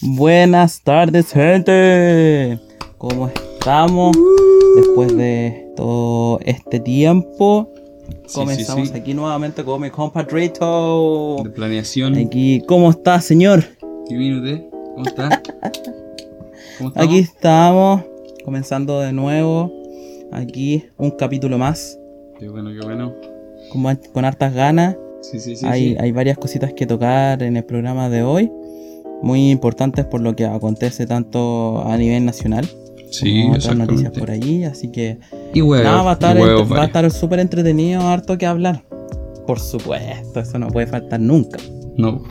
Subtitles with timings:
[0.00, 2.58] Buenas tardes, gente.
[2.98, 4.16] ¿Cómo estamos?
[4.76, 7.72] Después de todo este tiempo,
[8.26, 9.00] Sí, comenzamos sí, sí.
[9.00, 11.38] aquí nuevamente con mi compadrito.
[11.42, 12.14] De planeación.
[12.16, 13.64] Aquí, ¿cómo está, señor?
[14.08, 14.62] ¿Qué viene usted?
[14.94, 15.42] ¿Cómo está?
[16.78, 16.96] ¿Cómo estamos?
[16.96, 18.02] Aquí estamos,
[18.44, 19.72] comenzando de nuevo.
[20.30, 21.98] Aquí, un capítulo más,
[22.38, 23.14] Qué bueno, qué bueno.
[23.72, 24.96] con, con hartas ganas.
[25.22, 25.66] Sí, sí, sí.
[25.66, 25.96] hay, sí.
[25.98, 28.50] hay varias cositas que tocar en el programa de hoy,
[29.22, 32.68] muy importantes por lo que acontece tanto a nivel nacional
[33.10, 35.18] Sí, otras noticias por allí, así que
[35.54, 35.84] Y huevos.
[35.86, 38.84] nada, va a estar, huevos, va a estar súper entretenido, harto que hablar.
[39.46, 41.56] Por supuesto, eso no puede faltar nunca.
[41.96, 42.22] No,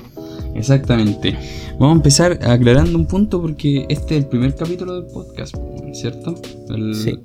[0.54, 1.36] exactamente.
[1.80, 5.56] Vamos a empezar aclarando un punto porque este es el primer capítulo del podcast,
[5.94, 6.36] ¿cierto?
[6.70, 7.18] El, Sí.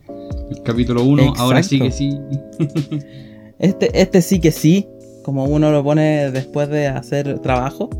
[0.50, 2.18] el capítulo 1, ahora sí que sí.
[3.58, 4.88] Este, este sí que sí,
[5.22, 7.90] como uno lo pone después de hacer trabajo.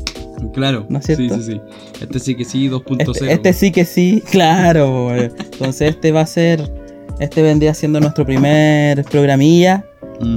[0.51, 1.35] Claro, ¿No es cierto?
[1.35, 1.61] sí, sí, sí.
[2.01, 3.11] Este sí que sí, 2.0.
[3.13, 5.15] Este, este sí que sí, claro.
[5.15, 6.71] Entonces este va a ser,
[7.19, 9.85] este vendría siendo nuestro primer programilla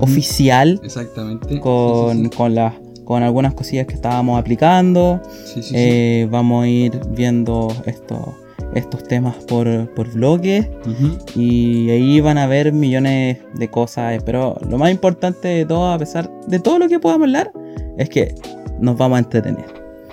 [0.00, 1.60] oficial Exactamente.
[1.60, 5.20] con, Sí, con, las con algunas cosillas que estábamos aplicando.
[5.44, 5.74] sí, sí.
[5.76, 8.34] Eh, vamos a ir viendo esto,
[8.74, 10.66] estos temas por, por bloques
[11.36, 14.20] y ahí van a ver millones de cosas.
[14.24, 17.52] Pero lo más importante de todo, a pesar de todo lo que podamos hablar,
[17.96, 18.34] es que
[18.80, 19.66] nos vamos a entretener.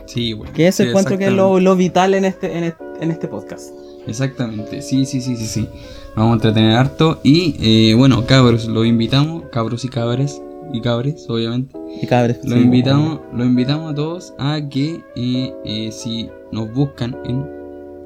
[0.06, 0.54] Sí, bueno.
[0.54, 3.28] Que eso sí, encuentro que es lo, lo vital en este, en este, en este
[3.28, 3.74] podcast.
[4.06, 5.70] Exactamente, sí, sí, sí, sí, sí.
[6.16, 7.20] Vamos a entretener harto.
[7.24, 11.78] Y eh, bueno, cabros, los invitamos, cabros y cabres, y cabres, obviamente.
[12.02, 16.72] Y cabres, Los sí, invitamos, los invitamos a todos a que eh, eh, si nos
[16.74, 17.46] buscan en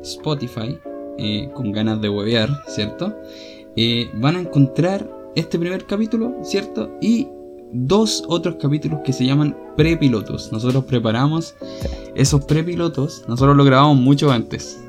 [0.04, 0.78] Spotify
[1.56, 3.16] con ganas de huevear, ¿cierto?
[4.14, 6.92] Van a encontrar este primer capítulo, ¿cierto?
[7.02, 7.28] Y
[7.72, 10.52] dos otros capítulos que se llaman prepilotos.
[10.52, 11.56] Nosotros preparamos
[12.16, 14.80] esos prepilotos, nosotros lo grabamos mucho antes.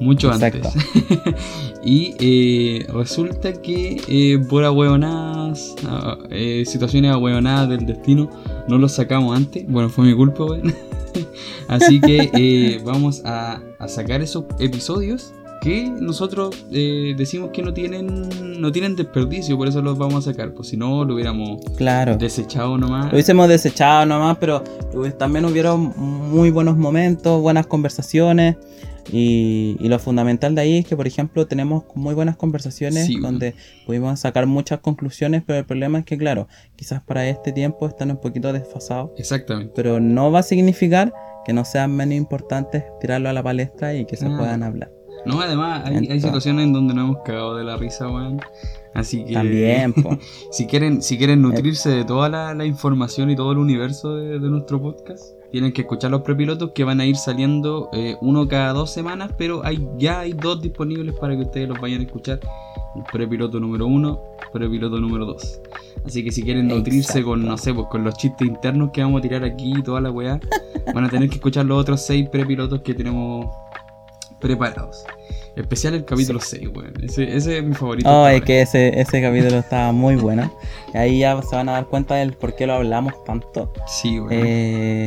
[0.00, 0.70] Mucho Exacto.
[0.74, 1.34] antes.
[1.84, 8.30] y eh, resulta que eh, por ahueonadas, ah, eh, situaciones ahueonadas del destino,
[8.66, 9.66] no los sacamos antes.
[9.68, 10.74] Bueno, fue mi culpa, weón.
[11.68, 18.28] Así que vamos a, a sacar esos episodios que nosotros eh, decimos que no tienen
[18.60, 20.52] no tienen desperdicio, por eso los vamos a sacar.
[20.54, 22.16] Pues si no, lo hubiéramos Claro.
[22.16, 23.06] desechado nomás.
[23.06, 24.62] Lo hubiésemos desechado nomás, pero
[24.92, 28.56] hubi- también hubieron muy buenos momentos, buenas conversaciones.
[29.12, 33.18] Y, y lo fundamental de ahí es que, por ejemplo, tenemos muy buenas conversaciones Sí,
[33.18, 33.54] donde
[33.86, 36.46] pudimos sacar muchas conclusiones, pero el problema es que, claro,
[36.76, 39.72] quizás para este tiempo están un poquito desfasados, Exactamente.
[39.74, 41.12] pero no va a significar
[41.44, 44.36] que no sean menos importantes tirarlo a la palestra y que se Ah.
[44.38, 44.92] puedan hablar.
[45.26, 48.40] No, además hay, hay situaciones en donde nos hemos cagado de la risa, weón.
[48.92, 50.18] Así que También, po.
[50.50, 54.38] si quieren, si quieren nutrirse de toda la, la información y todo el universo de,
[54.40, 58.46] de nuestro podcast, tienen que escuchar los prepilotos que van a ir saliendo eh, uno
[58.48, 62.04] cada dos semanas, pero hay, ya hay dos disponibles para que ustedes los vayan a
[62.04, 62.40] escuchar.
[62.96, 64.20] El prepiloto número uno,
[64.52, 65.60] prepiloto número dos.
[66.04, 67.28] Así que si quieren nutrirse Exacto.
[67.28, 70.00] con, no sé, pues con los chistes internos que vamos a tirar aquí y toda
[70.00, 70.40] la weá,
[70.94, 73.46] van a tener que escuchar los otros seis prepilotos que tenemos
[74.40, 75.04] preparados.
[75.56, 76.92] Especial el capítulo 6, weón.
[77.02, 78.08] Ese, ese es mi favorito.
[78.08, 80.50] Oh, es que ese, ese capítulo estaba muy bueno.
[80.94, 83.72] Ahí ya se van a dar cuenta del por qué lo hablamos tanto.
[83.86, 84.30] Sí, weón.
[84.32, 85.06] Eh,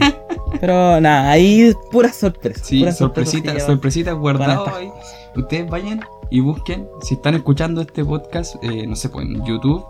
[0.59, 2.63] pero nada, ahí pura sorpresa.
[2.63, 4.91] Sí, pura sorpresitas, sorpresa, sí, sorpresitas guardadas estas ahí.
[5.35, 9.83] Ustedes vayan y busquen, si están escuchando este podcast, eh, no sé, pues en YouTube,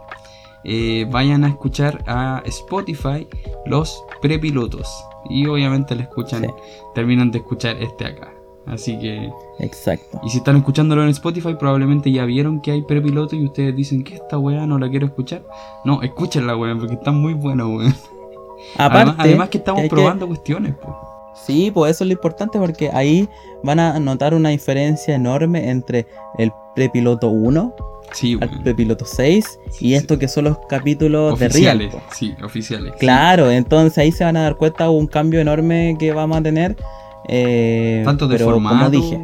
[0.64, 3.28] eh, vayan a escuchar a Spotify
[3.66, 4.88] los prepilotos.
[5.30, 6.50] Y obviamente le escuchan, Sí.
[6.94, 8.32] terminan de escuchar este acá.
[8.66, 9.30] Así que,
[9.60, 10.22] Exacto.
[10.24, 14.04] y si están escuchándolo en Spotify, probablemente ya vieron que hay prepiloto y ustedes dicen
[14.04, 15.44] que esta weá no la quiero escuchar.
[15.84, 17.94] No, escúchenla, weón, porque están muy buenos, weón.
[18.78, 20.96] Aparte, Además, además que estamos probando cuestiones, pues.
[21.46, 23.28] Sí, pues eso es lo importante porque ahí
[23.64, 26.06] van a notar una diferencia enorme entre
[26.38, 27.74] el prepiloto 1
[28.14, 29.96] Sí, al prepiloto 6 Sí, y sí.
[29.96, 32.04] esto que son los capítulos de Oficiales, Real.
[32.08, 32.14] po.
[32.16, 32.94] sí, oficiales.
[33.00, 36.78] Claro, entonces ahí se van a dar cuenta un cambio enorme que vamos a tener.
[37.28, 39.22] Eh, tanto de pero formato, como dije,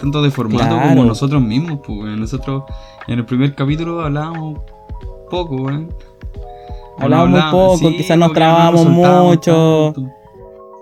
[0.00, 0.88] tanto de formato Claro.
[0.88, 2.64] como nosotros mismos, pues, nosotros
[3.08, 4.60] en el primer capítulo hablábamos
[5.30, 5.68] poco,
[6.98, 9.92] hablábamos, poco, quizás nos soltábamos mucho.
[9.94, 10.12] tanto.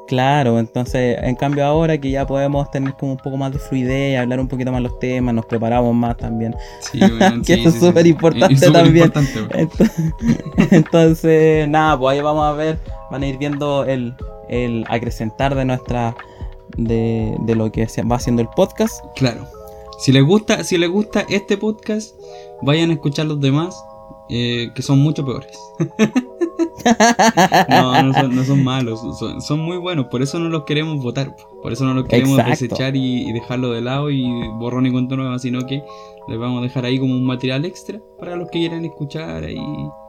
[0.06, 4.18] Claro, entonces en cambio ahora que ya podemos tener como un poco más de fluidez,
[4.20, 6.54] hablar un poquito más los temas, nos preparamos más también.
[6.80, 7.00] Sí,
[7.46, 8.96] Que sí, eso es sí, súper importante también.
[9.06, 9.68] importante, weón.
[9.70, 12.78] Ent- Entonces, nada, pues ahí vamos a ver,
[13.10, 14.14] van a ir viendo el,
[14.50, 16.14] el acrecentar de nuestra,
[16.76, 19.04] de, de lo que va haciendo el podcast.
[19.16, 19.46] Claro.
[19.98, 22.14] Si les gusta, si les gusta este podcast,
[22.62, 23.74] vayan a escuchar los demás,
[24.28, 25.56] eh, que son mucho peores.
[27.68, 31.02] no, no son, no son malos, son, son muy buenos, por eso no los queremos
[31.02, 31.60] votar, po.
[31.62, 32.50] por eso no los queremos Exacto.
[32.50, 34.24] desechar y, y dejarlo de lado y
[34.58, 35.82] borrón y cuenta nueva, sino que
[36.28, 39.60] les vamos a dejar ahí como un material extra para los que quieran escuchar ahí,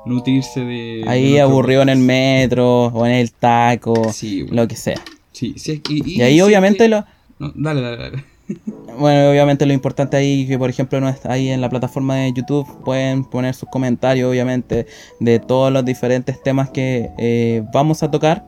[0.05, 1.03] nutrirse de...
[1.07, 5.01] Ahí aburrido en el metro o en el taco, Sí, bueno, lo que sea.
[5.35, 7.05] Sí, sí, y, Y ahí sí obviamente lo...
[7.39, 8.23] no, dale, dale, dale.
[8.97, 12.31] Bueno, obviamente lo importante ahí que por ejemplo no está ahí en la plataforma de
[12.31, 14.85] YouTube pueden poner sus comentarios obviamente
[15.19, 18.45] de todos los diferentes temas que eh, vamos a tocar,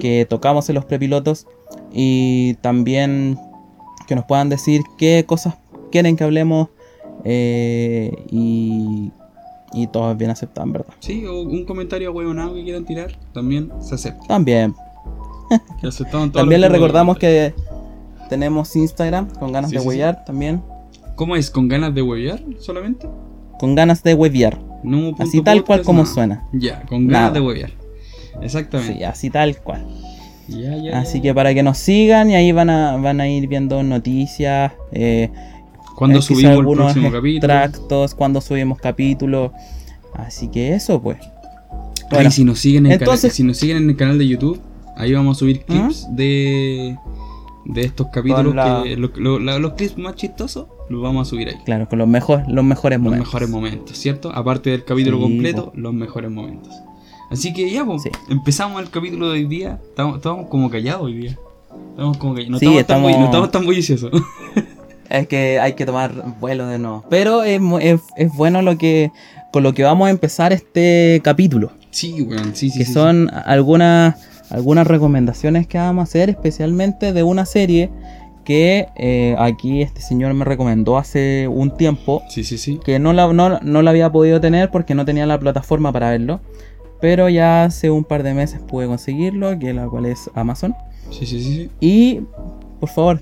[0.00, 1.46] que tocamos en los prepilotos
[1.92, 3.38] y también
[4.06, 5.56] que nos puedan decir qué cosas
[5.90, 6.68] quieren que hablemos
[7.24, 9.10] eh, y,
[9.72, 10.94] y todo es bien aceptado, en verdad.
[11.00, 14.26] Sí, o un comentario huevonado que quieran tirar, también se acepta.
[14.26, 14.74] También,
[15.80, 15.88] Que
[16.32, 17.54] también de recordamos que
[18.28, 20.62] tenemos Instagram con ganas Sí, de sí, también,
[21.16, 21.50] ¿Cómo es?
[21.50, 23.08] ¿Con ganas de huevear solamente?
[23.58, 26.14] con ganas de huevear, No así tal cual como nada.
[26.14, 26.48] suena.
[26.52, 27.30] Ya, con ganas Nada.
[27.32, 27.70] de huevear.
[28.40, 28.94] Exactamente.
[28.98, 29.84] Sí, así tal cual.
[30.46, 31.22] Ya, ya, Así ya.
[31.22, 35.28] que para que nos sigan y ahí van a, van a ir viendo noticias, eh,
[35.96, 37.36] Cuando eh, subimos el próximo capítulo.
[37.54, 39.50] extractos, cuando subimos capítulos.
[40.14, 41.18] Así que eso pues.
[42.10, 44.60] Bueno, si nos siguen en entonces- si nos siguen en el canal de YouTube,
[44.98, 45.72] ahí vamos a subir ¿Mm?
[45.72, 46.96] clips de
[47.64, 51.26] de estos capítulos Con la- que lo- lo- la- los clips más chistosos los vamos
[51.26, 51.56] a subir ahí.
[51.66, 53.26] claro, con los, mejores los mejores Los momentos.
[53.28, 54.30] mejores momentos, ¿cierto?
[54.34, 55.72] Aparte del capítulo Sí, completo, po.
[55.74, 56.72] los mejores momentos.
[57.30, 58.10] Así que ya, pues, Sí.
[58.30, 59.78] empezamos el capítulo de hoy día.
[59.86, 61.38] Estamos, estamos como callados hoy día.
[61.90, 62.52] Estamos como callados.
[62.52, 64.10] No, Sí, estamos, tan estamos- no estamos tan bulliciosos.
[65.10, 67.02] Es que hay que tomar vuelo de nuevo.
[67.08, 69.10] Pero es, es, es bueno lo que
[69.52, 71.70] con lo que vamos a empezar este capítulo.
[71.90, 72.78] sí, weón, sí, sí.
[72.78, 74.16] que sí, son algunas,
[74.50, 77.90] algunas recomendaciones que vamos a hacer, especialmente de una serie
[78.44, 82.80] que eh, aquí este señor me recomendó hace un tiempo, Sí, sí, sí.
[82.82, 86.10] que no la, no, no la había podido tener porque no tenía la plataforma para
[86.10, 86.40] verlo,
[87.00, 90.74] pero ya hace un par de meses pude conseguirlo, que la cual es Amazon.
[91.10, 91.54] Sí, sí, sí.
[91.54, 91.70] sí.
[91.80, 92.20] Y,
[92.80, 93.20] por favor,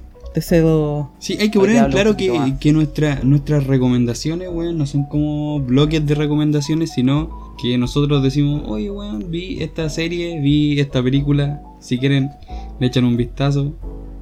[1.18, 6.04] Sí, hay que poner en claro que, nuestra- nuestras recomendaciones, weón, no son como bloques
[6.06, 11.98] de recomendaciones, sino que nosotros decimos, oye, weón, vi esta serie, vi esta película, si
[11.98, 12.30] quieren,
[12.78, 13.72] le echan un vistazo.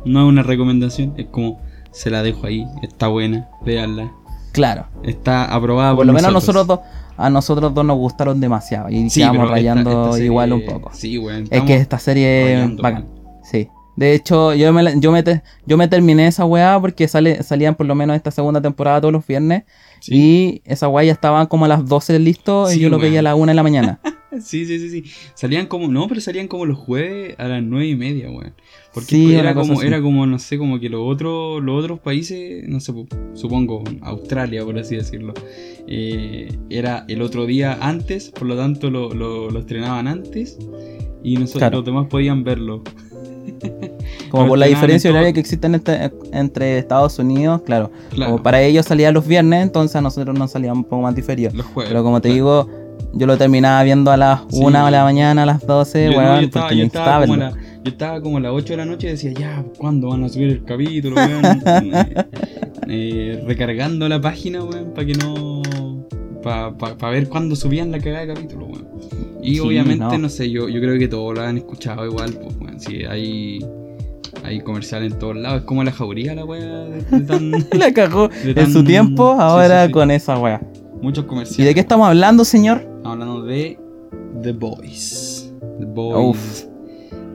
[0.05, 1.59] No es una recomendación, es como,
[1.91, 4.13] se la dejo ahí, está buena, véanla.
[4.53, 6.81] Claro, Está aprobada por, por lo menos nosotros dos,
[7.17, 10.65] a nosotros dos nos gustaron demasiado y Sí, quedamos esta- rayando esta serie- igual un
[10.65, 10.91] poco.
[10.93, 11.49] Sí, weón.
[11.51, 13.07] Es que esta serie es bacán.
[13.43, 13.69] Sí.
[13.97, 17.75] De hecho, yo me, yo me, te- yo me terminé esa weá porque sale, salían
[17.77, 19.65] por lo menos esta segunda temporada todos los viernes.
[20.01, 20.15] Sí.
[20.15, 23.23] Y esa weá ya estaban como a las 12 listo y yo lo veía a
[23.23, 24.01] las 1 de la mañana.
[24.43, 25.05] Sí, sí, sí, sí.
[25.37, 28.53] Salían como, no, pero salían como los jueves a las nueve y media, weón.
[28.93, 29.87] Porque Sí, era como, así.
[29.87, 32.93] era como, no sé, como que los otros, los otros países, no sé,
[33.35, 35.35] supongo, Australia, por así decirlo,
[35.87, 40.59] eh, era el otro día antes, por lo tanto lo, lo, lo estrenaban antes
[41.23, 41.77] y nosotros Claro.
[41.77, 42.83] los demás podían verlo.
[44.31, 47.91] Como por la diferencia horaria que existe este- entre Estados Unidos, claro.
[48.11, 51.51] Claro, Como para ellos salía los viernes, entonces nosotros nos salía un poco más diferido.
[51.55, 51.91] los jueves.
[51.91, 52.35] Pero como te claro.
[52.35, 52.71] digo,
[53.13, 54.61] yo lo terminaba viendo a las Sí.
[54.61, 57.21] 1 de la mañana, a las 12, Yo, no, weón, yo estaba, porque yo estaba
[57.27, 57.51] como la-
[57.85, 60.29] yo estaba como a las 8 de la noche y decía, ya, ¿cuándo van a
[60.29, 61.43] subir el capítulo, weón?
[62.87, 65.54] Eh, recargando la página, weón, para que no.
[66.45, 68.87] Para ver cuándo subían la cagada de capítulo, weón.
[69.43, 70.19] Y Sí, obviamente, no.
[70.19, 70.29] no.
[70.29, 72.79] sé, yo, yo creo que todos lo han escuchado igual, pues, weón.
[72.81, 73.65] Sí, hay.
[74.43, 76.87] Hay comercial en todos lados, es como la jauría la weá.
[77.73, 79.93] La cagó en su tiempo, sí, ahora sí, sí.
[79.93, 80.61] con esa weá.
[81.01, 81.61] Muchos comerciales.
[81.61, 82.79] ¿Y de qué estamos hablando, señor?
[82.79, 83.79] Estamos hablando de
[84.43, 85.51] The Boys.
[85.79, 86.37] The Boys.
[86.37, 86.65] Uf.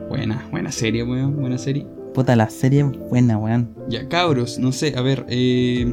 [0.09, 1.87] Buena, buena serie, weón, buena serie.
[2.13, 3.69] Puta, la serie es buena, weón.
[3.87, 5.91] Ya, cabros, no sé, a ver, eh,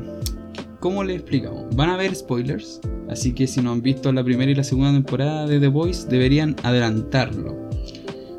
[0.80, 1.75] ¿cómo le explicamos?
[1.75, 4.92] Van a haber spoilers, así que si no han visto la primera y la segunda
[4.92, 7.56] temporada de The Boys, deberían adelantarlo.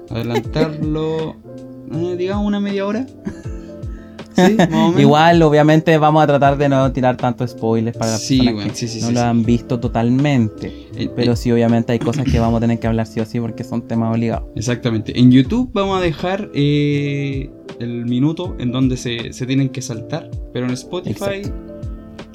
[0.09, 1.35] Adelantarlo,
[1.93, 3.05] eh, digamos, una media hora.
[4.35, 4.57] sí.
[4.97, 8.69] Igual, obviamente, vamos a tratar de no tirar tanto spoilers para las Sí, personas weón,
[8.69, 10.87] que sí, no lo han visto totalmente.
[10.95, 13.25] Eh, Pero eh, sí, obviamente hay cosas que vamos a tener que hablar sí o
[13.25, 14.49] sí porque son temas obligados.
[14.55, 15.19] Exactamente.
[15.19, 20.29] En YouTube vamos a dejar eh, el minuto en donde se, se tienen que saltar,
[20.53, 21.41] pero en Spotify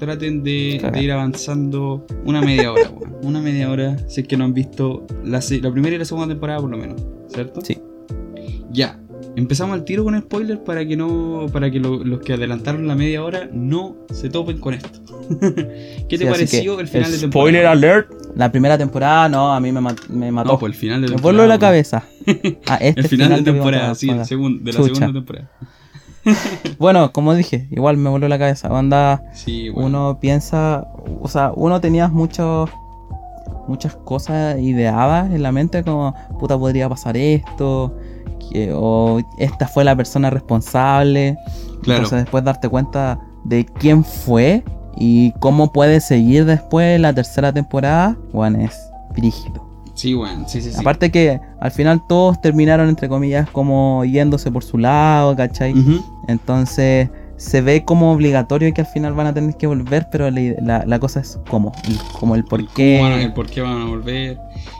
[0.06, 3.16] traten de, de ir avanzando una media hora, weón.
[3.22, 6.28] Una media hora, si es que no han visto la, la primera y la segunda
[6.28, 7.60] temporada por lo menos, ¿cierto?
[7.62, 7.78] Sí.
[8.70, 8.98] Ya.
[9.36, 11.46] Empezamos al tiro con spoilers para que no.
[11.52, 14.90] para que lo- los que adelantaron la media hora no se topen con esto.
[15.40, 17.70] ¿Qué te Sí, pareció que, el final de Spoiler temporada?
[17.70, 18.08] alert.
[18.36, 19.80] La primera temporada, no, a mí me,
[20.10, 20.52] me mató.
[20.52, 21.38] No, pues el final de me temporada.
[21.38, 22.04] voló la cabeza.
[22.66, 24.94] Ah, este El final de que vimos temporada, sí, el segun- de la Chucha.
[24.94, 25.50] segunda temporada.
[26.78, 28.68] Bueno, como dije, igual me voló la cabeza.
[28.72, 30.86] Onda, Sí, uno piensa,
[31.20, 32.70] o sea, uno tenía muchos
[33.68, 37.94] muchas cosas ideadas en la mente, como puta podría pasar esto,
[38.50, 41.36] que- o esta fue la persona responsable.
[41.82, 42.02] Claro.
[42.02, 44.64] Entonces después darte cuenta de quién fue
[44.96, 48.76] y cómo puede seguir después la tercera temporada, bueno, es
[49.14, 49.64] brígido.
[50.02, 50.76] Sí, weón, sí, sí, sí.
[50.80, 55.72] Aparte que al final todos terminaron entre comillas como yéndose por su lado, ¿cachai?
[56.28, 60.40] Entonces se ve como obligatorio que al final van a tener que volver, pero la,
[60.60, 61.72] la- la cosa es cómo,
[62.20, 62.98] como el por El qué.
[62.98, 64.38] cómo van a- el por qué van a volver.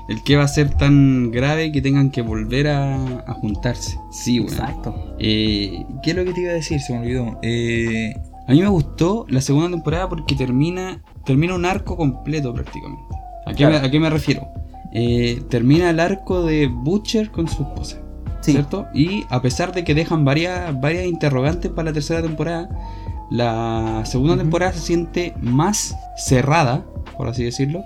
[0.09, 2.95] El qué va a ser tan grave que tengan que volver a,
[3.27, 3.97] a juntarse.
[4.13, 4.53] Sí, weón.
[4.53, 5.15] Exacto.
[5.19, 6.81] Eh, ¿Qué es lo que te iba a decir?
[6.81, 7.39] Se me olvidó.
[7.43, 8.15] Eh,
[8.49, 13.03] a mí me gustó la segunda temporada porque termina, termina un arco completo prácticamente.
[13.47, 13.81] ¿A qué, Claro.
[13.81, 14.47] me, a qué me refiero?
[14.95, 17.99] Eh, termina el arco de Butcher con su esposa.
[18.41, 18.53] Sí.
[18.53, 18.87] ¿Cierto?
[18.93, 22.69] Y a pesar de que dejan varias, varias interrogantes para la tercera temporada,
[23.31, 26.85] la segunda temporada se siente más cerrada,
[27.17, 27.83] por así decirlo,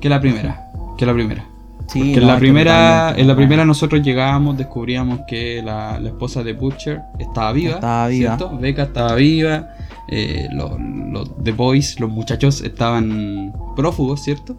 [0.00, 0.70] que la primera.
[0.96, 1.44] Que la primera.
[1.88, 6.08] Sí, Que no, en la primera, en la primera nosotros llegábamos, descubríamos que la, la
[6.08, 7.74] esposa de Butcher estaba viva.
[7.74, 8.36] Estaba viva.
[8.36, 8.58] ¿cierto?
[8.58, 9.68] Becca estaba viva.
[10.08, 14.56] eh, los, los The Boys, los muchachos estaban prófugos, ¿cierto?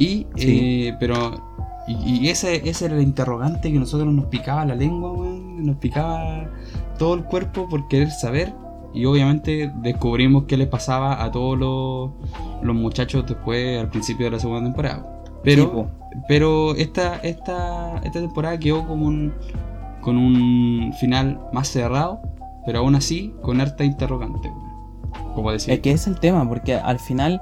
[0.00, 0.88] Y, Sí.
[0.88, 1.40] eh, pero,
[1.86, 5.76] y, y ese, ese era el interrogante que nosotros nos picaba la lengua, weón, nos
[5.76, 6.48] picaba
[6.98, 8.52] todo el cuerpo por querer saber.
[8.92, 12.10] Y obviamente descubrimos qué le pasaba a todos los,
[12.62, 15.22] los muchachos después, al principio de la segunda temporada.
[15.44, 15.88] Pero,
[16.26, 19.32] pero esta, esta, esta temporada quedó como un,
[20.00, 22.20] con un final más cerrado,
[22.66, 24.50] pero aún así con harta interrogante.
[25.34, 25.74] Como decía.
[25.74, 27.40] Es que es el tema, porque al final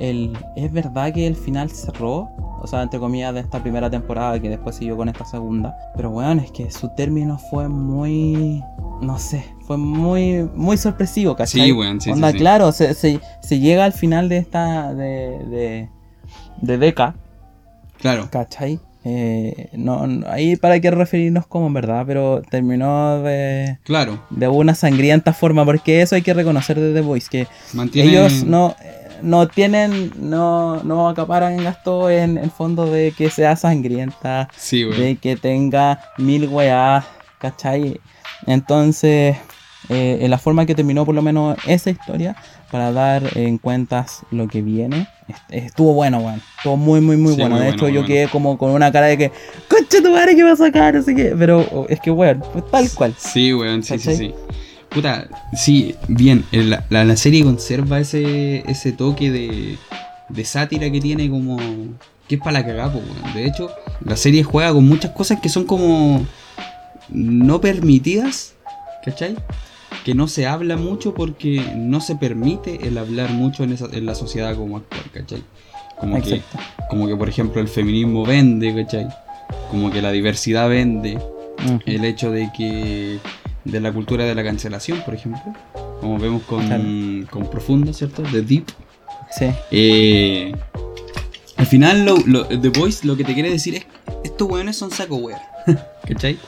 [0.00, 2.30] el, es verdad que el final cerró,
[2.62, 5.76] o sea, entre comillas, de esta primera temporada que después siguió con esta segunda.
[5.96, 8.62] Pero bueno, es que su término fue muy,
[9.00, 11.62] no sé, fue muy, muy sorpresivo, ¿cachai?
[11.66, 12.38] Sí, weón, sí, Onda, sí.
[12.38, 15.88] claro, se, se- se llega al final de esta, de, de,
[16.60, 17.14] de Deca,
[17.98, 18.80] Claro, ¿cachai?
[19.04, 24.18] Eh, no, no- ahí para qué referirnos como en verdad, pero terminó de, claro.
[24.30, 28.10] de una sangrienta forma, porque eso hay que reconocer de The Voice, que Mantiene.
[28.10, 28.74] ellos no,
[29.22, 35.16] no tienen, no, no acaparan gasto en el fondo de que sea sangrienta, Sí, de
[35.16, 37.04] que tenga mil weas,
[37.38, 38.00] ¿cachai?
[38.46, 39.36] Entonces,
[39.88, 42.36] eh, en la forma que terminó por lo menos esa historia,
[42.70, 46.40] para dar en cuentas lo que viene, est- estuvo bueno, weón.
[46.56, 47.56] Estuvo muy, muy, muy Sí, bueno.
[47.56, 48.06] muy de hecho, yo bueno.
[48.06, 49.32] quedé como con una cara de que,
[49.68, 50.96] concha tu madre, ¿qué va a sacar?
[50.96, 53.14] Así que, pero oh, es que, weón, pues tal cual.
[53.18, 54.34] Sí, weón, sí, sí, sí.
[54.90, 56.44] Puta, sí, bien.
[56.52, 59.78] el- La, la, la serie conserva ese, ese toque de,
[60.28, 61.58] de sátira que tiene como...
[62.28, 63.34] Que es para la cagada, weón.
[63.34, 63.70] De hecho,
[64.04, 66.26] la serie juega con muchas cosas que son como...
[67.08, 68.54] No permitidas,
[69.04, 69.36] ¿cachai?
[70.04, 74.06] Que no se habla mucho porque no se permite el hablar mucho en, esa, en
[74.06, 75.42] la sociedad como actual, ¿cachai?
[75.98, 76.40] Como que,
[76.88, 79.08] como que, por ejemplo, el feminismo vende, ¿cachai?
[79.70, 81.18] Como que la diversidad vende
[81.84, 83.18] el hecho de que
[83.64, 85.42] de la cultura de la cancelación, por ejemplo,
[86.00, 86.84] como vemos con, Claro.
[87.30, 88.22] con Profundo, ¿cierto?
[88.22, 88.64] The Deep.
[89.38, 89.46] Sí.
[89.70, 90.52] Eh,
[91.56, 93.86] al final, lo, lo- The Voice lo que te quiere decir es:
[94.24, 95.40] estos weones son saco wea.
[96.06, 96.38] ¿Cachai?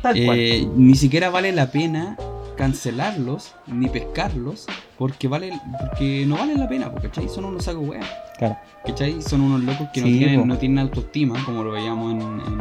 [0.00, 0.38] Tal cual.
[0.38, 2.16] Eh, ni siquiera vale la pena
[2.60, 4.66] cancelarlos ni pescarlos
[4.98, 5.50] porque vale
[5.80, 7.26] porque no valen la pena, po, ¿cachai?
[7.28, 8.02] Son unos saco wea.
[8.38, 8.56] Claro.
[8.86, 9.22] ¿Cachai?
[9.22, 10.46] Son unos locos que no, Sí, tienen, po.
[10.46, 12.20] no tienen autoestima, como lo veíamos en.
[12.20, 12.60] en-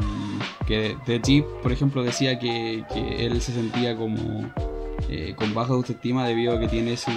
[0.65, 4.17] que The Jeep, por ejemplo, decía que, que él se sentía como.
[5.09, 7.11] eh, con baja autoestima debido a que tiene su.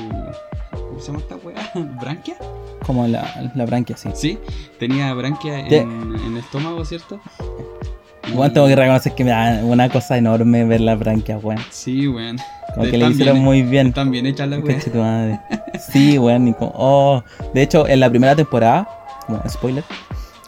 [0.73, 1.71] ¿Cómo se llama esta weá?
[2.01, 2.37] ¿Branquia?
[2.85, 4.09] Como la, la branquia, sí.
[4.15, 4.39] Sí,
[4.81, 7.21] tenía branquia en, en el estómago, ¿cierto?
[8.35, 11.59] Bueno, tengo que reconocer que me da una cosa enorme ver la branquia, weón.
[11.71, 12.39] Sí, weón.
[12.75, 13.89] Como que le hicieron bien- muy bien.
[13.89, 14.61] Están bien hechas las.
[15.93, 16.49] Sí, weón.
[16.49, 17.25] y como- oh.
[17.53, 18.89] De hecho, en la primera temporada,
[19.27, 19.85] como spoiler,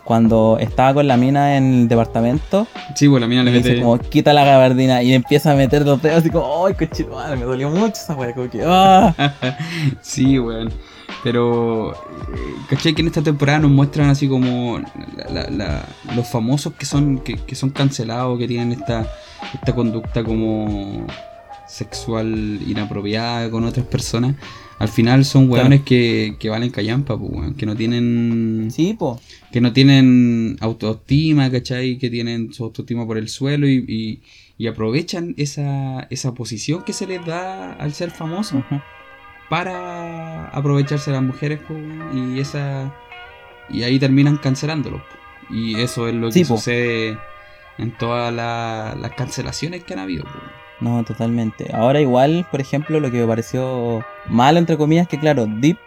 [0.04, 3.70] cuando estaba con la mina en el departamento, Sí, pues la mina le le dice
[3.70, 3.82] mete.
[3.82, 7.12] como quita la gabardina y empieza a meter los dedos así como, ay, conche tu
[7.12, 8.32] madre, me dolió mucho esa weá.
[8.34, 9.14] Como que, ah.
[10.00, 10.70] sí, weón.
[11.24, 11.96] Pero, eh,
[12.68, 12.94] ¿cachai?
[12.94, 14.78] Que en esta temporada nos muestran así como
[15.16, 19.06] la- la- la- los famosos que son, que, que son cancelados, que tienen esta,
[19.54, 21.06] esta conducta como
[21.66, 24.36] sexual inapropiada con otras personas.
[24.78, 25.62] Al final son Claro.
[25.62, 29.20] weones que, que valen callampa, pues, que no tienen Sí, po.
[29.52, 31.96] que no tienen autoestima, ¿cachai?
[31.96, 34.20] Que tienen su autoestima por el suelo y, y-
[34.58, 38.80] y aprovechan esa, esa posición que se les da al ser famoso Ujú.
[39.48, 41.74] Para aprovecharse de las mujeres po,
[42.12, 42.92] y esa
[43.68, 45.54] y ahí terminan cancelándolos po.
[45.54, 47.18] y eso es lo que Sí, sucede
[47.78, 50.30] en todas la- las cancelaciones que han habido po.
[50.80, 51.70] No, totalmente.
[51.72, 55.78] Ahora igual, por ejemplo, lo que me pareció malo, entre comillas, que claro, Deep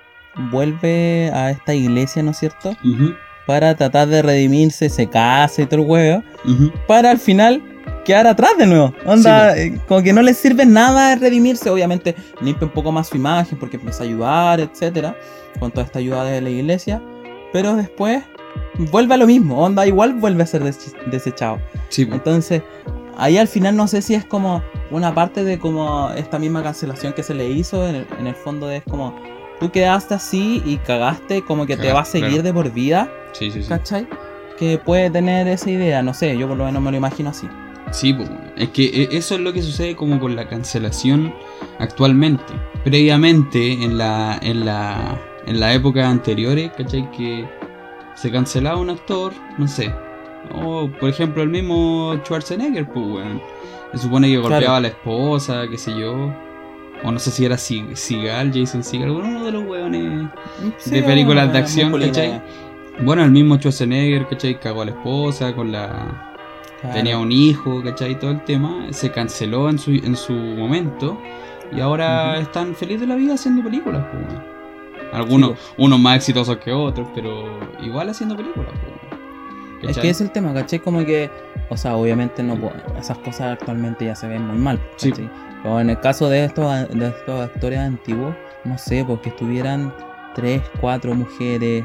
[0.49, 2.75] vuelve a esta iglesia, ¿no es cierto?
[3.45, 6.23] Para tratar de redimirse, se casa y todo el huevo,
[6.87, 7.61] para al final
[8.05, 8.93] quedar atrás de nuevo.
[9.05, 13.17] Onda, eh, como que no le sirve nada redimirse, obviamente limpia un poco más su
[13.17, 15.15] imagen porque empieza a ayudar, etcétera,
[15.59, 17.01] con toda esta ayuda de la iglesia,
[17.51, 18.23] pero después
[18.77, 21.59] vuelve a lo mismo, onda igual vuelve a ser desechado.
[21.97, 22.61] Entonces,
[23.17, 27.13] ahí al final no sé si es como una parte de como esta misma cancelación
[27.13, 29.19] que se le hizo, en el, fondo es como
[29.59, 33.11] tú quedaste así y cagaste, como que te va a seguir de por vida.
[33.33, 33.69] Sí, sí, sí.
[33.69, 34.07] ¿Cachai?
[34.57, 37.47] Que puede tener esa idea, no sé, yo por lo menos me lo imagino así.
[37.91, 38.15] Sí,
[38.57, 41.33] es que e, eso es lo que sucede como con la cancelación
[41.79, 42.53] actualmente.
[42.83, 47.09] Previamente, en la, en la, en la época anteriores, ¿cachai?
[47.11, 47.47] Que
[48.15, 49.93] se cancelaba un actor, no sé.
[50.53, 53.41] O, por ejemplo, el mismo Schwarzenegger, pues, weón.
[53.93, 56.33] Se supone que golpeaba a la esposa, qué sé yo.
[57.03, 60.29] O no sé si era Seagal, Jason Seagal, uno de los weones
[60.85, 62.41] de películas de acción, ¿cachai?
[62.99, 64.59] Bueno, el mismo Schwarzenegger, ¿cachai?
[64.59, 66.26] Cagó a la esposa con la...
[66.93, 68.19] Tenía un hijo, ¿cachai?
[68.19, 68.87] Todo el tema.
[68.91, 71.17] Se canceló en su, en su momento.
[71.75, 74.41] Y ahora están felices de la vida haciendo películas, pues.
[75.13, 79.91] Algunos, unos más exitosos que otros, pero igual haciendo películas, pues.
[79.91, 80.79] Es que es el tema, ¿cachai?
[80.79, 81.29] Como que,
[81.69, 82.57] o sea, obviamente no
[82.99, 84.79] esas cosas actualmente ya se ven muy mal.
[84.95, 85.13] Sí.
[85.63, 89.93] Pero en el caso de estos, de estos actores antiguos, no sé, porque estuvieran
[90.33, 91.83] tres, cuatro mujeres,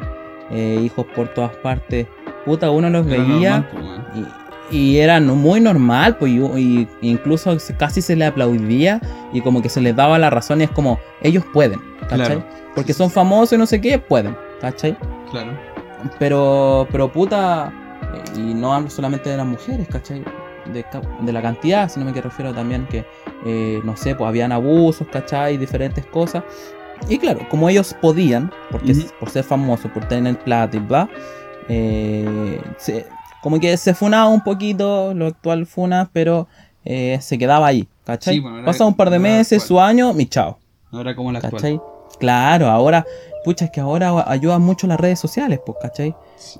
[0.50, 2.06] eh, hijos por todas partes.
[2.44, 4.26] Puta, uno los veía pues,
[4.72, 9.00] y, y, eran muy normal, pues, y, incluso casi se le aplaudía
[9.32, 12.44] y como que se les daba la razón y es como, ellos pueden, ¿cachai?
[12.74, 14.96] Porque son famosos y no sé qué, pueden, ¿cachai?
[15.30, 15.52] Claro.
[16.18, 17.72] Pero, pero puta,
[18.36, 20.24] y no hablo solamente de las mujeres, ¿cachai?
[20.72, 20.84] De,
[21.20, 23.04] de la cantidad, sino me refiero también que,
[23.44, 25.58] eh, no sé, pues habían abusos, ¿cachai?
[25.58, 26.44] Diferentes cosas.
[27.08, 31.08] Y claro, como ellos podían, porque por ser famosos, por tener plata y bla,
[31.68, 32.60] eh,
[33.42, 36.46] como que se funaba un poquito lo actual funa, pero
[36.84, 38.42] eh, se quedaba ahí, ¿cachai?
[38.64, 40.58] Pasa un par de meses, su año, mi chao.
[40.92, 41.80] Ahora como la ¿cachai?
[42.18, 43.04] Claro, ahora,
[43.44, 46.14] pucha, es que ahora ayudan mucho las redes sociales, pues, ¿cachai?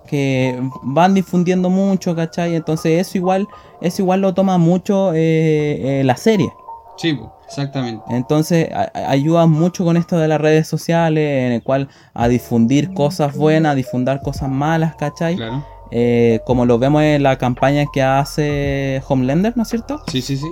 [0.06, 2.56] Que van difundiendo mucho, ¿cachai?
[2.56, 3.46] Entonces eso igual,
[3.80, 6.52] eso igual lo toma mucho eh, eh, la serie.
[6.96, 8.02] Sí, exactamente.
[8.08, 13.36] Entonces ayuda mucho con esto de las redes sociales, en el cual a difundir cosas
[13.36, 15.36] buenas, a difundir cosas malas, ¿cachai?
[15.36, 15.64] Claro.
[15.92, 20.02] Eh, como lo vemos en la campaña que hace Homelander, ¿no es cierto?
[20.08, 20.50] Sí, sí, sí.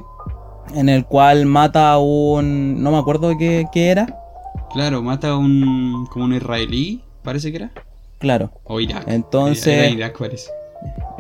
[0.75, 2.83] En el cual mata a un...
[2.83, 4.07] no me acuerdo qué, qué era.
[4.73, 6.07] Claro, mata a un...
[6.11, 7.71] como un israelí, parece que era.
[8.19, 8.53] Claro.
[8.65, 9.05] O Irak.
[9.09, 9.67] Entonces...
[9.67, 10.51] Era Irak, parece.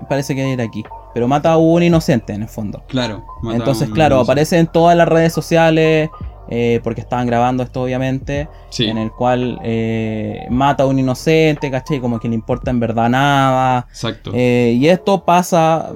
[0.08, 2.82] Parece que era aquí pero mata a un inocente en el fondo.
[2.88, 3.24] Claro.
[3.52, 6.08] Entonces, claro, aparece en todas las redes sociales,
[6.50, 12.00] eh, porque estaban grabando esto obviamente, en el cual eh, mata a un inocente, ¿cachai?
[12.00, 13.86] Como que le importa en verdad nada.
[13.88, 14.32] Exacto.
[14.34, 15.92] Eh, y esto pasa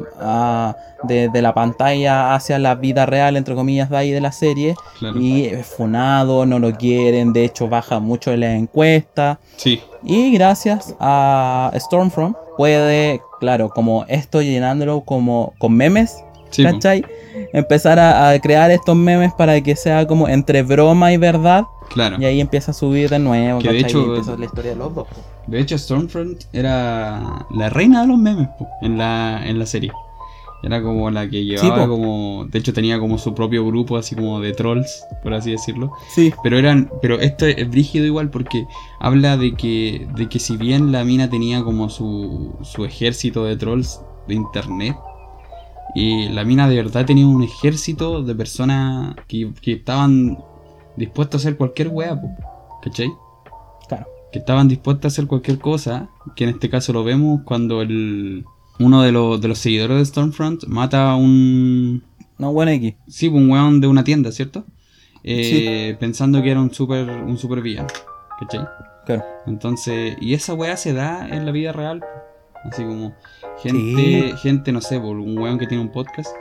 [1.03, 4.77] desde de, la pantalla hacia la vida real, entre comillas, de ahí de la serie.
[5.17, 9.40] Y es funado, no lo quieren, de hecho baja mucho en la encuesta.
[9.57, 9.83] Sí.
[10.05, 16.23] Y gracias a Stormfront puede, claro, como esto llenándolo como con memes,
[16.62, 17.05] ¿cachai?
[17.53, 21.64] Empezar a, crear estos memes para que sea como entre broma y verdad.
[21.90, 22.17] Claro.
[22.19, 25.09] Y ahí empieza a subir de nuevo, que De hecho, la historia de los dos.
[25.47, 28.49] De hecho, Stormfront era la reina de los memes
[28.81, 29.93] en la, en la serie.
[30.64, 32.47] Era como la que llevaba como.
[32.51, 35.93] De hecho, tenía como su propio grupo, así como de trolls, por así decirlo.
[36.14, 36.33] Sí.
[36.43, 36.90] Pero eran.
[37.03, 38.67] Pero esto es brígido igual porque
[38.99, 40.09] habla de que.
[40.17, 42.57] de que si bien la mina tenía como su.
[42.62, 44.97] su ejército de trolls de internet.
[45.95, 50.39] Y la mina de verdad tenía un ejército de personas que, que estaban
[50.97, 52.21] dispuestos a hacer cualquier wea,
[52.83, 53.13] ¿cachai?
[53.89, 54.07] Claro.
[54.33, 56.09] Que estaban dispuestos a hacer cualquier cosa.
[56.35, 58.45] Que en este caso lo vemos cuando el
[58.81, 62.03] uno de, los, de los seguidores de Stormfront mata a un...
[62.39, 62.95] No, buen X.
[63.07, 64.65] Sí, un weón de una tienda, ¿cierto?
[65.23, 67.89] Eh, pensando que era un super, un super villano.
[68.41, 68.67] ¿Cachai?
[69.07, 69.25] Claro.
[69.47, 72.03] Entonces, y esa weá se da en la vida real.
[72.64, 73.14] Así como
[73.62, 76.35] gente, gente, no sé, un weón que tiene un podcast.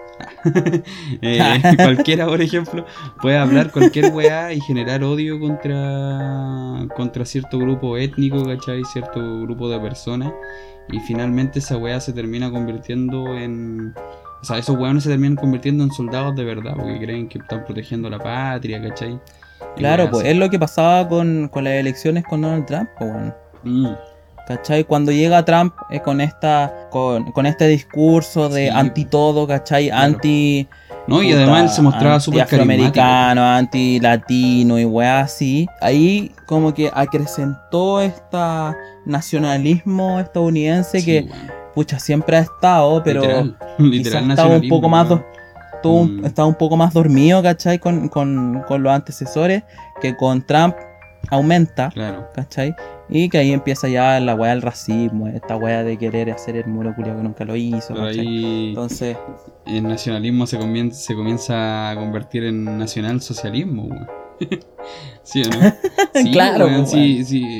[1.21, 2.85] eh, cualquiera, por ejemplo,
[3.21, 8.83] puede hablar cualquier weá y generar odio contra, contra cierto grupo étnico, ¿cachai?
[8.85, 10.31] Cierto grupo de personas.
[10.89, 13.93] Y finalmente esa weá se termina convirtiendo en.
[14.41, 17.63] O sea, esos weones se terminan convirtiendo en soldados de verdad, porque creen que están
[17.63, 19.19] protegiendo la patria, ¿cachai?
[19.77, 23.35] claro, pues es lo que pasaba con, las elecciones con Donald Trump, pues bueno.
[23.63, 24.12] Mm.
[24.47, 24.83] ¿Cachai?
[24.83, 28.71] Cuando llega Trump eh, con esta con, con este discurso de Sí.
[28.73, 29.87] anti todo, ¿cachai?
[29.87, 30.03] Claro.
[30.15, 30.67] Anti
[31.07, 35.67] No, y además él se mostraba súper afroamericano, anti latino y weá así.
[35.81, 38.75] Ahí como que acrecentó esta
[39.05, 41.29] nacionalismo estadounidense Sí, que
[41.73, 45.07] pucha siempre ha estado, pero literal, literal estaba un poco más
[45.85, 46.25] Mm.
[46.25, 47.77] estaba un poco más dormido, ¿cachai?
[47.77, 49.63] Con, con, con los antecesores,
[50.01, 50.75] que con Trump
[51.29, 52.27] aumenta, Claro.
[52.35, 52.75] ¿cachai?
[53.09, 56.67] Y que ahí empieza ya la weá del racismo, esta weá de querer hacer el
[56.67, 58.19] muro culiao que nunca lo hizo, ¿cachai?
[58.19, 59.17] ahí Entonces,
[59.65, 64.07] el nacionalismo se comienza, se comienza a convertir en nacionalsocialismo, weón.
[65.23, 65.73] ¿Sí o no?
[66.13, 66.87] Sí, Claro, weón, weón.
[66.87, 67.59] sí, sí.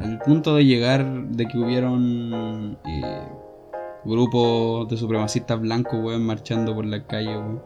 [0.00, 3.22] Al punto de llegar de que hubieron eh,
[4.04, 7.62] grupos de supremacistas blancos, weón, marchando por la calle, weón.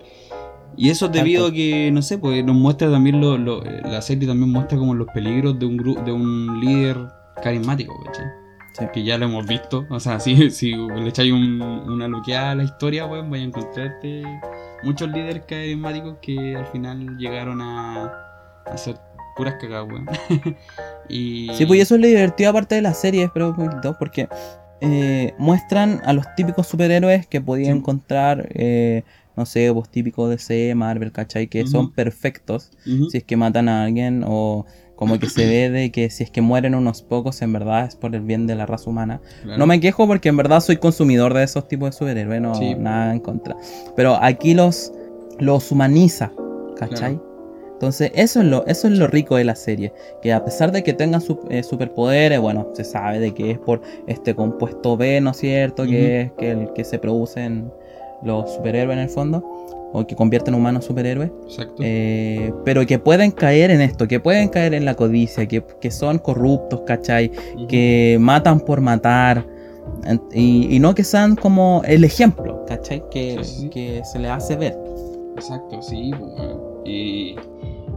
[0.76, 4.00] Y eso es debido a que, no sé, pues nos muestra también lo, lo- la
[4.02, 6.96] serie también muestra como los peligros de un grupo, de un líder
[7.42, 8.26] carismático, ¿cachai?
[8.78, 8.84] Sí.
[8.92, 9.86] Que ya lo hemos visto.
[9.90, 13.46] O sea, si, si le echáis un- una loqueada a la historia, pues vais a
[13.46, 14.22] encontrarte
[14.82, 18.04] muchos líderes carismáticos que al final llegaron a,
[18.66, 18.96] a hacer
[19.36, 20.06] puras cagadas, weón.
[21.08, 21.48] y...
[21.54, 24.28] sí, pues eso es lo divertido aparte de las series, pero poquito, porque
[24.80, 27.78] eh, muestran a los típicos superhéroes que podía Sí.
[27.78, 29.04] encontrar, eh,
[29.36, 31.46] no sé, pues típicos DC, Marvel, ¿cachai?
[31.48, 32.70] Que son perfectos
[33.10, 34.64] si es que matan a alguien o
[34.96, 37.96] como que se ve de que si es que mueren unos pocos en verdad es
[37.96, 39.20] por el bien de la raza humana.
[39.42, 39.58] Claro.
[39.58, 42.74] No me quejo porque en verdad soy consumidor de esos tipos de superhéroes, no Sí.
[42.74, 43.54] nada en contra.
[43.94, 44.92] Pero aquí los
[45.38, 46.32] los humaniza,
[46.78, 47.20] ¿cachai?
[47.74, 50.82] Entonces eso es, lo, eso es lo rico de la serie, que a pesar de
[50.82, 55.20] que tengan su- eh, superpoderes, bueno, se sabe de que es por este compuesto B,
[55.20, 55.84] ¿no es cierto?
[55.84, 57.70] Que es que el que se producen
[58.26, 59.42] los superhéroes en el fondo,
[59.92, 61.30] o que convierten humanos superhéroes.
[61.44, 61.76] Exacto.
[61.80, 65.90] Eh, pero que pueden caer en esto, que pueden caer en la codicia, que, que
[65.90, 67.30] son corruptos, ¿cachai?
[67.68, 69.46] Que matan por matar.
[70.34, 73.02] Y, y no que sean como el ejemplo, ¿cachai?
[73.10, 74.76] Que, Sí, que se le hace ver.
[75.36, 76.12] Exacto, sí,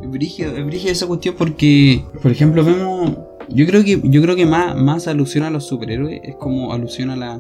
[0.10, 3.12] brígido, es brígido esa cuestión porque, por ejemplo, vemos.
[3.50, 7.10] Yo creo que, yo creo que más, más alusión a los superhéroes es como alusión
[7.10, 7.40] a la.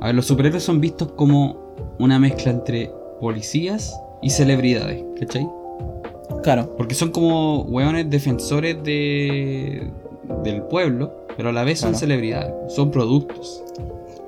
[0.00, 1.67] A ver, los superhéroes son vistos como
[1.98, 5.48] una mezcla entre policías y celebridades, ¿cachai?
[6.42, 9.90] Claro, Porque son como weones defensores de,
[10.44, 12.00] del pueblo, pero a la vez son Claro.
[12.00, 13.62] celebridades, son productos.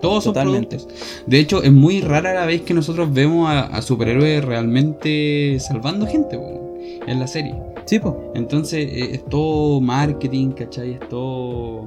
[0.01, 0.89] Todos son productos.
[1.27, 6.07] De hecho, es muy rara la vez que nosotros vemos a, a superhéroes realmente salvando
[6.07, 7.55] gente po, en la serie.
[7.85, 8.15] sí, pues.
[8.35, 10.95] Entonces, eh, es todo marketing, ¿cachai?
[10.95, 11.85] Es todo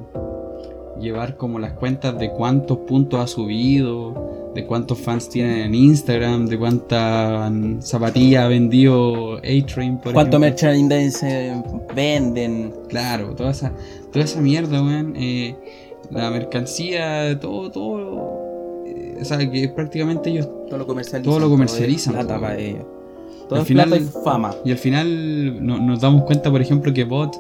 [1.00, 6.46] llevar como las cuentas de cuántos puntos ha subido, de cuántos fans tienen en Instagram,
[6.48, 7.52] de cuántas
[7.88, 11.54] zapatillas ha vendido A-Train, por ¿Cuánto merchandise
[11.96, 12.74] venden?
[12.90, 13.72] Claro, toda esa,
[14.12, 15.14] toda esa mierda, weón.
[15.18, 15.56] eh,
[16.12, 18.84] la mercancía, todo, todo.
[18.86, 20.48] eh, o sea, que prácticamente ellos.
[20.70, 21.24] Todo lo comercializan.
[21.24, 22.86] Todo lo comercializan, Todo para ellos.
[23.50, 24.56] Todo Al final- plata y fama.
[24.64, 27.36] Y al final no- nos damos cuenta, por ejemplo, que Bot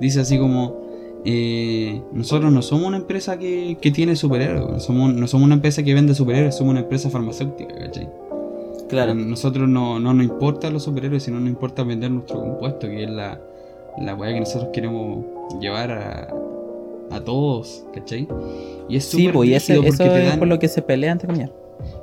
[0.00, 0.87] dice así como.
[1.24, 4.80] Eh, nosotros no somos una empresa que, que tiene superhéroes, weón.
[4.80, 8.08] somos, no somos una empresa que vende superhéroes, somos una empresa farmacéutica, ¿cachai?
[8.88, 9.12] Claro.
[9.12, 13.04] A nosotros no, no nos importan los superhéroes, sino nos importa vender nuestro compuesto, que
[13.04, 13.38] es la,
[14.00, 15.24] la weá que nosotros queremos
[15.60, 16.34] llevar a,
[17.10, 18.26] a todos, ¿cachai?
[18.88, 20.68] Y es Sí, súper pues, y ese- brígido eso te es dan, por lo que
[20.68, 21.50] se pelea entre comillas.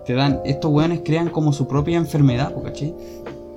[0.05, 2.93] te dan, estos weones crean como su propia enfermedad, po, ¿cachai?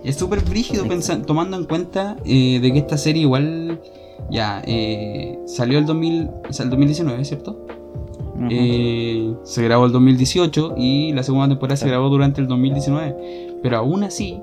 [0.04, 0.88] Es súper brígido Exacto.
[0.94, 3.78] pensa- tomando en cuenta eh, de que esta serie igual
[4.30, 7.64] ya eh, salió el 2000, o sea, el 2019, ¿cierto?
[8.34, 8.46] Ujú.
[8.50, 13.58] Eh, se grabó el 2018 y la segunda temporada se grabó durante el 2019.
[13.62, 14.40] Pero aún así,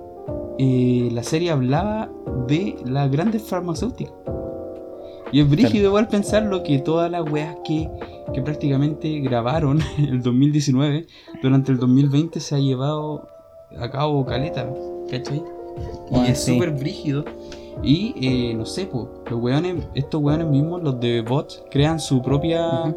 [0.57, 2.11] eh, la serie hablaba
[2.47, 4.13] de las grandes farmacéuticas.
[5.31, 7.89] Y es brígido igual pensarlo que todas las weas que,
[8.33, 11.07] que prácticamente grabaron el 2019,
[11.41, 13.27] durante el 2020 se ha llevado
[13.77, 14.69] a cabo caleta,
[15.09, 15.37] ¿cachai?
[15.37, 16.53] Y Bueno, es sí.
[16.53, 17.25] súper brígido.
[17.83, 22.21] Y eh, no sé, pues, los weones, estos weones mismos, los de bots, crean su
[22.21, 22.95] propia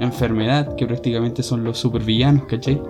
[0.00, 2.80] enfermedad, que prácticamente son los supervillanos, ¿cachai?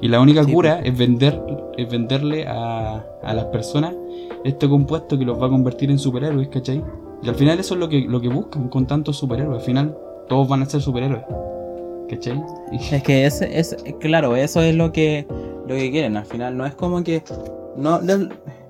[0.00, 1.40] Y la única Sí, cura es vender,
[1.76, 3.94] es venderle a, a las personas
[4.44, 6.82] este compuesto que los va a convertir en superhéroes, ¿cachai?
[7.22, 9.58] Y al final eso es lo que, lo que buscan con tantos superhéroes.
[9.58, 9.96] Al final
[10.28, 11.22] todos van a ser superhéroes.
[12.08, 12.40] ¿Cachai?
[12.72, 15.26] Y- Es que ese, es claro, eso es lo que
[15.66, 16.16] lo que quieren.
[16.16, 17.22] Al final no es como que
[17.76, 18.00] no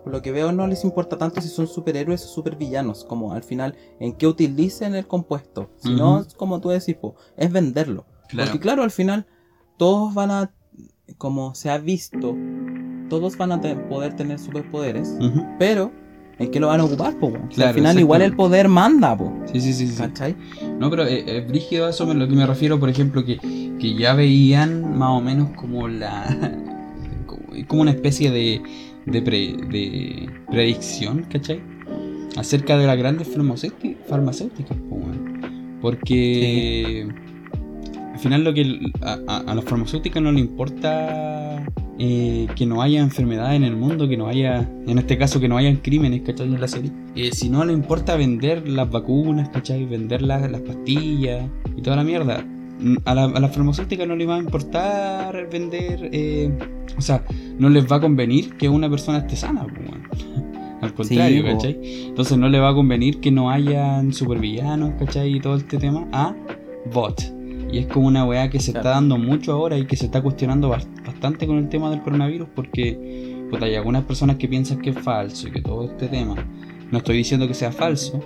[0.08, 3.42] por lo que veo no les importa tanto si son superhéroes o supervillanos, como al
[3.42, 5.68] final en qué utilicen el compuesto.
[5.76, 6.20] Si no, Ujú.
[6.28, 8.06] es como tú decís, po, es venderlo.
[8.30, 8.50] Claro.
[8.50, 9.26] Porque claro, al final
[9.76, 10.50] todos van a
[11.18, 12.34] como se ha visto,
[13.10, 15.14] todos van a te- poder tener superpoderes,
[15.58, 15.92] pero
[16.38, 17.30] ¿en qué lo van a ocupar, po?
[17.58, 19.30] al final igual el poder manda, po.
[19.52, 19.98] Sí, sí, sí, sí.
[19.98, 20.34] ¿Cachai?
[20.78, 23.36] No, pero es, es brígido a eso a lo que me refiero, por ejemplo, que,
[23.78, 26.24] que ya veían más o menos como la.
[27.66, 28.62] como una especie de,
[29.10, 31.60] de, pre- de predicción, ¿cachai?
[32.36, 34.76] Acerca de las grandes farmacéuti- farmacéuticas.
[35.80, 37.08] Porque.
[38.12, 41.64] Al final, lo que a, a- a las farmacéuticas no le importa
[42.00, 45.46] eh, que no haya enfermedad en el mundo, que no haya, en este caso, que
[45.48, 46.46] no hayan crímenes, ¿cachai?
[46.52, 46.90] En la serie.
[47.14, 49.84] Eh, si no le importa vender las vacunas, ¿cachai?
[49.86, 51.44] Vender las pastillas
[51.76, 52.44] y toda la mierda.
[53.04, 56.50] A la, a las farmacéuticas no les va a importar vender, eh,
[56.96, 57.24] o sea,
[57.58, 59.88] no les va a convenir que una persona esté sana, pues.
[60.80, 61.42] Al contrario.
[61.44, 61.76] ¿cachai?
[62.06, 65.34] Entonces no le va a convenir que no hayan supervillanos, ¿cachai?
[65.36, 66.36] Y todo este tema a
[66.92, 67.20] bot.
[67.72, 68.80] Y es como una weá que se Claro.
[68.88, 72.00] está dando mucho ahora y que se está cuestionando bas- bastante con el tema del
[72.02, 76.06] coronavirus porque puta, hay algunas personas que piensan que es falso y que todo este
[76.06, 76.36] tema,
[76.92, 78.20] no estoy diciendo que sea falso,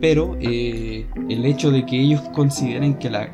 [0.00, 3.30] pero eh, el hecho de que ellos consideren que la,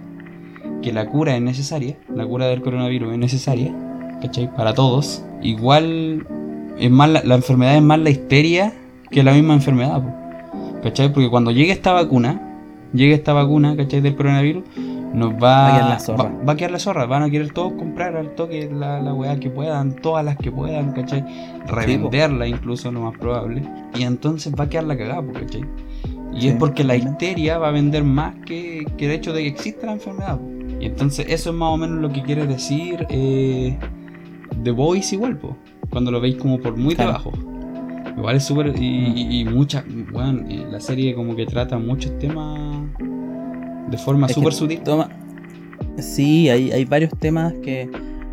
[0.83, 3.75] que la cura es necesaria, la cura del coronavirus es necesaria,
[4.23, 4.55] ¿cachai?
[4.55, 6.27] Para todos, igual
[6.79, 8.73] es más la, la enfermedad es más la histeria
[9.11, 10.03] que la misma enfermedad,
[10.83, 11.13] ¿cachai?
[11.13, 12.41] Porque cuando llegue esta vacuna,
[12.93, 14.01] llegue esta vacuna, ¿cachai?
[14.01, 14.65] Del coronavirus,
[15.13, 16.25] nos va, Va a quedar la zorra.
[16.25, 19.13] va- va a quedar la zorra, van a querer todos comprar al toque la, la
[19.13, 21.25] weá que puedan, todas las que puedan, ¿cachai?
[21.67, 23.63] Revenderla incluso, lo más probable.
[23.99, 25.65] Y entonces va a quedar la cagada, ¿cachai?
[26.33, 29.43] Y Sí, es porque la histeria va a vender más que, que el hecho de
[29.43, 30.39] que exista la enfermedad.
[30.81, 33.79] Y entonces eso es más o menos lo que quiere decir eh,
[34.65, 35.57] The Voice igual, po,
[35.91, 37.11] cuando lo veis como por muy Claro.
[37.13, 37.33] debajo.
[38.17, 38.75] Igual es súper...
[38.77, 39.85] Y, y, y mucha...
[40.13, 42.81] Bueno, eh, la serie como que trata muchos temas
[43.89, 44.81] de forma súper sutil.
[44.81, 45.09] toma-
[45.99, 47.91] Sí, hay, hay varios temas que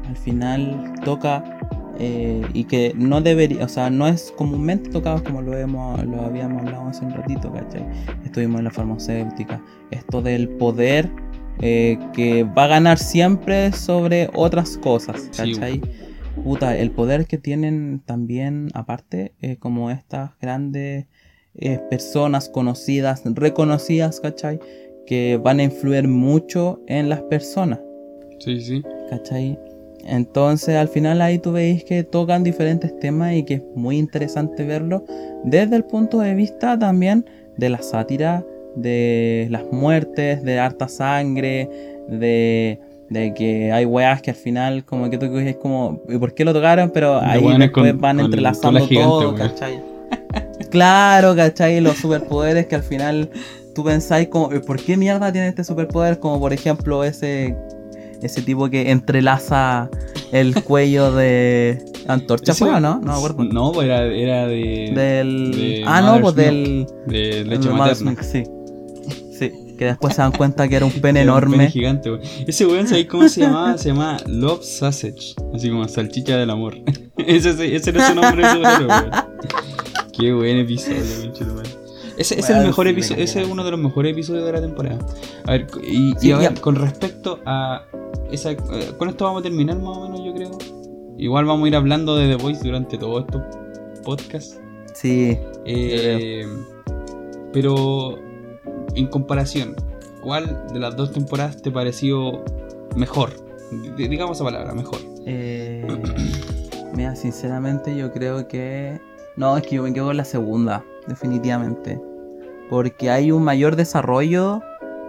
[0.08, 1.44] al final toca
[2.00, 6.22] eh, y que no debería, o sea, no es comúnmente tocados como lo, hemos, lo
[6.22, 7.84] habíamos hablado hace un ratito, ¿cachai?
[8.24, 9.60] Estuvimos en la farmacéutica,
[9.92, 11.10] esto del poder
[11.62, 15.82] eh, que va a ganar siempre sobre otras cosas, Sí, ¿cachai?
[16.44, 21.06] Puta, el poder que tienen también, aparte, eh, como estas grandes
[21.56, 24.60] eh, personas conocidas, reconocidas, ¿cachai?
[25.08, 27.80] Que van a influir mucho en las personas,
[28.40, 28.84] Sí, sí.
[29.10, 29.58] ¿cachai?
[30.06, 34.64] Entonces al final ahí tú veis que tocan diferentes temas y que es muy interesante
[34.64, 35.04] verlo
[35.44, 37.26] desde el punto de vista también
[37.58, 38.46] de la sátira,
[38.82, 41.70] de las muertes, de harta sangre,
[42.10, 46.34] de, de que hay weas que al final como que tú es como, ¿y por
[46.34, 46.92] qué lo tocaron?
[46.94, 49.36] Pero ahí después con- van con entrelazando gigante, todo, weón.
[49.36, 49.82] ¿cachai?
[50.70, 51.80] Claro, ¿cachai?
[51.80, 53.30] Los superpoderes que al final
[53.74, 56.20] tú pensáis como, "¿Y ¿por qué mierda tiene este superpoder?
[56.20, 57.56] Como por ejemplo ese
[58.22, 59.90] ese tipo que entrelaza
[60.34, 63.00] el cuello de Antorcha, ¿fue o no?
[63.00, 63.44] No me acuerdo.
[63.46, 65.52] No, era, era de, Del.
[65.52, 66.88] de ah, no, Mother's pues del.
[67.08, 68.16] de leche materna.
[68.24, 68.44] Sí.
[69.78, 71.58] Que después se dan cuenta que era un pene Era un enorme.
[71.58, 72.22] pene gigante, weón.
[72.48, 73.78] Ese weón, ¿sabéis cómo se llamaba?
[73.78, 75.36] Se llamaba Love Sausage.
[75.54, 76.76] Así como salchicha del amor.
[77.18, 79.12] ese, era su nombre de superhéroe, weón.
[80.18, 81.70] Qué buen episodio, conchetumare.
[82.18, 84.44] Ese, ese es el Weón, mejor sí, episodio, ese es uno de los mejores episodios
[84.48, 84.98] de la temporada.
[85.46, 86.60] A ver, y, y Sí, a ver, ya.
[86.62, 87.84] con respecto a
[88.32, 88.52] esa.
[88.54, 88.58] eh,
[88.98, 90.58] con esto vamos a terminar más o menos, yo creo.
[91.20, 93.42] Igual vamos a ir hablando de The Voice durante todo estos
[94.04, 94.60] podcasts.
[94.96, 96.48] Sí, Eh,
[97.54, 98.18] pero
[98.96, 99.76] en comparación,
[100.22, 102.44] ¿cuál de las dos temporadas te pareció
[102.96, 103.32] mejor?
[103.98, 105.00] D- digamos esa palabra, mejor.
[105.26, 105.86] Eh,
[106.96, 109.00] mira, sinceramente yo creo que...
[109.36, 112.02] No, es que yo me quedo con la segunda, definitivamente.
[112.70, 114.62] Porque hay un mayor desarrollo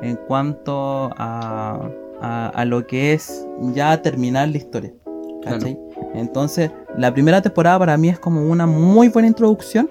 [0.03, 1.89] en cuanto a,
[2.21, 4.93] a, a lo que es ya terminar la historia.
[5.43, 5.79] ¿cachai?
[6.15, 9.89] Entonces, la primera temporada para mí es como una muy buena introducción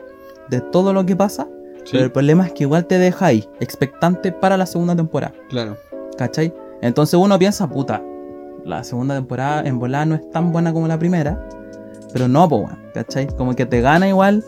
[0.50, 1.48] de todo lo que pasa.
[1.88, 5.34] Sí, Pero el problema es que igual te deja ahí, expectante para la segunda temporada.
[5.50, 5.78] claro.
[6.18, 6.54] ¿Cachai?
[6.82, 8.02] Entonces uno piensa, puta,
[8.66, 11.48] la segunda temporada en volada no es tan buena como la primera.
[12.12, 13.28] Pero no, weón, ¿cachai?
[13.28, 14.44] Como que te gana igual.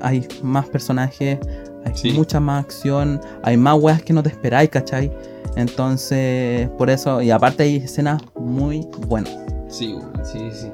[0.00, 1.38] Hay más personajes,
[1.84, 2.12] hay Sí.
[2.12, 5.12] mucha más acción, hay más weas que no te esperáis, ¿cachai?
[5.56, 9.36] Entonces, por eso, y aparte hay escenas muy buenas.
[9.68, 10.70] Sí, sí, sí.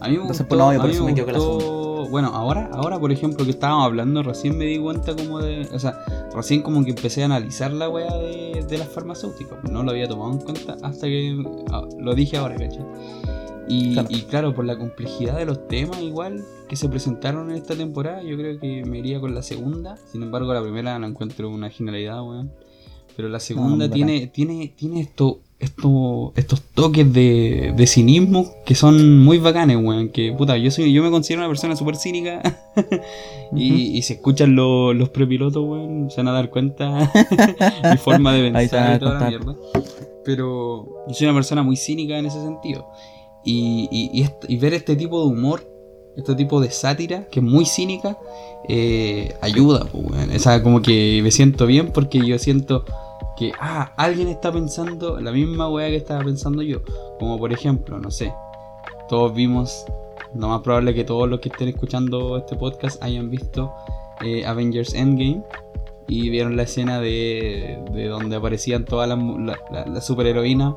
[0.00, 1.38] A mí me Entonces, gustó, pues, no, yo a por eso me quedo con la
[2.06, 5.68] Bueno, ahora, ahora, por ejemplo, que estábamos hablando, recién me di cuenta como de...
[5.72, 5.98] O sea,
[6.34, 9.58] recién como que empecé a analizar la weá de, de las farmacéuticas.
[9.70, 12.84] No lo había tomado en cuenta hasta que ah, lo dije ahora, ¿cachai?
[13.68, 14.08] Y Claro.
[14.10, 18.22] y claro, por la complejidad de los temas igual que se presentaron en esta temporada,
[18.22, 19.96] yo creo que me iría con la segunda.
[20.10, 22.52] Sin embargo, la primera la encuentro una genialidad, weón.
[23.16, 29.18] Pero la segunda tiene, tiene, tiene esto, estos, estos toques de, de cinismo que son
[29.24, 30.08] muy bacanes, weón.
[30.10, 32.40] Que puta, yo soy, yo me considero una persona súper cínica.
[33.56, 37.10] y, y si escuchan lo- los prepilotos, weón, se van a dar cuenta
[37.90, 39.56] mi forma de pensar y toda la mierda.
[40.24, 42.86] Pero yo soy una persona muy cínica en ese sentido.
[43.44, 43.88] Y,
[44.48, 45.66] y ver este tipo de humor,
[46.16, 48.18] este tipo de sátira, que es muy cínica,
[48.68, 50.30] eh, ayuda, pues, weón.
[50.30, 52.84] O sea, como que me siento bien porque yo siento
[53.38, 56.78] que, ah, alguien está pensando la misma weá que estaba pensando yo.
[57.18, 58.32] Como por ejemplo, no sé,
[59.08, 59.84] todos vimos,
[60.34, 63.72] lo más probable que todos los que estén escuchando este podcast hayan visto
[64.20, 65.42] eh, Avengers Endgame
[66.08, 70.76] y vieron la escena de, de donde aparecían todas las la, la-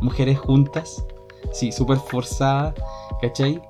[0.00, 1.04] mujeres juntas,
[1.52, 2.74] sí, súper forzadas,
[3.20, 3.60] ¿cachai?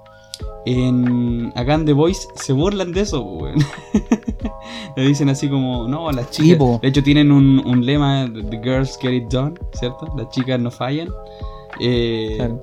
[0.66, 3.56] En, acá en The Voice se burlan de eso, weón.
[4.96, 6.80] Le dicen así como, no, las chicas.
[6.80, 10.06] de hecho, tienen un, un lema: The girls get it done, ¿cierto?
[10.16, 11.08] Las chicas no fallan.
[11.80, 12.62] Eh, Claro.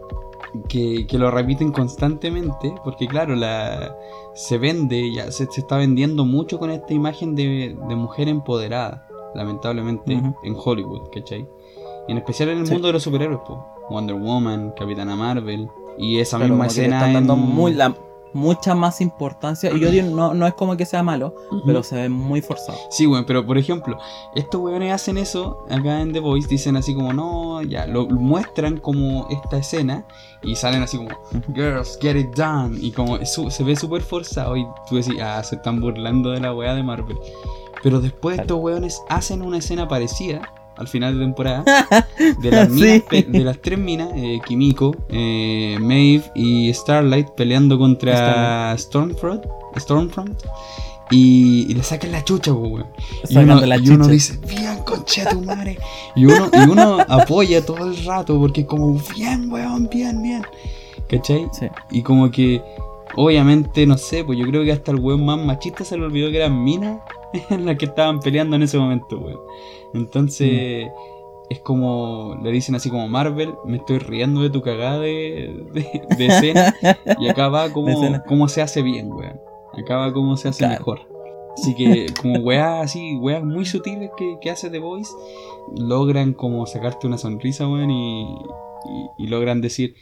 [0.68, 3.96] que, que lo repiten constantemente, porque claro, la,
[4.34, 9.08] se vende, ya se, se está vendiendo mucho con esta imagen de, de mujer empoderada,
[9.36, 11.48] lamentablemente, en Hollywood, ¿cachai?
[12.08, 12.74] Y en especial en el Sí.
[12.74, 13.66] mundo de los superhéroes, po.
[13.90, 15.68] Wonder Woman, Capitana Marvel,
[16.02, 17.96] y esa Claro, misma escena están dando en- muy, la-
[18.34, 19.72] mucha más importancia.
[19.74, 21.36] Y yo digo, no, no es como que sea malo,
[21.66, 22.78] pero se ve muy forzado.
[22.90, 23.98] Sí, weón, pero por ejemplo,
[24.36, 28.78] estos weones hacen eso acá en The Voice, dicen así como, no, ya, lo muestran
[28.78, 30.06] como esta escena
[30.44, 31.10] y salen así como,
[31.54, 35.44] girls, get it done, y como su- se ve súper forzado y tú decís, ah,
[35.44, 37.18] se están burlando de la weá de Marvel.
[37.84, 38.44] Pero después Claro.
[38.46, 41.64] estos weones hacen una escena parecida al final de temporada
[42.42, 48.76] de las, minas de las tres minas, eh, Kimiko, eh, Maeve y Starlight peleando contra
[48.78, 49.46] Stormfront,
[49.78, 50.42] Stormfront
[51.12, 52.88] y, y le sacan la chucha, weón.
[53.30, 55.78] Y uno, la y uno dice, bien, concha tu madre.
[56.16, 60.42] Y uno, y uno apoya todo el rato porque es como, bien, weón, bien, bien.
[61.10, 61.48] ¿Cachai?
[61.52, 61.68] Sí.
[61.92, 62.64] Y como que,
[63.16, 66.32] obviamente, no sé, pues yo creo que hasta el weón más machista se le olvidó
[66.32, 66.98] que eran minas
[67.50, 69.40] en las que estaban peleando en ese momento, weón.
[69.94, 70.90] Entonces,
[71.50, 76.02] es como, le dicen así como Marvel, me estoy riendo de tu cagada de, de,
[76.18, 76.74] de escena.
[77.20, 79.40] y acá va como, se hace bien, weón.
[79.74, 80.80] Acá va como se hace Claro.
[80.80, 81.00] mejor.
[81.58, 85.12] Así que, como weas así, weas muy sutiles que, que hace The Voice,
[85.78, 89.96] logran como sacarte una sonrisa, weón, y, y, y logran decir,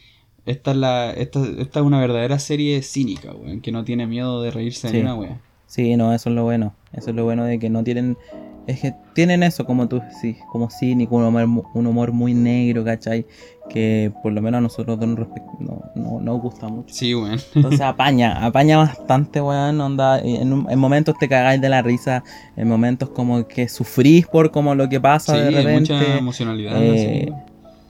[0.46, 4.42] esta es, la, esta, esta es una verdadera serie cínica, weón, que no tiene miedo
[4.44, 4.98] de reírse Sí.
[4.98, 5.42] de una wea.
[5.70, 6.74] Sí, no, eso es lo bueno.
[6.94, 8.18] Eso es lo bueno de que no tienen.
[8.66, 12.84] Es que tienen eso, como tú sí, como cínico, un humor, un humor muy negro,
[12.84, 13.26] ¿cachai?
[13.70, 15.16] Que por lo menos a nosotros no,
[15.60, 16.94] no, no, nos gusta mucho.
[16.94, 17.40] Sí, weón.
[17.56, 19.80] Entonces apaña, apaña bastante, weón.
[19.80, 22.24] Onda, en, en momentos te cagáis de la risa,
[22.58, 25.94] en momentos como que sufrís por como lo que pasa Sí, de repente.
[25.94, 26.74] mucha emocionalidad.
[26.82, 27.32] eh,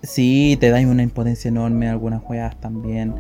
[0.03, 3.13] sí, te dais una impotencia enorme, algunas weas también.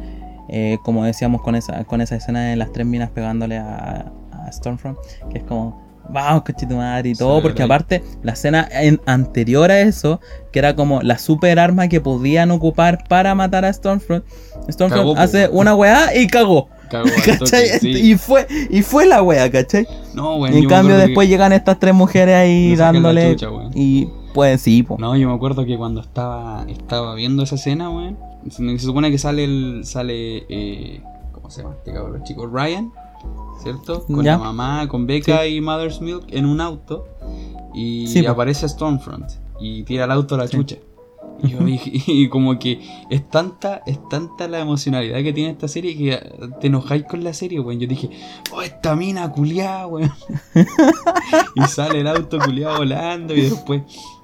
[0.49, 4.11] Eh, como decíamos con esa, con esa escena de las tres minas pegándole a,
[4.49, 4.97] a Stormfront,
[5.31, 8.99] que es como, vamos, coche tu madre y todo, Sí, porque aparte, la escena en-
[9.05, 10.19] anterior a eso,
[10.51, 14.25] que era como la super arma que podían ocupar para matar a Stormfront,
[14.69, 16.67] Stormfront Cagó, hace una weá y cagó.
[16.89, 17.67] Cagó al toque, ¿Cachai?
[17.79, 17.89] sí.
[17.89, 19.87] Y fue, y fue la wea, ¿cachai?
[20.15, 23.35] No, Y en cambio después que llegan estas tres mujeres ahí dándole.
[23.35, 24.97] chucha, y pues sí, po.
[24.99, 28.17] No, yo me acuerdo que cuando estaba, estaba viendo esa escena, weón,
[28.49, 32.47] se se supone que sale el, sale, eh, ¿cómo se llama este cabrón chico?
[32.47, 32.91] Ryan,
[33.61, 34.05] ¿cierto?
[34.05, 34.33] Con Ya.
[34.33, 37.07] la mamá, con Becca y Mother's Milk en un auto
[37.73, 40.57] y Sí, aparece Stormfront y tira el auto a la Sí.
[40.57, 40.77] chucha.
[41.41, 45.67] Y, yo dije- y como que es tanta, es tanta la emocionalidad que tiene esta
[45.69, 46.19] serie que
[46.59, 47.79] te enojáis con la serie, weón.
[47.79, 48.09] Yo dije,
[48.51, 50.11] oh, esta mina culiada, weón.
[51.55, 53.83] y sale el auto culiado volando y después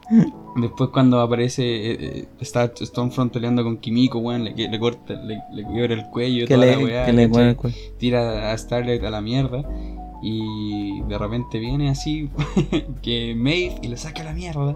[0.55, 5.41] después cuando aparece eh, eh, está Stormfront peleando con Kimiko weón le, le corta le,
[5.53, 7.31] le quiebra el cuello y Que toda le, la weá, que le ¿cachai?
[7.31, 7.77] cuelgue el cuello.
[7.97, 9.63] tira a Starlight a la mierda
[10.21, 12.29] y de repente viene así
[13.01, 14.75] que Maeve y le saca la mierda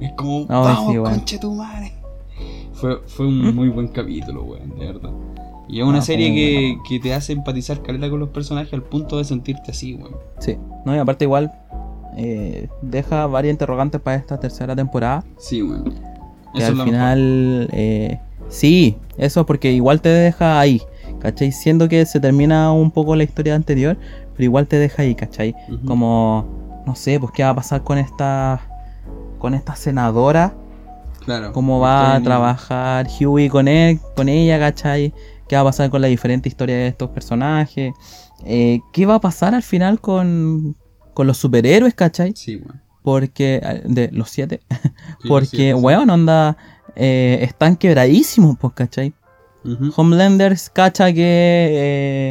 [0.00, 1.14] es como Ay, vamos sí, weón.
[1.14, 1.92] conche tu madre
[2.72, 5.10] fue, fue un muy buen capítulo weón de verdad
[5.68, 8.82] y es una Ah, serie que, que te hace empatizar caleta con los personajes al
[8.82, 11.52] punto de sentirte así weón Sí, no, y aparte igual
[12.16, 15.24] eh, deja varias interrogantes para esta tercera temporada.
[15.38, 15.62] sí
[16.54, 20.82] Que Eso es al lo final, eh, sí, eso porque igual te deja ahí,
[21.20, 21.52] ¿cachai?
[21.52, 23.96] Siendo que se termina un poco la historia anterior,
[24.32, 25.54] pero igual te deja ahí, ¿cachai?
[25.86, 26.46] Como,
[26.86, 28.60] no sé, pues qué va a pasar con esta,
[29.38, 30.54] con esta senadora,
[31.24, 35.12] claro cómo va a trabajar Huey con él, con ella, ¿cachai?
[35.46, 37.94] ¿Qué va a pasar con la diferente historia de estos personajes?
[38.44, 40.76] Eh, ¿Qué va a pasar al final con,
[41.18, 42.32] con los superhéroes, ¿cachai?
[42.36, 42.80] Sí, weón.
[43.02, 44.60] Porque, eh, de los siete,
[45.20, 45.72] Sí, porque, sí, sí.
[45.72, 46.56] weón, onda.
[46.94, 49.12] eh, están quebradísimos, pues, ¿cachai?
[49.64, 49.92] Ujú.
[49.96, 51.18] Homelanders cacha que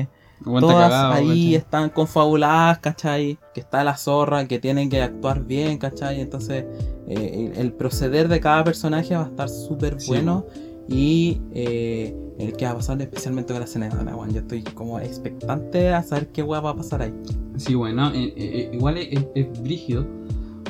[0.06, 0.08] eh,
[0.46, 1.56] todas cagado, ahí ¿cachai?
[1.56, 3.38] están confabuladas, ¿cachai?
[3.54, 6.22] Que está la zorra, que tienen que actuar bien, ¿cachai?
[6.22, 6.64] Entonces,
[7.10, 10.08] eh, el, el proceder de cada personaje va a estar súper Sí.
[10.08, 10.46] bueno.
[10.90, 15.00] Y eh, el que va a pasar especialmente con la de Ana, Yo estoy como
[15.00, 17.14] expectante a saber qué hueá va a pasar ahí.
[17.58, 20.06] Sí, bueno, eh, eh, igual es, es- es brígido,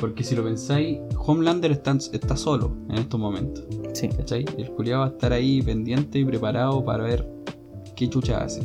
[0.00, 4.08] porque si lo pensáis, Homelander está, está solo en estos momentos, Sí.
[4.08, 4.44] ¿cachai?
[4.56, 7.28] El culiado va a estar ahí pendiente y preparado para ver
[7.96, 8.62] qué chucha hace.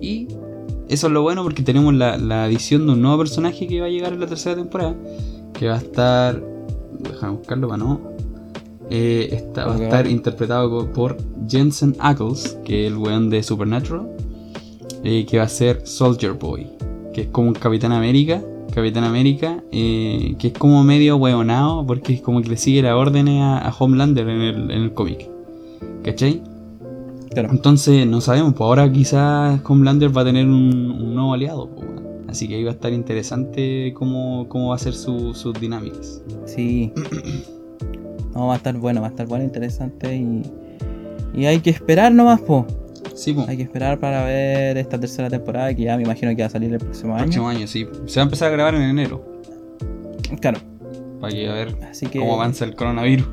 [0.00, 0.28] Y
[0.88, 3.86] eso es lo bueno porque tenemos la, la adición de un nuevo personaje que va
[3.86, 4.94] a llegar en la tercera temporada,
[5.52, 6.42] que va a estar...
[7.00, 8.00] Déjame buscarlo para no...
[8.90, 11.16] Eh, está- va a estar interpretado por
[11.48, 14.08] Jensen Ackles, que es el weón de Supernatural,
[15.02, 16.68] eh, que va a ser Soldier Boy,
[17.12, 22.12] que es como un Capitán América, Capitán América, eh, que es como medio hueonado, porque
[22.14, 25.28] es como que le sigue las órdenes a, a Homelander en el, en el cómic.
[26.04, 26.42] ¿Cachai?
[27.30, 27.48] Claro.
[27.50, 31.68] Entonces, no sabemos, pues ahora quizás Homelander va a tener un, un nuevo aliado.
[31.70, 31.86] pues.
[32.28, 36.22] Así que ahí va a estar interesante cómo, cómo va a ser su- sus dinámicas.
[36.44, 36.92] Sí.
[38.36, 40.42] No, va a estar bueno, va a estar bueno, interesante y,
[41.34, 42.66] y hay que esperar nomás, po.
[43.14, 43.48] Sí, pues.
[43.48, 46.50] Hay que esperar para ver esta tercera temporada que ya me imagino que va a
[46.50, 47.24] salir el próximo año.
[47.24, 47.86] Próximo año, sí.
[48.04, 49.24] Se va a empezar a grabar en enero.
[50.40, 50.58] Claro,
[51.20, 52.18] Para que a ver así que.
[52.18, 53.26] cómo avanza el coronavirus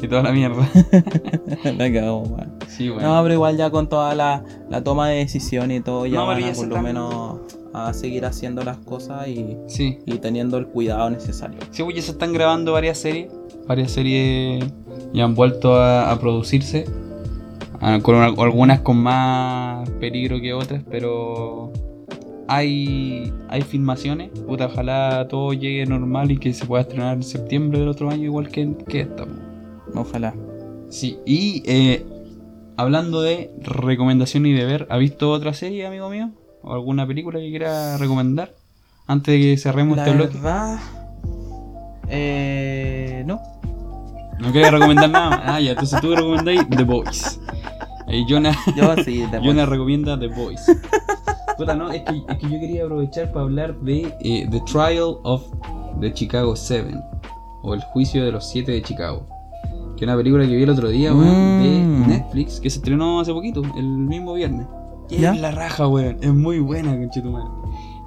[0.00, 0.68] y toda la mierda.
[1.78, 2.52] La cagó, weón.
[2.66, 3.14] Sí, bueno.
[3.16, 6.26] No, pero igual ya con toda la, la toma de decisión y todo, ya No,
[6.26, 7.40] van a por lo menos
[7.74, 9.98] a seguir haciendo las cosas y, Sí.
[10.04, 11.58] y teniendo el cuidado necesario.
[11.70, 13.30] Sí, pues ya se están grabando varias series.
[13.66, 14.64] Varias series
[15.12, 16.84] ya han vuelto a, a producirse.
[17.80, 21.72] Ah, con una- algunas con más peligro que otras, pero
[22.48, 24.30] hay, hay filmaciones.
[24.46, 28.24] Puta, ojalá todo llegue normal y que se pueda estrenar en septiembre del otro año,
[28.24, 29.24] igual que, que esta.
[29.94, 30.34] Ojalá.
[30.90, 32.04] Sí, y eh,
[32.76, 36.30] hablando de recomendación y de ver, ¿ha visto otra serie, amigo mío?
[36.62, 38.52] ¿O alguna película que quiera recomendar?
[39.08, 40.34] Antes de que cerremos La este bloque.
[40.34, 40.78] verdad.
[42.08, 43.24] Eh.
[43.26, 43.40] No.
[44.42, 45.42] No quería recomendar nada.
[45.44, 47.40] Ah, ya, entonces tú recomendáis The Boys.
[48.08, 50.60] Y Jonah, Yo sí, te Jonah recomienda The Boys.
[51.56, 55.16] Puta, no, es que, es que yo quería aprovechar para hablar de eh, The Trial
[55.22, 55.44] of
[56.00, 56.94] the Chicago 7
[57.62, 59.26] o El Juicio de los Siete de Chicago.
[59.96, 61.28] Que es una película que vi el otro día, weón,
[61.60, 61.62] Mm.
[62.02, 64.66] de Netflix, que se estrenó hace poquito, el mismo viernes.
[65.08, 65.32] Y ¿Ya?
[65.34, 67.46] es la raja, weón, es muy buena, conchetumare.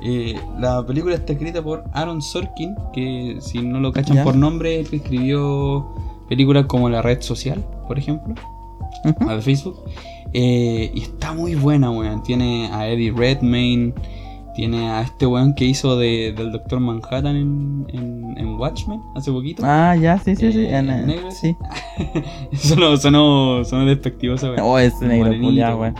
[0.04, 4.24] Eh, la película está escrita por Aaron Sorkin, que si no lo cachan ¿Ya?
[4.24, 5.88] por nombre, es el que escribió
[6.28, 8.34] películas como La Red Social, por ejemplo
[9.04, 9.30] Ujú.
[9.30, 9.84] a de Facebook.
[10.34, 12.24] Eh, y está muy buena, weón.
[12.24, 13.94] Tiene a Eddie Redmayne.
[14.56, 19.32] Tiene a este weón que hizo de, del Doctor Manhattan en, en, en Watchmen hace
[19.32, 19.64] poquito.
[19.66, 20.60] Ah, ya, sí, sí, sí.
[20.62, 21.30] Eh, en, eh, negro.
[21.30, 21.56] sí.
[22.58, 24.60] sonó, sonó, sonó despectivo ese weón.
[24.62, 25.30] Oh, ese negro
[25.78, 25.96] weón.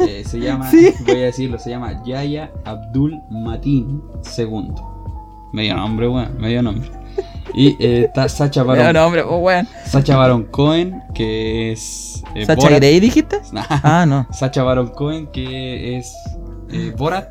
[0.00, 0.90] Eh, se llama, Sí.
[1.06, 4.02] voy a decirlo, se llama Yaya Abdul Matin
[4.38, 4.72] II.
[5.52, 6.90] Medio nombre, weón, medio nombre.
[7.52, 9.68] Y eh, está Sacha Baron, No, hombre, oh, weón.
[9.84, 12.22] Sacha Baron Cohen, que es.
[12.34, 12.78] eh, ¿Sacha Borat.
[12.78, 13.40] Grey dijiste?
[13.68, 14.26] Ah, no.
[14.32, 16.12] Sacha Baron Cohen, que es
[16.70, 17.30] eh, Borat.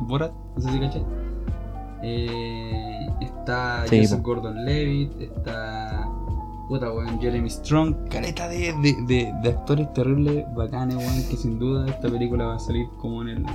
[0.00, 1.02] Borat, no sé si caché.
[2.02, 4.24] Eh, está Sí, Joseph po.
[4.34, 6.06] Gordon Levitt, está.
[6.68, 8.08] Puta, weón, Jeremy Strong.
[8.10, 12.56] Careta de, de, de, de actores terribles, bacanes, weón, que sin duda esta película va
[12.56, 13.46] a salir como en el.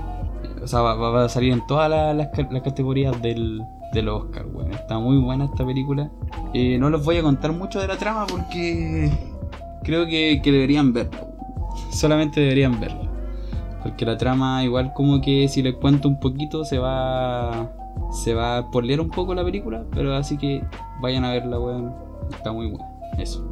[0.63, 3.61] O sea, va, a salir en todas las, las ca- las categorías del,
[3.93, 4.71] del Oscar, weón.
[4.73, 6.09] Está muy buena esta película.
[6.53, 9.11] Eh, no les voy a contar mucho de la trama porque
[9.83, 11.27] creo que, que deberían verla.
[11.91, 13.09] Solamente deberían verla.
[13.81, 17.71] Porque la trama, igual como que si les cuento un poquito, se va.
[18.23, 19.83] Se va a spoilear un poco la película.
[19.91, 20.63] Pero así que
[21.01, 21.93] vayan a verla, weón.
[22.31, 22.85] Está muy buena.
[23.17, 23.43] Eso.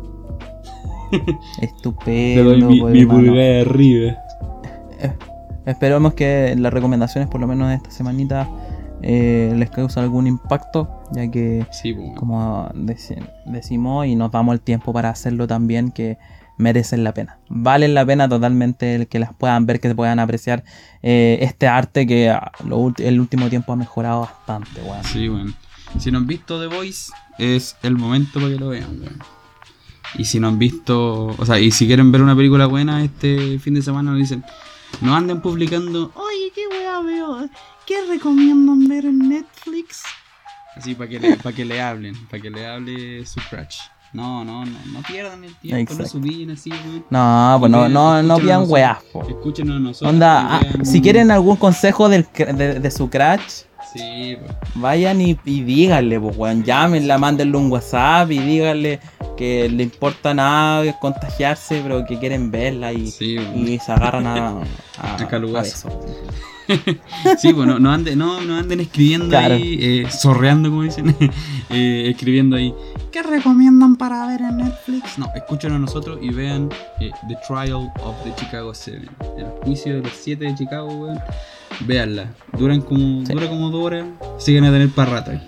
[1.62, 2.04] Estupendo.
[2.06, 4.18] Te doy mi, mi pulgar de arriba.
[5.70, 8.50] Esperamos que las recomendaciones, por lo menos de esta semanita,
[9.02, 14.62] eh, les causen algún impacto, ya que, Sí, como deci- decimos, y nos damos el
[14.62, 16.18] tiempo para hacerlo también, que
[16.58, 17.38] merecen la pena.
[17.48, 20.64] Valen la pena totalmente el que las puedan ver, que puedan apreciar
[21.02, 25.04] eh, este arte que ah, lo el último tiempo ha mejorado bastante, weón.
[25.06, 25.56] Sí, weón.
[25.98, 29.20] Si no han visto The Voice, es el momento para que lo vean, weón.
[30.18, 33.60] Y si no han visto, o sea, y si quieren ver una película buena este
[33.60, 34.44] fin de semana, nos dicen,
[35.02, 37.50] no anden publicando, oye, qué weá veo,
[37.86, 40.04] qué recomiendan ver en Netflix.
[40.76, 43.78] Así para que le, para que le hablen, para que le hable su crush.
[44.12, 46.04] No, no, no, no pierdan el tiempo, Exacto.
[46.04, 47.06] no subían así, weón.
[47.12, 48.70] No, pues no, no, no nosotros.
[48.70, 49.24] weas, po.
[49.28, 50.10] Escúchenos a nosotros.
[50.14, 54.52] Onda, ah, vean- si quieren algún consejo del de su crush, Sí, pues.
[54.76, 56.64] Vayan y, y díganle, pues, weón.
[56.64, 59.00] Llámenla, mándenle un WhatsApp y díganle
[59.38, 64.50] que le importa nada contagiarse, pero que quieren verla y, Sí, y se agarran a,
[64.98, 65.90] a, A eso.
[67.40, 69.56] Sí, pues no, no, anden, no, no anden escribiendo Claro.
[69.56, 71.16] ahí, eh, zorreando, como dicen,
[71.70, 72.74] eh, escribiendo ahí.
[73.12, 75.18] ¿Qué recomiendan para ver en Netflix?
[75.18, 76.70] No, escúchenos a nosotros y vean
[77.00, 79.10] eh, The Trial of the Chicago Seven.
[79.38, 81.20] El juicio de los siete de Chicago, weón.
[81.86, 82.34] Véanla.
[82.58, 83.34] Duran como, Sí.
[83.34, 84.06] Dura como dos horas.
[84.38, 85.42] Siguen a tener para rato ahí.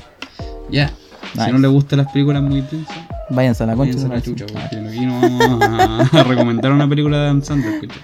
[0.71, 0.93] Ya.
[1.33, 2.97] Si no les gustan las películas muy tensas,
[3.29, 3.93] Váyanse a la concha.
[3.95, 7.41] váyanse a la chucha, porque aquí no vamos a, a recomendar una película de Adam
[7.41, 7.99] Sandler, escucha.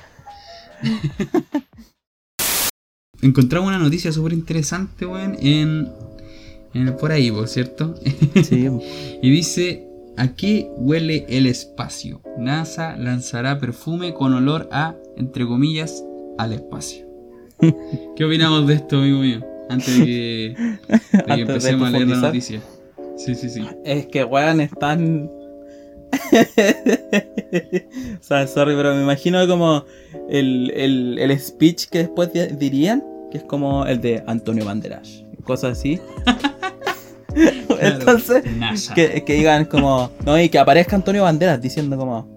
[3.21, 5.89] Encontramos una noticia súper interesante, weón, en,
[6.73, 7.95] en por ahí, por cierto.
[8.43, 8.69] Sí,
[9.21, 9.85] y dice,
[10.17, 12.21] ¿a qué huele el espacio?
[12.37, 16.03] NASA lanzará perfume con olor a, entre comillas,
[16.37, 17.06] al espacio.
[18.15, 19.45] ¿Qué opinamos de esto, amigo mío?
[19.69, 20.55] Antes de que,
[21.17, 22.61] de que empecemos a leer la noticia.
[23.17, 23.61] Sí, sí, sí.
[23.83, 25.29] Es que, weón, están.
[28.19, 29.83] o sea, sorry, pero me imagino como
[30.29, 35.23] el, el, el speech que después di- dirían, que es como el de Antonio Banderas,
[35.43, 35.99] cosas así.
[37.79, 38.43] Entonces,
[38.95, 42.27] que, que digan como, no, y que aparezca Antonio Banderas diciendo como,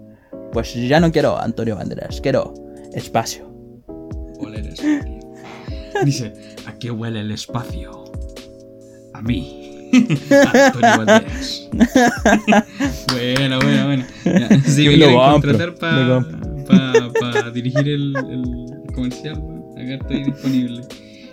[0.51, 2.53] pues ya no quiero Antonio Banderas, quiero
[2.93, 3.50] espacio.
[4.51, 5.19] Oler espacio.
[6.05, 6.33] Dice,
[6.65, 8.05] ¿a qué huele el espacio?
[9.13, 9.89] A mí.
[10.53, 11.69] Antonio Banderas.
[13.11, 14.05] bueno, bueno, bueno.
[14.65, 15.75] Si me quieren compro, contratar
[17.19, 19.35] para dirigir el, el comercial,
[19.75, 20.81] acá estoy disponible.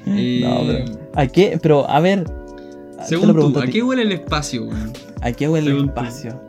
[0.06, 1.58] Eh, No, pero, ¿a qué?
[1.62, 2.24] Pero, a ver,
[3.06, 4.92] según tú, ¿a qué huele el espacio, weón?
[5.20, 5.84] ¿A qué huele el tú.
[5.86, 6.40] espacio?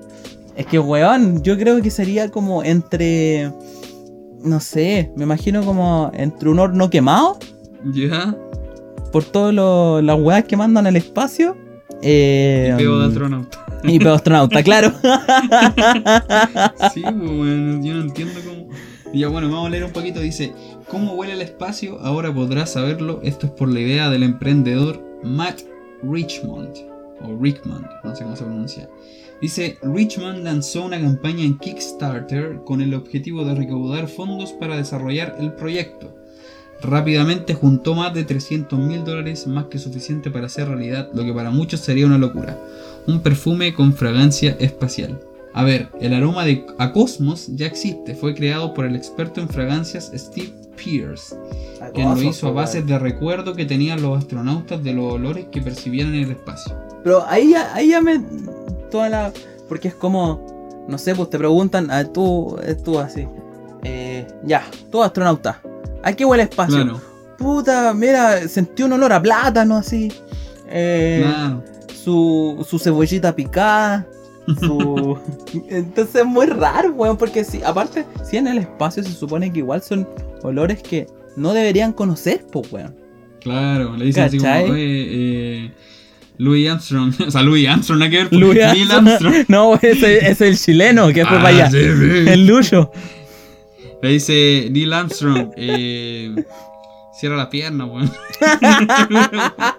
[0.56, 3.52] Es que, weón, yo creo que sería como entre.
[4.44, 7.38] No sé, me imagino como entre un horno quemado
[7.94, 8.36] ¿Ya?
[9.12, 9.54] por todas
[10.04, 11.58] las weas que mandan al espacio.
[12.02, 13.66] Eh, Peo de um, astronauta.
[13.84, 14.94] y peo astronauta, claro.
[16.94, 18.68] Sí, pues, bueno, yo no entiendo cómo.
[19.14, 20.20] Ya bueno, vamos a leer un poquito.
[20.20, 20.54] Dice,
[20.90, 22.00] ¿cómo huele el espacio?
[22.00, 23.20] Ahora podrás saberlo.
[23.24, 25.62] Esto es por la idea del emprendedor Matt
[26.04, 26.70] Richmond.
[27.22, 28.90] O Rickmond, no sé cómo se pronuncia.
[29.42, 35.38] Dice, Richmond lanzó una campaña en Kickstarter con el objetivo de recaudar fondos para desarrollar
[35.40, 36.14] el proyecto.
[36.82, 41.34] Rápidamente juntó más de 300 mil dólares, más que suficiente para hacer realidad lo que
[41.34, 42.58] para muchos sería una locura.
[43.08, 45.20] Un perfume con fragancia espacial.
[45.54, 49.50] A ver, el aroma de a cosmos ya existe, fue creado por el experto en
[49.50, 51.36] fragancias Steve Pierce,
[51.94, 55.62] quien lo hizo a base de recuerdo que tenían los astronautas de los olores que
[55.62, 56.74] percibían en el espacio.
[57.04, 58.22] Pero ahí ya, ahí ya me.
[58.90, 59.34] Toda la.
[59.68, 60.86] Porque es como.
[60.88, 61.92] No sé, pues te preguntan.
[61.92, 63.28] A tú, eh, tú así.
[63.84, 65.62] Eh, ya, tú astronauta.
[66.04, 66.84] ¿A qué huele espacio?
[66.84, 67.02] Claro,
[67.38, 70.12] Puta, mira, sentí un olor a plátano así.
[70.68, 71.64] Eh, claro.
[71.94, 74.06] su, su cebollita picada.
[74.60, 75.18] Su...
[75.70, 79.60] Entonces es muy raro, weón, porque si, aparte, si en el espacio se supone que
[79.60, 80.08] igual son
[80.44, 82.96] olores que no deberían conocer, pues, weón.
[83.40, 84.70] Claro, le dicen así como, ¿Cachai?
[84.72, 85.74] oye, eh,
[86.40, 89.36] Louis Armstrong, o sea, Louis Armstrong, ver, Louis Neil Armstrong.
[89.50, 91.70] No, ese es el chileno que fue Ah, para allá.
[91.70, 92.30] sí, sí.
[92.30, 92.92] El Lucho.
[94.02, 96.34] Le dice Neil Armstrong, eh,
[97.20, 98.10] cierra la pierna, weón.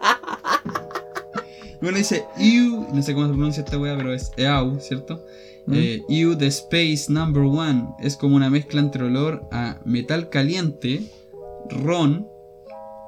[1.80, 5.24] Bueno, dice EU, no sé cómo se pronuncia esta weá, pero es EAU, ¿cierto?
[5.66, 5.72] Mm.
[5.74, 11.10] Eh, The Space Number One es como una mezcla entre olor a metal caliente,
[11.70, 12.26] ron,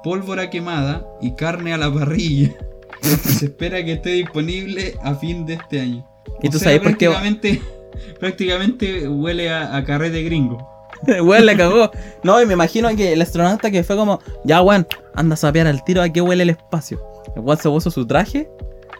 [0.03, 2.55] pólvora quemada y carne a la parrilla.
[3.23, 6.05] Se espera que esté disponible a fin de este año.
[6.41, 7.07] ¿Y O tú sea, sabes por qué?
[7.09, 7.61] prácticamente,
[8.19, 10.69] prácticamente huele a, a carrete gringo.
[11.23, 11.91] Weón, le cagó.
[12.23, 15.67] No, y me imagino que el astronauta que fue como, ya, weón, anda a sapear
[15.67, 16.99] al tiro a qué huele el espacio.
[17.35, 18.49] El weón se puso su traje,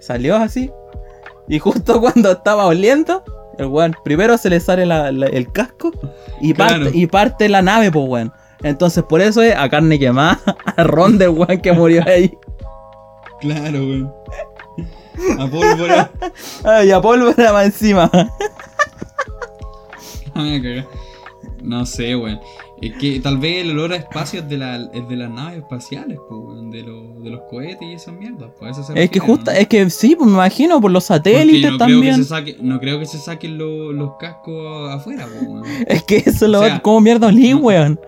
[0.02, 0.70] salió así,
[1.48, 3.24] y justo cuando estaba oliendo,
[3.58, 5.92] el weón primero se le sale la- la- el casco
[6.42, 8.34] y parte, y parte la nave, pues weón.
[8.64, 10.40] Entonces por eso es a carne quemada,
[10.76, 12.32] a ron del weón que murió ahí.
[13.44, 14.14] Claro, weón.
[15.40, 16.12] A pólvora.
[16.64, 18.10] Ay, a pólvora más encima.
[20.34, 20.88] Cagar.
[21.62, 22.40] No sé, weón.
[22.82, 25.60] Es que tal vez el olor a espacio es de, la, es de las naves
[25.60, 26.72] espaciales, pues, weón.
[26.72, 28.50] De, lo- de los cohetes y esas mierdas.
[28.60, 29.58] Pues, a eso se Es que justo, ¿no?
[29.58, 32.16] es que sí, pues me imagino, por los satélites no creo, que también.
[32.16, 35.64] se saque- no creo que se saquen lo- los cascos afuera, pues, weón.
[35.88, 37.60] Es que eso lo sea, como mierda olí, no.
[37.60, 38.00] weón.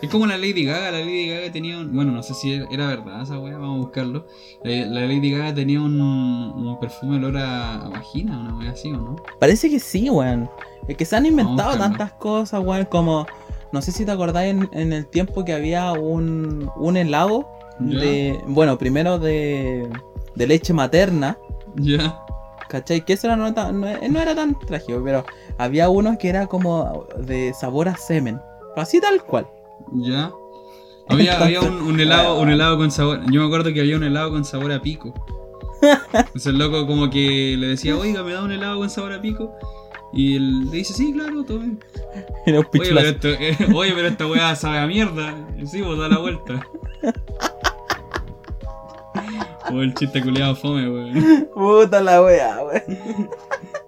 [0.00, 1.92] Es como la Lady Gaga, la Lady Gaga tenía un...
[1.94, 4.26] Bueno, no sé si era, verdad esa weá, vamos a buscarlo.
[4.62, 8.92] La, la Lady Gaga tenía un, un perfume olor a, a vagina, una weá así,
[8.92, 9.16] ¿o no?
[9.40, 10.48] Parece que sí, weón.
[10.86, 13.26] Es que se han inventado tantas cosas, weón, como...
[13.72, 17.48] No sé si te acordáis en, en el tiempo que había un, un helado
[17.80, 18.40] de...
[18.46, 19.90] Bueno, primero de,
[20.36, 21.36] de leche materna.
[21.74, 22.20] Ya.
[22.68, 23.04] ¿Cachai?
[23.04, 25.24] Que eso era no, tan- no, no era tan trágico, pero
[25.58, 28.40] había uno que era como de sabor a semen.
[28.76, 29.46] Así tal cual.
[29.94, 30.32] ¿Ya?
[31.08, 33.20] Había, había un, un helado, un helado con sabor.
[33.30, 35.14] Yo me acuerdo que había un helado con sabor a pico.
[36.12, 39.20] Entonces el loco como que le decía, oiga, me da un helado con sabor a
[39.20, 39.52] pico.
[40.12, 41.76] Y él le dice, sí, claro, tome.
[42.46, 43.06] Era un Oye, pero, pichulazo.
[43.08, 45.34] esto, eh, oye, pero esta weá sabe a mierda.
[45.58, 46.66] Y Sí, vos da la vuelta.
[49.70, 51.48] O el chiste culiado fome, weón.
[51.54, 53.28] Puta la wea, weón.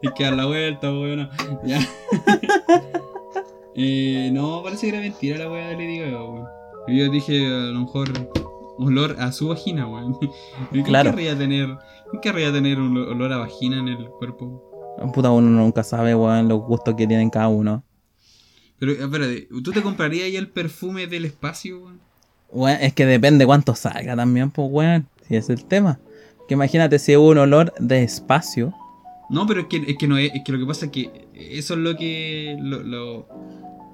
[0.02, 1.30] Hay que dar la vuelta, weón.
[1.64, 1.80] Ya.
[3.74, 6.46] Eh, no, parece que era mentira la weá de Lady Gaga, weón.
[6.88, 8.08] Yo dije, a lo mejor,
[8.78, 10.16] olor a su vagina, weón.
[10.72, 11.10] ¿Quién Claro.
[11.10, 11.68] querría tener,
[12.10, 14.66] quién querría tener un olor a vagina en el cuerpo?
[15.14, 17.84] Puta, uno nunca sabe, weón, los gustos que tienen cada uno.
[18.78, 22.00] Pero, espérate, ¿tú te comprarías ahí el perfume del espacio, weón?
[22.52, 25.06] Weón, es que depende cuánto salga también, pues, weón.
[25.28, 26.00] Si es el tema.
[26.48, 28.74] Que imagínate si es un olor de espacio.
[29.28, 31.28] No, pero es que, es que no es, es que lo que pasa es que
[31.34, 33.28] eso es lo que lo, lo,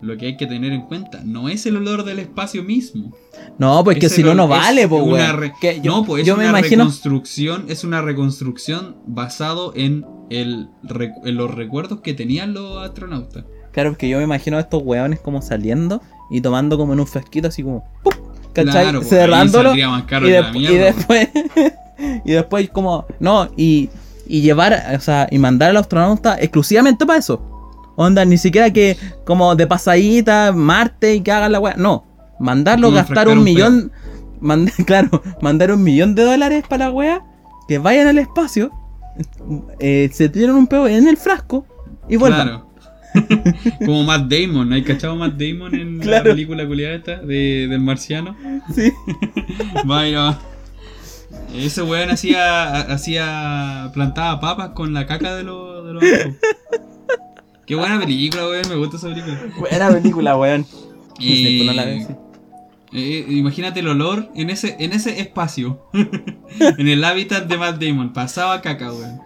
[0.02, 1.22] lo que hay que tener en cuenta.
[1.24, 3.14] No es el olor del espacio mismo.
[3.58, 5.36] No, pues que Es si no, no es vale, pues, una weón.
[5.38, 6.84] re- yo, no, pues es yo me una imagino.
[6.84, 13.44] reconstrucción, es una reconstrucción basado en el en los recuerdos que tenían los astronautas.
[13.72, 17.06] Claro, porque yo me imagino a estos weones como saliendo y tomando como en un
[17.06, 17.84] fresquito así como.
[18.02, 18.12] ¡pum!
[18.52, 18.72] ¿Cachai?
[18.84, 19.74] Claro, pues, Cerrándolo.
[19.74, 21.28] y, después.
[22.24, 23.06] y después como.
[23.20, 23.90] No, y,
[24.26, 27.55] y llevar, o sea, y mandar al astronauta exclusivamente para eso.
[27.96, 31.74] Onda, ni siquiera que como de pasadita, Marte y que hagan la weá.
[31.76, 32.04] No.
[32.38, 33.92] Mandarlo, gastar un un millón.
[34.40, 37.24] mand- claro, mandar un millón de dólares para la weá.
[37.68, 38.70] Que vayan al espacio.
[39.80, 41.66] eh, se tiran un peo en el frasco.
[42.08, 42.46] Y vuelvan.
[42.48, 42.66] Claro.
[43.86, 46.24] Como Matt Damon, ¿hay cachado Matt Damon en Claro.
[46.24, 48.36] la película culiada esta de, del marciano?
[48.74, 48.92] Sí.
[49.86, 50.38] Vaya.
[51.54, 53.90] Ese weón hacía, hacía.
[53.94, 55.86] plantaba papas con la caca de los.
[55.86, 56.04] De los.
[57.66, 59.38] Qué buena película, weón, me gusta esa película.
[59.58, 60.66] Buena película, weón.
[61.18, 62.06] Y- pues no la sí.
[62.92, 65.80] eh, imagínate el olor en ese, en ese espacio.
[66.60, 68.12] en el hábitat de Matt Damon.
[68.12, 69.20] Pasaba caca, weón.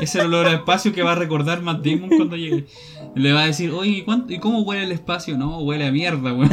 [0.00, 2.66] Es el olor a espacio que va a recordar Matt Damon cuando llegue.
[3.14, 5.38] Le va a decir, oye, ¿y, ¿y cómo huele el espacio?
[5.38, 6.50] No, huele a mierda, weón.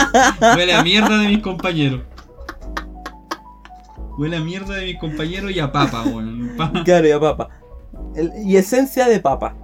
[0.56, 2.00] huele a mierda de mis compañeros.
[4.18, 6.52] Huele a mierda de mis compañeros y a papa, weón.
[6.84, 7.48] Claro, ya papa.
[8.16, 9.54] El- y esencia de papa.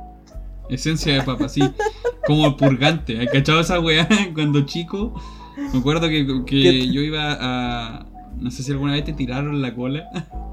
[0.69, 1.61] Esencia de papa, sí.
[2.27, 3.21] Como purgante.
[3.21, 5.14] ¿Has cachado esa weá cuando chico?
[5.73, 8.07] Me acuerdo que, que yo iba a.
[8.39, 10.05] No sé si alguna vez te tiraron la cola.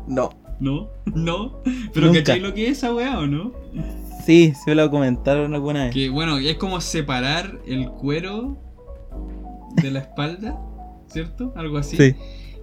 [0.08, 0.30] No.
[0.60, 0.90] ¿No?
[1.14, 1.58] ¿No?
[1.94, 2.20] ¿Pero Nunca.
[2.20, 3.52] cachai lo que es esa weá o no?
[4.26, 5.94] Sí, me lo comentaron alguna vez.
[5.94, 8.58] Que bueno, es como separar el cuero
[9.82, 10.58] de la espalda,
[11.08, 11.54] ¿cierto?
[11.56, 11.98] Algo así.
[11.98, 12.16] Sí.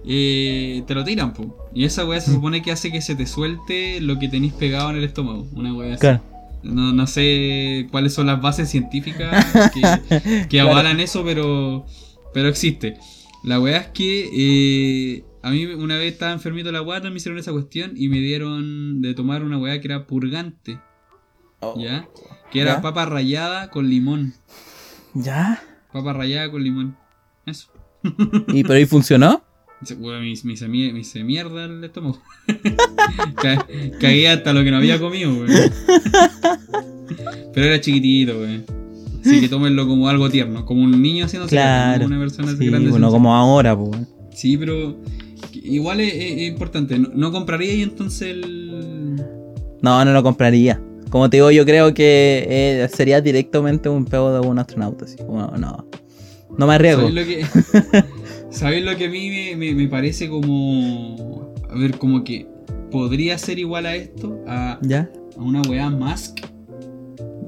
[0.05, 1.55] Eh, te lo tiran, po.
[1.73, 4.89] Y esa weá se supone que hace que se te suelte lo que tenéis pegado
[4.89, 5.47] en el estómago.
[5.55, 6.01] Una weá así.
[6.01, 6.21] Claro.
[6.63, 9.81] No, no sé cuáles son las bases científicas que,
[10.43, 10.71] que Claro.
[10.71, 11.85] avalan eso, pero,
[12.33, 12.97] pero existe.
[13.43, 17.37] La weá es que eh, a mí una vez estaba enfermito la guata, me hicieron
[17.37, 20.79] esa cuestión y me dieron de tomar una weá que era purgante,
[21.59, 21.79] Oh.
[21.79, 22.07] ¿ya?
[22.51, 22.81] Que era ¿Ya?
[22.81, 24.33] papa rallada con limón.
[25.13, 25.61] ¿Ya?
[25.93, 26.97] Papa rallada con limón.
[27.45, 27.69] Eso.
[28.49, 29.43] ¿Y pero ahí funcionó?
[29.99, 32.19] Me, me hice mie- me hice mierda el estómago.
[33.41, 33.65] Ca-
[33.99, 35.47] Cagué hasta lo que no había comido, weón.
[37.53, 38.65] Pero era chiquitito, weón.
[39.25, 42.05] Así que tómenlo como algo tierno, como un niño haciendo Claro.
[42.07, 42.89] una persona así Sí, grande.
[42.89, 44.01] bueno, haciéndose- como ahora, pues.
[44.33, 44.97] Sí, pero
[45.53, 46.99] igual es, es- es importante.
[46.99, 49.15] No, no compraría y entonces el.
[49.81, 50.81] No, no lo compraría.
[51.09, 55.05] Como te digo, yo creo que eh, sería directamente un pego de un astronauta.
[55.05, 55.87] Así como, no.
[56.57, 57.07] No me arriesgo.
[57.07, 58.03] ¿Sabéis lo que,
[58.53, 61.53] ¿sabéis lo que a mí me, me- me parece como.
[61.69, 62.47] A ver, como que
[62.91, 64.39] podría ser igual a esto?
[64.47, 65.09] A, ¿Ya?
[65.37, 66.39] a una weá Mask.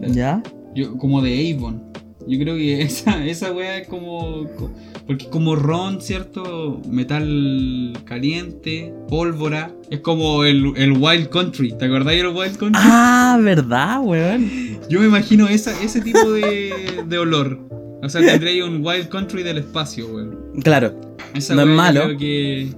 [0.08, 0.42] ¿Ya?
[0.76, 1.84] Yo, como de Avon.
[2.28, 4.72] Yo creo que esa, esa weá es como, co-
[5.06, 6.82] Porque es como ron, ¿cierto?
[6.90, 9.72] Metal caliente, pólvora.
[9.92, 11.74] Es como el, el Wild Country.
[11.78, 12.82] ¿Te acordáis del Wild Country?
[12.84, 14.50] Ah, ¿verdad, weón?
[14.90, 17.60] Yo me imagino esa, ese tipo de, de olor.
[18.06, 20.38] O sea, tendría un Wild Country del espacio, weón.
[20.64, 20.94] Claro.
[21.34, 22.04] Esa No es malo.
[22.06, 22.70] creo que.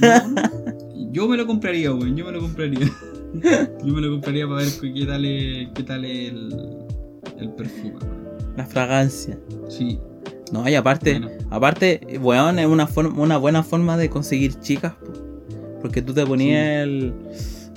[0.00, 1.12] No, no.
[1.12, 2.16] Yo me lo compraría, weón.
[2.16, 2.86] Yo me lo compraría.
[3.84, 6.54] Yo me lo compraría para ver qué tal es, qué tal es el,
[7.38, 7.94] el perfume.
[8.56, 9.38] La fragancia.
[9.68, 9.98] Sí.
[10.52, 11.28] No, y aparte, Bueno.
[11.50, 14.94] aparte, weón, es una, forma, una buena forma de conseguir chicas.
[14.94, 15.12] po.
[15.82, 17.12] Porque tú te ponías el,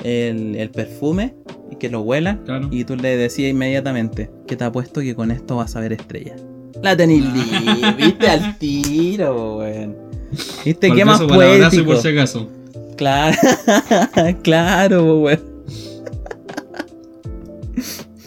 [0.04, 1.36] el, el perfume
[1.72, 2.44] y que lo huelan.
[2.46, 2.68] Claro.
[2.72, 6.42] Y tú le decías inmediatamente que te apuesto que con esto vas a ver estrellas.
[6.82, 9.96] La tenéis li- viste al tiro, weón.
[10.66, 11.86] Viste Por qué más beso, y poético.
[11.86, 12.48] por si acaso.
[12.96, 13.38] Claro,
[14.44, 15.40] claro, weón.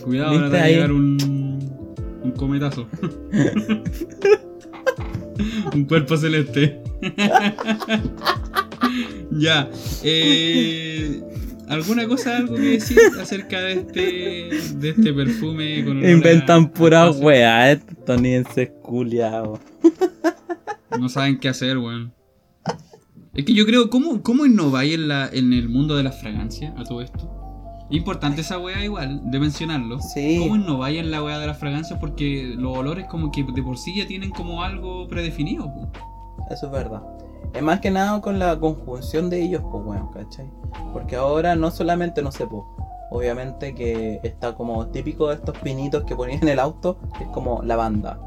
[0.04, 1.60] Cuidado, ahora te ¿Viste va a llegar un.
[2.24, 2.86] un cometazo.
[5.74, 6.82] un cuerpo celeste.
[9.30, 9.70] ya.
[10.02, 11.22] Eh,
[11.72, 17.04] ¿Alguna cosa, algo que decir acerca de este, de este perfume con Inventan a pura
[17.06, 17.26] espacio?
[17.26, 19.60] weá, estos estadounidenses culiados.
[20.98, 22.12] No saben qué hacer, weón.
[23.34, 26.74] Es que yo creo, ¿cómo, cómo innováis en, la, en el mundo de la fragancia
[26.76, 27.30] a todo esto?
[27.90, 30.00] Importante esa weá igual, de mencionarlo.
[30.00, 30.38] Sí.
[30.38, 31.98] ¿Cómo innováis en la weá de la fragancia?
[31.98, 35.64] Porque los olores como que de por sí ya tienen como algo predefinido.
[35.64, 35.90] po.
[36.50, 37.02] Eso es verdad.
[37.54, 40.50] Es más que nada con la conjunción de ellos, pues bueno, ¿cachai?
[40.92, 42.62] Porque ahora no solamente, no sé, pues,
[43.10, 47.30] obviamente que está como típico de estos pinitos que ponían en el auto, que es
[47.30, 48.18] como lavanda,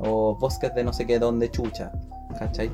[0.00, 1.92] o bosques de no sé qué donde chucha,
[2.38, 2.70] ¿cachai?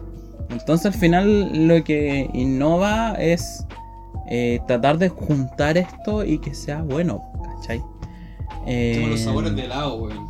[0.48, 3.66] Entonces al final lo que innova es
[4.30, 7.82] eh, tratar de juntar esto y que sea bueno, ¿cachai?
[8.66, 10.26] Eh, Como los sabores de helado, weón.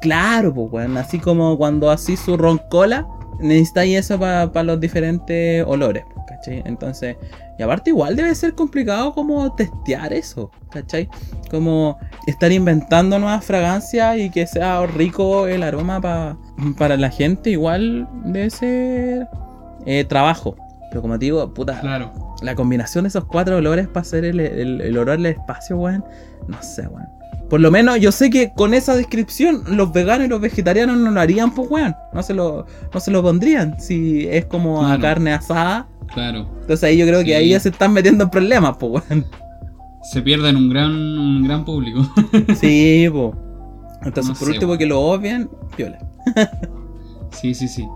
[0.00, 0.96] Claro, pues, weón.
[0.96, 3.06] Así como cuando así su roncola,
[3.40, 6.62] necesitáis eso para los diferentes olores, pues, ¿cachai?
[6.66, 7.16] Entonces,
[7.58, 11.08] y aparte igual debe ser complicado como testear eso, ¿cachai?
[11.50, 16.36] Como estar inventando nuevas fragancias y que sea rico el aroma pa-
[16.78, 19.28] para la gente, igual debe ser
[19.86, 20.56] eh, trabajo.
[20.90, 22.10] Pero como te digo, puta, Claro.
[22.42, 26.04] la combinación de esos cuatro olores para hacer el, el- el olor del espacio, weón.
[26.48, 27.06] No sé, weón.
[27.50, 31.10] Por lo menos yo sé que con esa descripción los veganos y los vegetarianos no
[31.10, 31.94] lo harían, pues, weón.
[32.14, 33.78] No se lo, no se lo pondrían.
[33.80, 35.88] Si es como a carne asada.
[36.14, 36.46] Claro.
[36.60, 37.26] Entonces ahí yo creo Sí.
[37.26, 39.26] que ahí ya se están metiendo en problemas, pues, weón.
[40.12, 42.08] Se pierden un gran, un gran público.
[42.58, 43.32] Sí, pues.
[44.02, 44.78] Entonces, No por sé, último, weón.
[44.78, 45.98] que lo obvien, piola.
[47.32, 47.86] sí, sí, sí.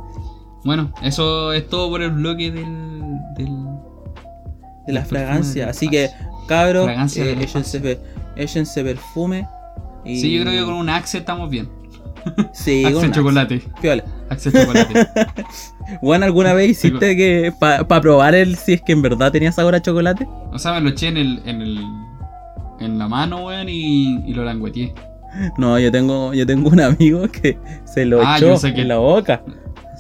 [0.65, 2.65] Bueno, eso es todo por el bloque del.
[3.37, 3.49] del
[4.87, 5.69] De la fragancia.
[5.71, 6.11] Así que,
[6.49, 7.47] cabros, eh,
[8.37, 9.49] échense, pe- échense perfume.
[10.05, 10.20] Y...
[10.20, 11.68] Sí, yo creo que con un Axe estamos bien.
[12.53, 13.62] Sí, Axe chocolate.
[13.80, 14.05] Piola.
[14.30, 15.07] Axe chocolate.
[16.01, 19.53] Bueno, ¿alguna vez Sí, hiciste que para probar el si es que en verdad tenía
[19.53, 20.26] sabor a chocolate?
[20.51, 21.43] O sea, me lo eché en el.
[21.45, 21.78] en el.
[22.80, 24.95] en la mano, weón, y, y lo langueteé.
[25.59, 28.80] No, yo tengo, yo tengo un amigo que se lo Ah, echó yo sé que-
[28.80, 29.43] en la boca.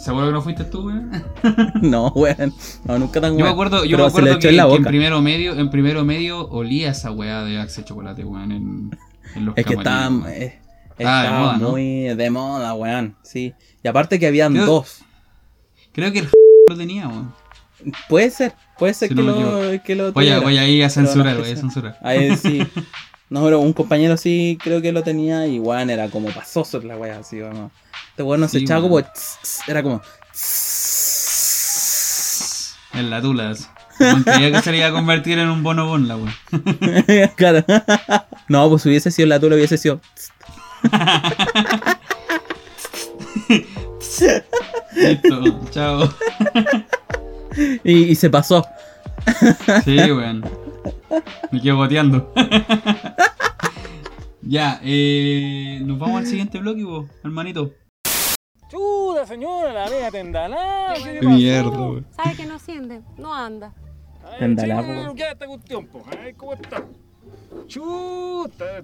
[0.04, 1.10] ¿Seguro que no fuiste tú, weón?
[1.82, 2.52] No, weón.
[2.84, 3.52] No, nunca tan Yo me weón.
[3.54, 7.10] acuerdo, yo me se acuerdo que, en que primero medio, en primero medio olía esa
[7.10, 8.98] weá de Axe chocolate, weón, en,
[9.34, 10.26] en los Es que estaba, weón.
[10.28, 10.60] eh,
[10.98, 11.70] Estaba de ¿no?
[11.70, 13.16] muy de moda, weón.
[13.22, 13.54] Sí.
[13.82, 14.98] Y aparte que habían Creo- dos.
[15.92, 16.28] Creo que el
[16.68, 17.32] lo tenía, weón.
[18.08, 19.32] Puede ser, puede ser Si que, no
[19.72, 21.98] lo, que lo Voy a, voy a ir a no censurar, voy a censurar.
[22.02, 22.60] Ahí sí.
[23.30, 26.96] No, pero un compañero sí creo que lo tenía y weón era como pasoso la
[26.96, 27.70] weá así, weón.
[28.14, 30.00] Este weón no se Sí, echaba como tss, era como
[32.92, 33.50] En la tula.
[33.50, 33.64] así.
[33.98, 36.32] Weón, Creía que se le iba a convertir en un bonobón la weón.
[37.36, 37.64] claro.
[38.48, 40.00] No, pues hubiese sido la tula, hubiese sido.
[44.94, 46.08] Listo, chao.
[47.84, 48.64] Y, y se pasó.
[49.84, 50.44] Sí, weón.
[51.50, 52.32] Me quedo goteando.
[54.42, 57.72] ya, eh, nos vamos al siguiente bloque, vos, hermanito.
[58.74, 60.94] Chuda, señora, la vieja tendalá.
[61.00, 62.04] ¿Qué mierda, weón.
[62.10, 63.02] ¿Sabe que no siente?
[63.16, 63.72] No anda.
[64.24, 65.14] Ay, Tendalá, po.
[65.14, 66.02] ¿Qué esta cuestión, po?
[66.20, 66.82] Ay, ¿cómo está?
[67.68, 68.82] Chuta,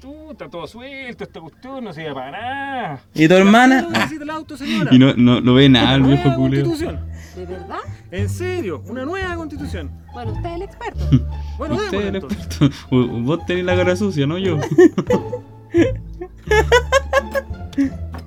[0.00, 3.02] chuta, todo suelto esta cuestión, no sirve para nada.
[3.12, 3.82] ¿Y tu hermana?
[3.82, 4.94] ¿Qué necesita el auto, señora?
[4.94, 7.00] Y no, no, no ve nada el viejo constitución.
[7.34, 7.78] ¿De verdad?
[8.12, 9.90] En serio, una nueva constitución.
[10.12, 11.04] Bueno, usted es el experto.
[11.58, 12.68] Bueno, Usted es el experto.
[12.90, 14.56] Vos tenés la cara sucia, no yo.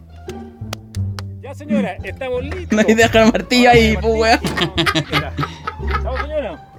[1.53, 2.67] Ya, señora, estamos listos.
[2.71, 4.39] No hay dejar el martillo ahí, pues weón.
[6.03, 6.69] Chao, señora.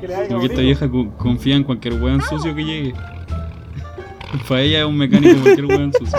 [0.00, 2.94] Que le Porque esta vieja co- confía en cualquier weón sucio que llegue.
[4.48, 6.18] Para ella es un mecánico cualquier weón sucio.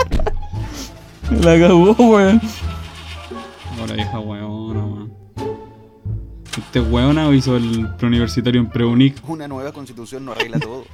[1.42, 2.42] La cagó, weón.
[3.80, 5.14] Ahora vieja weona, weón.
[6.58, 9.18] Este weona hizo el preuniversitario en Preunic.
[9.28, 10.86] Una nueva constitución no arregla todo.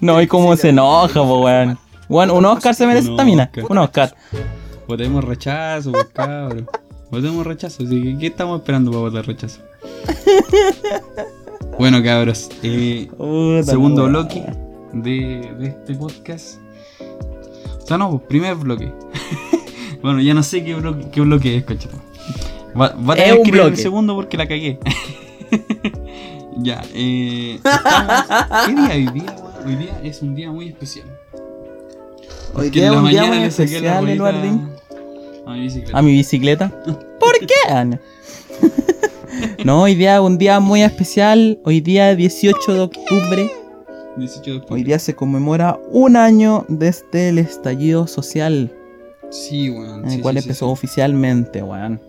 [0.00, 1.78] No, y cómo se enoja, po, weón.
[2.08, 3.44] Weón, un Oscar se merece esta mina.
[3.44, 3.64] Oscar.
[3.68, 4.14] Un Oscar.
[4.90, 6.68] Votemos rechazo, pues cabrón.
[7.12, 7.84] Votemos rechazo.
[7.84, 9.60] Así que, ¿qué estamos esperando para votar rechazo?
[11.78, 12.48] bueno, cabros.
[12.64, 14.42] eh, Puta segundo bloque
[14.92, 16.56] de, de este podcast.
[17.80, 18.92] O sea, no, pues, primer bloque.
[20.02, 21.96] bueno, ya no sé qué bloque, qué bloque es, cochito.
[22.76, 24.80] Va, va a Es tener un que ir el segundo porque la cagué.
[26.58, 27.60] ya, eh.
[27.64, 29.36] estamos- ¿Qué día hoy día?
[29.64, 31.06] Hoy día es un día muy especial.
[32.54, 34.79] Hoy día es un día muy especial, Eduardín.
[35.50, 35.98] A mi bicicleta.
[35.98, 36.68] A mi bicicleta.
[37.20, 38.00] ¿Por qué, Ana?
[39.64, 41.58] No, hoy día un día muy especial.
[41.64, 43.50] Hoy día 18 de octubre.
[44.16, 44.74] 18 de octubre.
[44.74, 48.70] Hoy día se conmemora un año desde el estallido social,
[49.30, 50.04] Sí, weón.
[50.04, 50.72] en sí, el cual sí, empezó sí.
[50.72, 52.00] oficialmente, weón.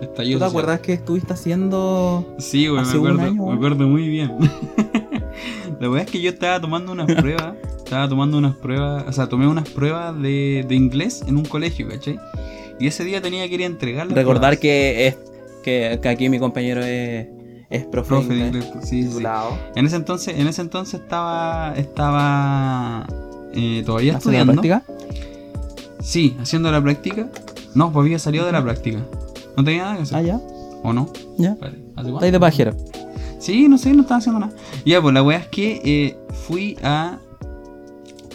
[0.00, 0.48] Estallido ¿Tú te social.
[0.48, 4.32] acuerdas que estuviste haciendo Sí, weón, me acuerdo, año, me acuerdo muy bien.
[5.80, 7.54] La verdad es que yo estaba tomando unas pruebas,
[7.90, 11.88] estaba tomando unas pruebas, o sea, tomé unas pruebas de, de inglés en un colegio,
[11.88, 12.20] ¿cachai?
[12.78, 14.58] Y ese día tenía que ir a entregar las Recordar pruebas.
[14.60, 15.16] que, es,
[15.64, 17.26] que, que aquí mi compañero es,
[17.68, 19.24] es profe, Profe de de inglés, inglés, sí.
[19.74, 23.06] En ese entonces, en ese entonces estaba, estaba
[23.54, 24.86] eh, todavía ¿Haciendo la estudiando.
[24.86, 25.98] práctica?
[26.00, 27.28] Sí, haciendo la práctica.
[27.74, 28.98] No, pues había salido de la práctica.
[29.56, 30.16] No tenía nada que hacer.
[30.18, 30.36] Ah, ya,
[30.84, 31.12] ¿O no?
[31.38, 31.50] ya.
[31.54, 32.14] Espérate, ¿hace cuánto?
[32.18, 32.76] Estáis de pajero.
[33.40, 34.52] Sí, no sé, no estaba haciendo nada.
[34.86, 36.16] Ya, pues la weá es que eh,
[36.46, 37.18] fui a,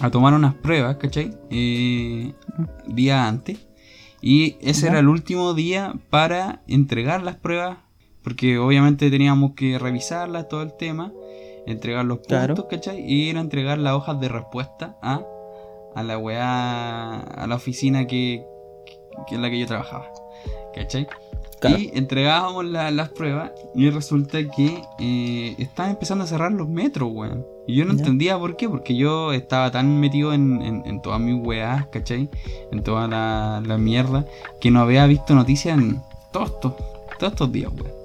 [0.02, 1.32] a tomar unas pruebas, ¿cachai?
[1.50, 2.34] Eh,
[2.88, 3.66] día antes.
[4.22, 4.92] Y ese Ya.
[4.92, 7.78] era el último día para entregar las pruebas.
[8.24, 11.12] Porque obviamente teníamos que revisarlas, todo el tema.
[11.68, 12.68] Entregar los puntos, Claro.
[12.68, 13.00] ¿cachai?
[13.06, 15.22] Y ir a entregar las hojas de respuesta a,
[15.96, 18.44] a la weá, a la oficina que,
[19.28, 20.10] que en la que yo trabajaba.
[20.74, 21.08] ¿Cachai?
[21.60, 21.78] Claro.
[21.78, 27.10] Y entregábamos la- las pruebas y resulta que eh, estaban empezando a cerrar los metros,
[27.14, 27.46] weón.
[27.68, 31.20] Y yo no entendía por qué, porque yo estaba tan metido en, en, en todas
[31.20, 32.30] mis weás, ¿cachai?
[32.72, 34.26] En toda la, la mierda,
[34.62, 36.00] que no había visto noticias en
[36.32, 36.74] todos estos,
[37.20, 37.96] todos estos días, weón.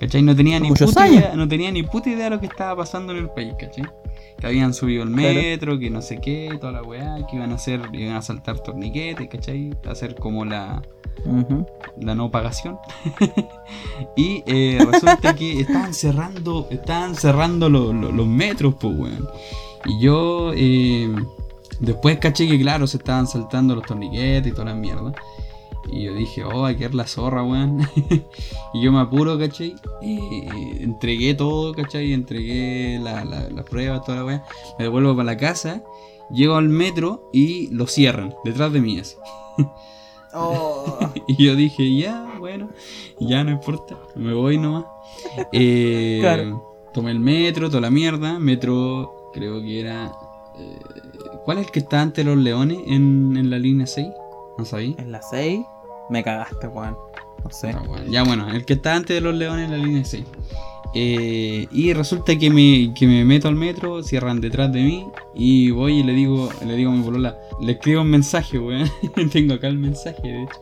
[0.00, 0.22] ¿Cachai?
[0.22, 1.16] No tenía ni puta años.
[1.18, 3.84] idea, no tenía ni puta idea de lo que estaba pasando en el país, ¿cachai?
[4.38, 5.34] Que habían subido el Claro.
[5.34, 8.58] metro, que no sé qué, toda la weá, que iban a hacer, iban a saltar
[8.60, 9.70] torniquetes, ¿cachai?
[9.86, 10.82] A hacer como la,
[11.24, 11.66] Ujú.
[12.00, 12.78] la no pagación.
[14.16, 19.28] y eh, resulta que estaban cerrando, estaban cerrando lo- lo- los metros, pues, weón.
[19.86, 21.14] Y yo eh,
[21.80, 25.12] después caché que, claro, se estaban saltando los torniquetes y toda la mierda.
[25.92, 27.86] Y yo dije, oh, hay que ver la zorra, weón.
[28.74, 29.74] y yo me apuro, ¿cachai?
[30.02, 32.12] Y entregué todo, ¿cachai?
[32.14, 34.44] Entregué la, la, la prueba, toda la weá.
[34.78, 35.82] Me devuelvo para la casa.
[36.30, 39.16] Llego al metro y lo cierran detrás de mí así.
[40.34, 40.98] Oh.
[41.28, 42.68] Y yo dije, ya, bueno,
[43.20, 44.84] ya no importa, me voy nomás.
[45.52, 46.70] Eh, Claro.
[46.92, 48.38] Tomé el metro, toda la mierda.
[48.38, 50.12] Metro, creo que era.
[50.58, 50.78] eh,
[51.44, 54.06] ¿Cuál es el que está ante los leones en, en la línea 6?
[54.58, 54.94] ¿No sabí?
[54.98, 55.60] En la 6
[56.10, 56.96] me cagaste, weón.
[57.42, 57.74] No sé.
[57.86, 60.24] Bueno, Ya bueno, el que está antes de los leones en la línea 6.
[60.94, 65.70] Eh, y resulta que me, que me meto al metro, cierran detrás de mí y
[65.70, 68.88] voy y le digo, le digo a mi polola, le escribo un mensaje, weón.
[69.32, 70.60] Tengo acá el mensaje, de hecho.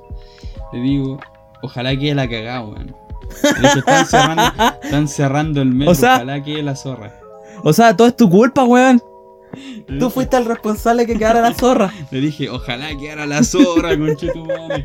[0.73, 1.19] Le digo,
[1.63, 2.95] ojalá que la cagá, weón.
[3.43, 4.43] Están cerrando,
[4.83, 7.19] están cerrando el metro, O sea- ojalá que la zorra.
[7.65, 9.03] O sea, todo es tu culpa, weón.
[9.99, 11.93] Tú fuiste el responsable que quedara la zorra.
[12.11, 14.85] Le dije, ojalá que era la zorra, conchetumare.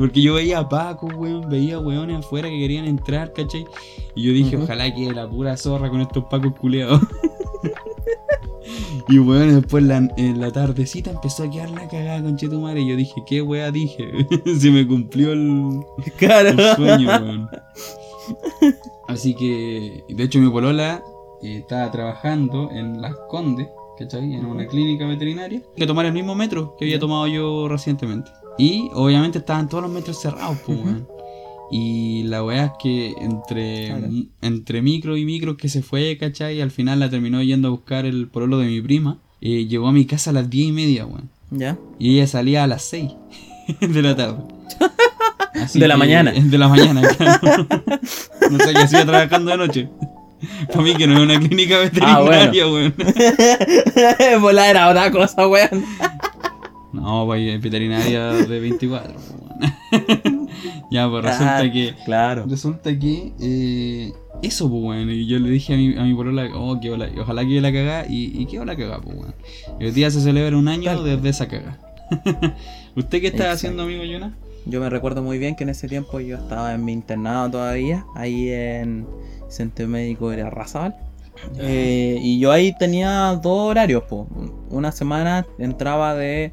[0.00, 3.66] Porque yo veía a Paco, weón, veía weones afuera que querían entrar, ¿cachai?
[4.14, 7.02] Y yo dije, ojalá que la pura zorra con estos Pacos culeados.
[9.08, 12.80] y weón, después la, en la tardecita empezó a quedar la cagada, conchetumare.
[12.80, 14.10] Y yo dije, ¿qué wea dije?
[14.58, 15.80] Se me cumplió el,
[16.16, 16.48] Claro.
[16.48, 17.50] el sueño, weón.
[19.06, 21.02] Así que, de hecho, mi polola
[21.42, 24.32] eh, estaba trabajando en Las Condes, ¿cachai?
[24.32, 25.60] En una clínica veterinaria.
[25.76, 28.30] Que tomar el mismo metro que había tomado yo recientemente.
[28.58, 31.06] Y obviamente estaban todos los metros cerrados, pues, weón.
[31.72, 34.08] Y la weá es que entre, Claro.
[34.42, 36.60] entre micro y micro que se fue, ¿cachai?
[36.60, 39.18] Al final la terminó yendo a buscar el pololo de mi prima.
[39.40, 41.30] eh, llegó a mi casa a las 10 y media, weón.
[41.50, 41.78] Ya.
[41.98, 43.10] Y ella salía a las 6
[43.80, 44.42] de la tarde.
[45.54, 46.32] Así De la mañana.
[46.36, 47.66] De la mañana, claro.
[48.50, 49.88] No sé qué hacía trabajando de noche.
[50.68, 52.94] Para mí que no es una clínica Ah, veterinaria, weón.
[54.40, 55.84] Volar era otra cosa, weón.
[56.92, 60.48] No, pues es veterinaria de 24, weón.
[60.90, 61.94] ya, pues resulta Ah, que.
[62.04, 62.46] Claro.
[62.48, 63.32] Resulta que.
[63.40, 64.12] eh,
[64.42, 65.10] eso, pues, weón.
[65.10, 67.72] Y yo le dije a mi, a mi polola, oh, que ola- ojalá que la
[67.72, 68.06] cagá.
[68.08, 69.34] Y, y qué la cagá, pues, weón.
[69.78, 71.04] Y hoy día se celebra un año Tal.
[71.04, 71.78] desde esa cagá.
[72.96, 73.52] ¿Usted qué está Exacto.
[73.52, 74.34] haciendo, amigo Yuna?
[74.66, 78.04] Yo me recuerdo muy bien que en ese tiempo yo estaba en mi internado todavía,
[78.14, 79.06] ahí en
[79.48, 80.94] Centro Médico de Arrasal.
[81.58, 84.26] Eh, y yo ahí tenía dos horarios, po.
[84.68, 86.52] Una semana entraba de,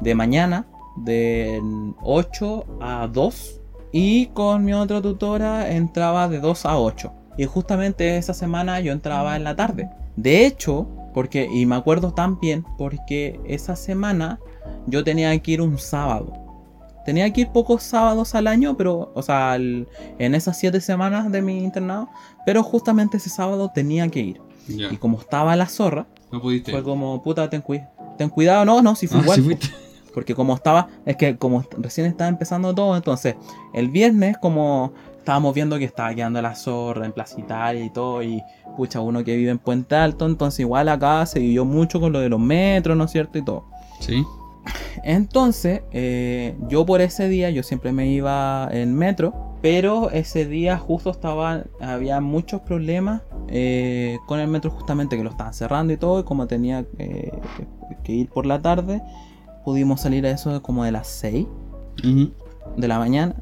[0.00, 1.60] de mañana, de
[2.02, 3.60] 8 a 2.
[3.92, 7.12] Y con mi otra tutora entraba de 2 a 8.
[7.38, 9.88] Y justamente esa semana yo entraba en la tarde.
[10.16, 14.40] De hecho, porque, y me acuerdo tan bien, porque esa semana
[14.86, 16.32] yo tenía que ir un sábado.
[17.06, 19.86] Tenía que ir pocos sábados al año, pero, o sea, en
[20.34, 22.10] esas siete semanas de mi internado,
[22.44, 24.40] pero justamente ese sábado tenía que ir.
[24.68, 24.92] Ya.
[24.92, 26.70] Y como estaba la zorra, No pudiste.
[26.72, 27.86] fue como, puta, ten, cui-
[28.18, 29.58] ten cuidado, no, no, si fue Ah, igual.
[30.18, 33.36] Porque como estaba, es que como recién estaba empezando todo, entonces
[33.72, 38.20] el viernes como estábamos viendo que estaba quedando la zorra en Plaza Italia y todo,
[38.20, 38.42] y
[38.76, 42.18] pucha, uno que vive en Puente Alto, entonces igual acá se vivió mucho con lo
[42.18, 43.38] de los metros, ¿no es cierto?
[43.38, 43.66] Y todo.
[44.00, 44.24] Sí.
[45.04, 50.78] Entonces, eh, yo por ese día, yo siempre me iba en metro, pero ese día
[50.78, 55.96] justo estaba, había muchos problemas eh, con el metro justamente que lo estaban cerrando y
[55.96, 57.30] todo, y como tenía eh,
[58.02, 59.00] que ir por la tarde,
[59.68, 61.46] pudimos salir a eso como de las 6
[62.02, 62.32] Ujú.
[62.78, 63.34] de la mañana.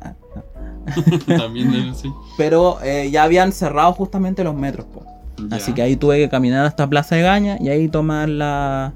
[1.27, 2.11] También de sí.
[2.37, 5.05] Pero eh, ya habían cerrado justamente los metros, po.
[5.53, 8.93] Así que ahí tuve que caminar hasta Plaza de Gaña y ahí tomar la,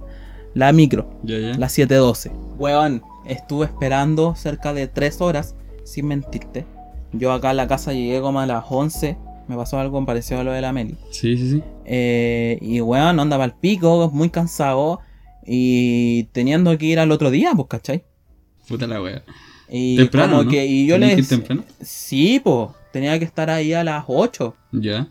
[0.55, 1.09] la micro.
[1.23, 1.55] Ya, ya.
[1.57, 2.33] La 712.
[2.59, 5.55] Weón, estuve esperando cerca de 3 horas,
[5.85, 6.67] sin mentirte.
[7.13, 9.17] Yo acá a la casa llegué como a las 11.
[9.47, 10.99] Me pasó algo parecido a lo de la Meli.
[11.13, 11.63] Sí, sí, sí.
[11.85, 14.99] Eh, y weón, onda para el pico, muy cansado.
[15.47, 18.05] Y teniendo que ir al otro día, pues, ¿cachai?
[18.69, 19.23] Puta la wea.
[19.69, 20.51] Y Temprano, como ¿no?
[20.51, 21.65] que, y yo ¿Tenías que le ir temprano?
[21.81, 24.55] Sí, pues, tenía que estar ahí a las 8.
[24.73, 25.09] Ya.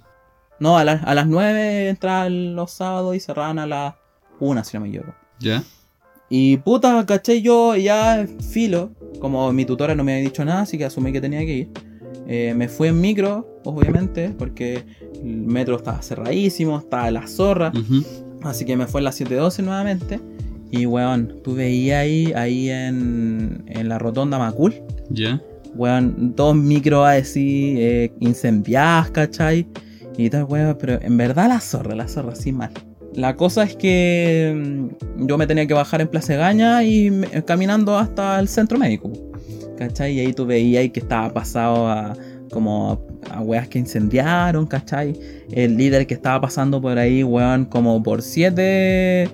[0.59, 3.95] No, a, las- a las 9 entraban los sábados y cerraban a las
[4.39, 5.13] 1, si no me equivoco.
[5.39, 5.63] Ya.
[6.29, 10.77] Y puta, caché yo ya filo, como mi tutora no me había dicho nada, así
[10.77, 11.69] que asumí que tenía que ir.
[12.27, 14.83] Eh, me fui en micro, obviamente, porque
[15.23, 17.71] el metro estaba cerradísimo, estaba la zorra.
[18.43, 20.19] Así que me fue en la 712 nuevamente.
[20.71, 24.75] Y weón, tú veías ahí, ahí en, en la rotonda Macul,
[25.09, 25.41] Ya.
[25.75, 29.67] weón, dos micros así, eh, incendiadas, ¿cachai?
[30.17, 32.69] Y tal, weón, pero en verdad la zorra, la zorra, así mal.
[33.15, 34.53] La cosa es que
[35.17, 38.77] mm, yo me tenía que bajar en Plaza Gaña y me- caminando hasta el centro
[38.77, 39.11] médico,
[39.77, 40.13] ¿cachai?
[40.13, 42.13] Y ahí tú veías ahí que estaba pasado a
[42.51, 42.99] como
[43.31, 45.13] a weas que incendiaron, ¿cachai?
[45.51, 49.29] El líder que estaba pasando por ahí, weón, como por siete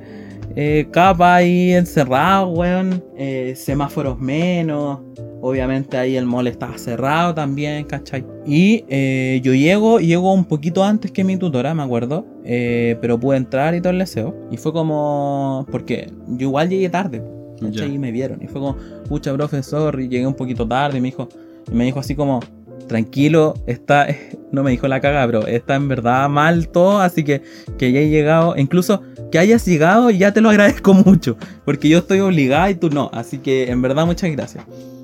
[0.58, 3.04] eh, capas ahí encerrado, weón.
[3.18, 5.00] Eh, semáforos menos.
[5.42, 8.26] Obviamente ahí el mall estaba cerrado también, ¿cachai?
[8.46, 12.26] Y eh, yo llego, llego un poquito antes que mi tutora, me acuerdo.
[12.44, 14.36] pero pude entrar y todo el deseo.
[14.50, 15.66] Y fue como...
[15.72, 17.22] Porque yo igual llegué tarde.
[17.60, 17.86] Ya.
[17.86, 18.42] Y me vieron.
[18.42, 20.98] Y fue como, pucha, profesor, y llegué un poquito tarde.
[20.98, 21.28] Y me dijo,
[21.72, 22.40] y me dijo así como,
[22.88, 24.08] tranquilo, está...
[24.52, 27.00] No me dijo la caga, pero está en verdad mal todo.
[27.02, 27.42] Así que
[27.78, 31.36] que hayas llegado, incluso que hayas llegado, ya te lo agradezco mucho.
[31.66, 33.10] Porque yo estoy obligada y tú no.
[33.12, 34.64] Así que en verdad muchas gracias.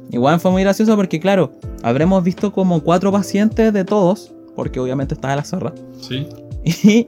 [0.10, 1.52] Igual fue muy gracioso porque claro,
[1.84, 4.32] habremos visto como cuatro pacientes de todos.
[4.56, 5.74] Porque obviamente estaba la zorra.
[6.00, 6.28] Sí.
[6.64, 7.08] Y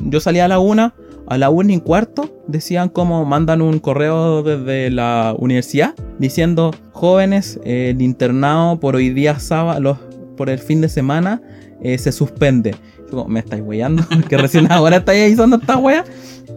[0.00, 0.94] yo salía a la una,
[1.28, 7.58] a la una y cuarto, decían como mandan un correo desde la universidad diciendo, jóvenes,
[7.64, 9.98] eh, el internado por hoy día sábado, los-
[10.36, 11.40] por el fin de semana,
[11.82, 12.74] eh, se suspende.
[13.10, 16.04] Como, me estáis weyando, que recién ahora estáis usando esta wea.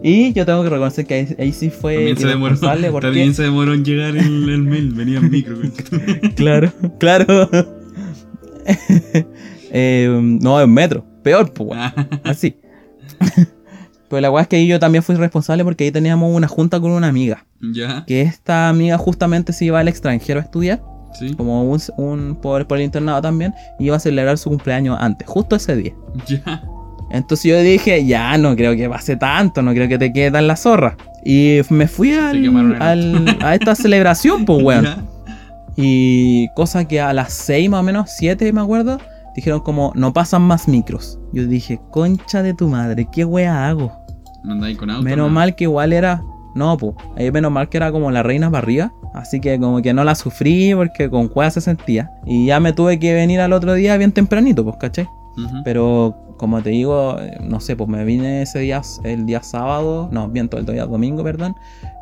[0.02, 2.56] Y yo tengo que reconocer que ahí, ahí sí fue También se demoró.
[2.92, 3.06] porque...
[3.08, 4.92] También se demoró en llegar el, el mail.
[4.94, 5.56] Venía en micro.
[6.36, 7.50] Claro, claro.
[9.72, 10.08] Eh,
[10.40, 11.04] no, en metro.
[11.22, 11.92] Peor, pues, weón.
[12.24, 12.56] Así.
[14.10, 16.78] Pero la weá es que ahí yo también fui responsable porque ahí teníamos una junta
[16.80, 17.46] con una amiga.
[17.72, 18.04] ya.
[18.06, 20.82] Que esta amiga justamente se iba al extranjero a estudiar,
[21.18, 21.34] Sí.
[21.34, 25.26] como un, un- por, por el internado también, y iba a celebrar su cumpleaños antes,
[25.28, 25.92] justo ese día.
[26.26, 26.62] Ya.
[27.12, 30.46] Entonces yo dije, ya no creo que pase tanto, no creo que te quede tan
[30.46, 30.96] la zorra.
[31.24, 34.84] Y me fui al, al- a esta celebración, pues weón.
[34.96, 35.04] Ya.
[35.76, 38.98] Y cosa que a las 6 más o menos, 7 me acuerdo,
[39.34, 41.18] dijeron como, no pasan más micros.
[41.32, 43.92] Yo dije, concha de tu madre, ¿qué wea hago?
[44.44, 45.02] No andáis con auto.
[45.02, 46.22] Menos mal que igual era.
[46.54, 46.94] No, pues.
[47.16, 48.92] Ahí menos mal que era como la reina para arriba.
[49.14, 52.10] Así que como que no la sufrí porque con cueva se sentía.
[52.24, 55.08] Y ya me tuve que venir al otro día bien tempranito, pues, ¿cachai?
[55.64, 60.08] Pero como te digo, eh, no sé, pues me vine ese día, el día sábado.
[60.12, 61.54] No, bien, todo el día domingo, perdón.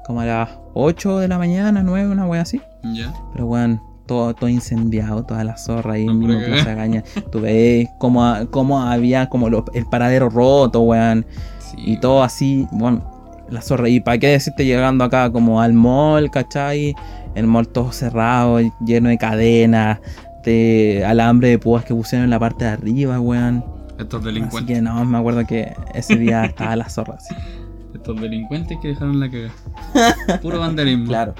[0.07, 2.61] Como a las 8 de la mañana, 9, una wea así.
[2.95, 3.13] Ya.
[3.33, 7.05] Pero weón, todo, todo incendiado, toda la zorra ahí en mismo Plaza Gaña.
[7.31, 11.25] Tú ves como, como había como lo- el paradero roto, weón.
[11.61, 11.77] Sí.
[11.79, 13.05] Y todo así, bueno,
[13.49, 13.89] la zorra.
[13.89, 16.97] Y para qué decirte llegando acá como al mall, ¿cachai?
[17.37, 20.01] El mall todo cerrado, lleno de cadenas,
[20.45, 23.65] de alambre de púas que pusieron en la parte de arriba, weón.
[23.99, 24.77] Estos Así delincuentes.
[24.77, 27.35] que no, me acuerdo que ese día estaba la zorra así.
[27.95, 30.39] Estos delincuentes que dejaron la cagada.
[30.43, 31.07] Puro vandalismo.
[31.07, 31.35] Claro,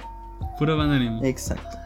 [0.59, 1.21] Puro vandalismo.
[1.25, 1.79] exacto.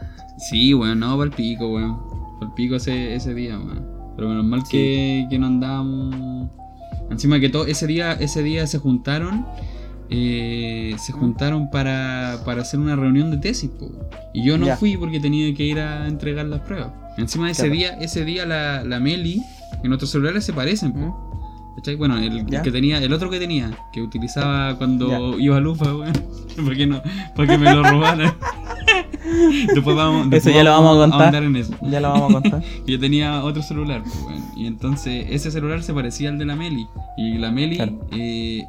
[0.49, 1.97] Sí, weón, no, para el pico, weón.
[2.39, 3.85] Para el pico ese, ese día, weón.
[4.15, 6.49] Pero menos mal que, que no andábamos.
[7.09, 9.45] Encima que todo ese día, ese día se juntaron.
[10.15, 13.89] eh, se juntaron para, para hacer una reunión de tesis, po.
[14.33, 14.77] Y yo no Ya.
[14.77, 16.91] fui porque tenía que ir a entregar las pruebas.
[17.17, 17.73] Encima ese Claro.
[17.75, 19.41] día, ese día la, la Meli,
[19.81, 20.99] en nuestros celulares se parecen, po.
[20.99, 21.97] ¿Mm?
[21.97, 22.61] Bueno, el Ya.
[22.61, 25.43] que tenía, el otro que tenía, que utilizaba cuando Ya.
[25.43, 26.13] iba a Lufa, weón.
[26.63, 27.01] ¿Por qué no?
[27.35, 28.33] Para que me lo robaran.
[29.73, 31.43] Después vamos, Eso ya lo vamos a contar.
[31.43, 31.73] en eso.
[31.81, 32.63] Ya lo vamos a contar.
[32.87, 36.85] Yo tenía otro celular, pues, y entonces ese celular se parecía al de la Meli.
[37.17, 38.07] Y la Meli Claro.
[38.11, 38.63] eh,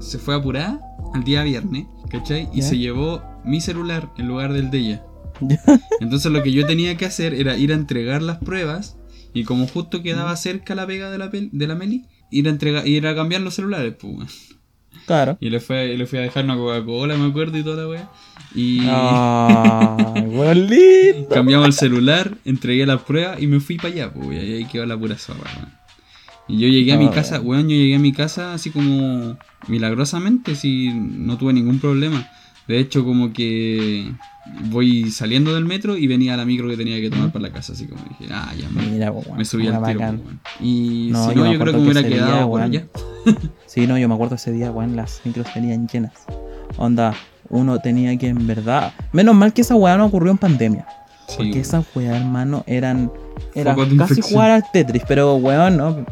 [0.00, 0.80] se fue apurada
[1.14, 2.48] al día viernes, ¿cachai?
[2.52, 2.68] Y Ya.
[2.68, 5.02] se llevó mi celular en lugar del de ella.
[6.00, 8.96] Entonces lo que yo tenía que hacer era ir a entregar las pruebas
[9.34, 12.50] y como justo quedaba cerca la pega de la, pel- de la Meli, ir a,
[12.50, 14.56] entregar, ir a cambiar los celulares, pues.
[15.06, 15.36] Claro.
[15.40, 17.88] Y le fui, a, le fui a dejar una Coca-Cola, me acuerdo, y toda la
[17.88, 18.10] weá.
[18.54, 18.80] Y
[21.30, 24.86] cambiamos el celular, entregué las pruebas y me fui para allá, pues, y ahí quedó
[24.86, 25.50] la pura zorra.
[26.48, 29.36] Y yo llegué a mi Ah, casa, weón, yo llegué a mi casa así como
[29.68, 32.28] milagrosamente, si no tuve ningún problema.
[32.68, 34.12] De hecho, como que
[34.70, 37.72] voy saliendo del metro y venía la micro que tenía que tomar para la casa,
[37.72, 39.38] así como dije, ah, ya me, Mira, weón.
[39.38, 40.18] me subí al tiro.
[40.60, 42.86] Y No, si no, yo creo que me hubiera día, quedado por allá.
[43.66, 46.12] Sí, no, yo me acuerdo ese día, weón, las micros venían llenas.
[46.76, 47.14] Onda,
[47.50, 48.92] uno tenía que en verdad.
[49.12, 50.86] Menos mal que esa weá no ocurrió en pandemia.
[51.28, 51.60] Sí, Porque weón.
[51.60, 53.10] esas weas, hermano, eran.
[53.54, 54.22] Era casi infección.
[54.28, 56.06] jugar al Tetris, pero weón, no.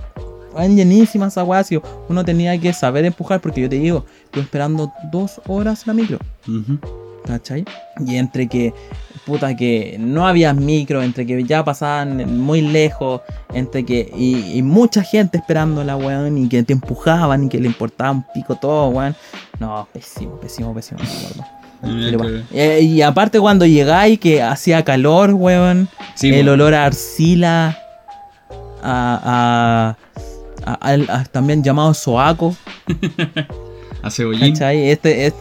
[0.57, 4.93] Eran llenísimas esas y Uno tenía que saber empujar, porque yo te digo, estuve esperando
[5.11, 6.19] dos horas la micro.
[7.25, 7.65] ¿Cachai?
[8.07, 8.73] Y entre que,
[9.27, 13.21] puta, que no había micro, entre que ya pasaban muy lejos,
[13.53, 17.59] entre que, y, y mucha gente esperando la weón, y que te empujaban, y que
[17.61, 19.15] le importaba un pico todo, weón.
[19.59, 21.01] No, pésimo, pésimo, pésimo,
[21.83, 22.43] me acuerdo.
[22.53, 26.61] Eh, y aparte cuando llegáis que hacía calor, weón, Sí, el weón.
[26.61, 27.79] olor a arcila,
[28.83, 29.97] a,
[30.65, 32.55] a- a- al- a- también llamado soaco,
[34.03, 34.53] a cebollín.
[34.53, 34.89] ¿cachai?
[34.91, 35.35] Este es,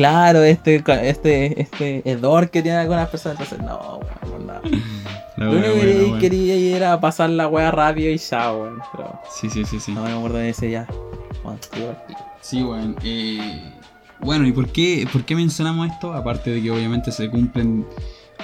[0.00, 4.54] claro, este, este, este hedor que tienen algunas personas, entonces no, weón, no.
[5.36, 9.20] La Lo único que quería ir era pasar la weá rápido y ya, weón, pero
[9.30, 9.92] Sí, sí, sí, sí.
[9.92, 10.86] no me acuerdo de ese ya.
[11.42, 11.58] Bueno,
[12.40, 12.96] Sí, weón.
[13.04, 13.72] Eh,
[14.20, 16.14] bueno, ¿y por qué, por qué mencionamos esto?
[16.14, 17.86] Aparte de que obviamente se cumplen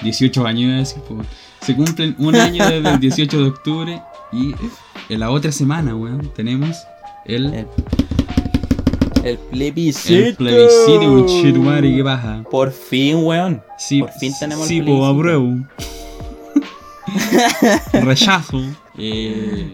[0.02, 1.26] 18 años, iba a decir, pues,
[1.62, 4.54] se cumplen un año desde el 18 de octubre y
[5.09, 6.86] en la otra semana, weón, tenemos
[7.24, 7.66] el, El,
[9.30, 10.14] el plebiscito.
[10.28, 12.42] el plebiscito, un chetumare, ¿qué pasa?
[12.50, 13.62] Por fin, weón.
[13.78, 15.06] Sí, Por fin tenemos el sí, pues, plebiscito.
[15.06, 15.56] apruebo.
[17.92, 18.60] Rechazo.
[18.98, 19.72] Eh,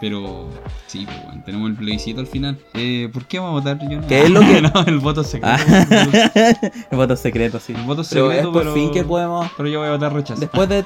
[0.00, 0.48] pero
[0.86, 2.58] sí, pues, weón, tenemos el plebiscito al final.
[2.74, 4.00] Eh, ¿Por qué vamos a votar yo?
[4.06, 5.56] ¿Qué es lo que- no, el voto secreto.
[5.56, 6.50] Ah.
[6.90, 7.72] el voto secreto, sí.
[7.72, 9.48] El voto Pero secreto, es por pero- fin que podemos.
[9.56, 10.40] Pero yo voy a votar rechazo.
[10.40, 10.84] Después de.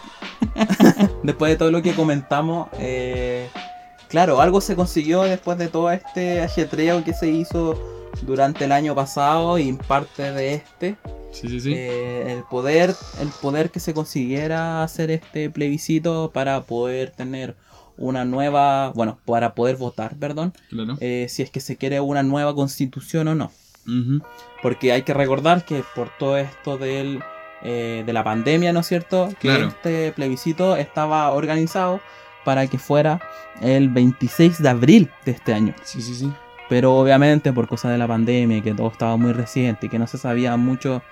[1.23, 2.69] después de todo lo que comentamos.
[2.79, 3.49] eh,
[4.09, 7.79] claro, algo se consiguió después de todo este ajetreo que se hizo
[8.23, 10.97] durante el año pasado y en parte de este.
[11.33, 11.73] Sí, sí, sí.
[11.75, 12.95] eh, el poder.
[13.21, 17.57] El poder que se consiguiera hacer este plebiscito para poder tener
[17.99, 18.91] una nueva.
[18.95, 20.55] Bueno, para poder votar, perdón.
[20.71, 20.97] claro.
[21.01, 23.53] eh, si es que se quiere una nueva constitución o no.
[23.87, 24.23] Ujú.
[24.63, 27.21] Porque hay que recordar que por todo esto del,
[27.63, 29.29] eh, de la pandemia, ¿no es cierto?
[29.41, 29.69] Que Claro.
[29.69, 32.01] este plebiscito estaba organizado
[32.47, 33.21] para que fuera
[33.61, 35.75] el 26 de abril de este año.
[35.83, 36.33] Sí, sí, sí.
[36.71, 39.99] Pero obviamente por causa de la pandemia y que todo estaba muy reciente y que
[39.99, 41.03] no se sabía mucho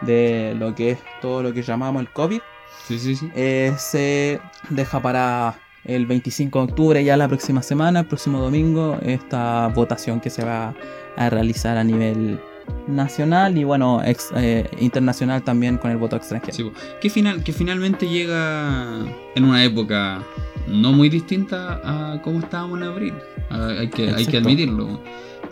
[0.00, 2.40] de lo que es todo lo que llamamos el COVID,
[2.88, 3.30] Sí, sí, sí.
[3.34, 4.40] eh, se
[4.70, 10.20] deja para el 25 de octubre, ya la próxima semana, el próximo domingo, esta votación
[10.20, 10.74] que se va
[11.16, 12.40] a realizar a nivel
[12.88, 16.54] nacional y bueno, ex- eh, internacional también con el voto extranjero.
[16.56, 18.88] Sí, que, final, que finalmente llega
[19.34, 20.22] en una época
[20.66, 23.14] no muy distinta a cómo estábamos en abril.
[23.50, 25.00] Hay, que, hay que admitirlo.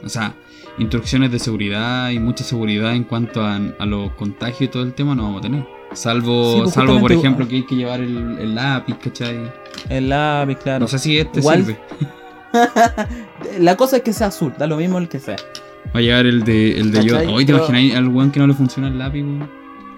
[0.05, 0.35] O sea,
[0.79, 4.95] instrucciones de seguridad y mucha seguridad en cuanto a, a los contagios y todo el
[4.95, 5.67] tema no vamos a tener.
[5.93, 9.53] Salvo, Sí, pues, salvo por ejemplo, que hay que llevar el, el lápiz, ¿cachai?
[9.91, 10.81] El lápiz, claro.
[10.81, 11.79] No sé si este Igual- sirve.
[13.61, 15.37] La cosa es que sea azul, da lo mismo el que sea.
[15.95, 17.19] Va a llevar el de, el de yo.
[17.31, 19.51] Hoy te Pero- imaginas al weón que no le funciona el lápiz, weón.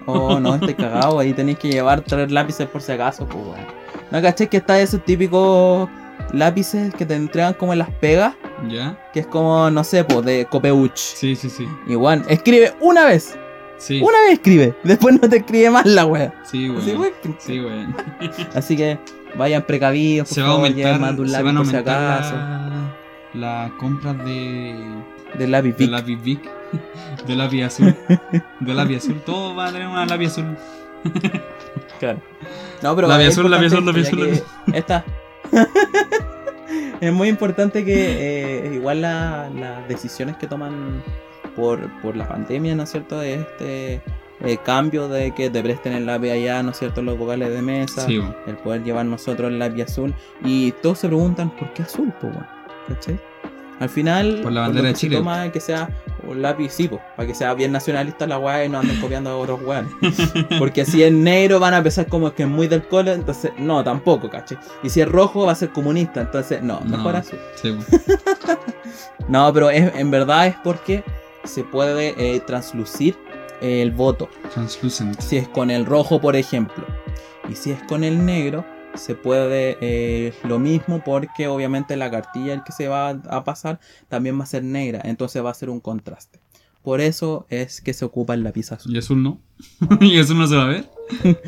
[0.07, 3.84] Oh, no, este cagado, ahí tenéis que llevar tres lápices por si acaso, pues weón.
[4.11, 5.89] ¿No caché que está esos típicos
[6.31, 8.33] lápices que te entregan como en las pegas?
[8.69, 8.97] ¿Ya?
[9.13, 10.95] Que es como, no sé, pues de Copeuch.
[10.97, 11.67] Sí, sí, sí.
[11.87, 13.37] Igual, escribe una vez.
[13.77, 16.33] Sí, Una vez escribe, después no te escribe más la wea.
[16.49, 16.97] sí, weón.
[16.97, 17.11] weón.
[17.39, 17.93] Sí, weón.
[18.55, 18.97] Así que
[19.37, 21.67] vayan precavidos, por Se va a aumentar, más de un se lápiz van a por
[21.69, 22.35] si acaso.
[22.35, 22.95] la-
[23.33, 24.81] las compras de,
[25.37, 25.91] Del lápiz de Bic.
[25.91, 26.39] lápiz Bic,
[27.27, 27.93] de lápiz azul,
[28.61, 30.55] de lápiz azul, todo va a tener una lápiz azul.
[31.99, 32.19] Claro.
[32.81, 35.05] No, pero Lápiz es azul, lápiz importante azul, esto, ya que Esta.
[37.01, 41.03] es muy importante que eh, igual la- las decisiones que toman
[41.55, 43.21] por, por la pandemia, ¿no es cierto?
[43.21, 44.01] Este
[44.41, 47.01] eh, cambio de que te presten el lápiz allá, ¿no es cierto?
[47.01, 48.01] Los vocales de mesa.
[48.05, 50.13] Sí, el poder llevar nosotros el lápiz azul.
[50.43, 52.47] Y todos se preguntan, ¿por qué azul, po, weón?
[52.89, 53.19] ¿Cachai?
[53.79, 55.17] Al final, Por la bandera de se Chile.
[55.17, 55.89] toma es que sea
[56.27, 59.29] un lápiz, sí, po, para que sea bien nacionalista la weá y no anden copiando
[59.31, 59.91] a otros weones.
[60.59, 63.83] Porque si es negro van a pensar como que es muy del cole, entonces no,
[63.83, 64.57] tampoco, caché.
[64.81, 67.19] Y si es rojo va a ser comunista, entonces no, mejor No.
[67.19, 67.39] azul.
[67.61, 67.77] Sí.
[69.27, 71.03] No, pero es, en verdad es porque
[71.43, 73.17] se puede eh, translucir
[73.61, 74.29] el voto.
[74.53, 75.19] Translucent.
[75.19, 76.85] Si es con el rojo, por ejemplo.
[77.49, 78.63] Y si es con el negro,
[78.97, 83.79] se puede eh, lo mismo porque obviamente la cartilla el que se va a pasar
[84.09, 85.01] también va a ser negra.
[85.03, 86.39] Entonces va a ser un contraste.
[86.81, 88.93] Por eso es que se ocupa el lápiz azul.
[88.95, 89.39] ¿Y azul no?
[90.01, 90.89] ¿Y azul no se va a ver?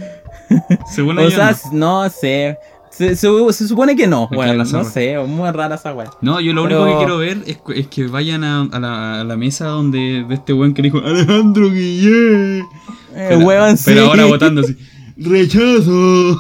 [0.91, 2.03] Según O sea, no.
[2.03, 2.57] no sé.
[2.89, 4.27] Se, se- se supone que no.
[4.29, 5.19] Bueno, no sé.
[5.19, 6.09] Muy rara esa weá.
[6.21, 9.21] No, yo lo Pero- único que quiero ver es, es que vayan a, a la,
[9.21, 12.59] a la mesa donde de este weón que dijo Alejandro Guillé.
[12.59, 12.65] Eh,
[13.13, 13.97] Pero, pero sí.
[13.99, 14.75] ahora votando así.
[15.17, 16.39] Rechazo.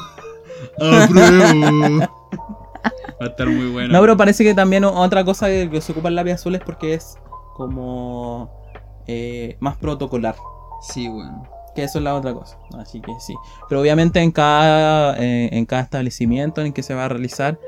[0.79, 1.99] Apruebo.
[3.19, 3.93] Va a estar muy bueno.
[3.93, 6.93] No, pero parece que también otra cosa que se ocupa el lápiz azul es porque
[6.93, 7.17] es
[7.55, 8.51] como
[9.07, 10.35] eh, más protocolar.
[10.81, 11.43] Sí, weón.
[11.75, 12.57] Que eso es la otra cosa.
[12.77, 13.35] Así que sí.
[13.69, 17.59] Pero obviamente en cada, eh, en cada establecimiento en que se va a realizar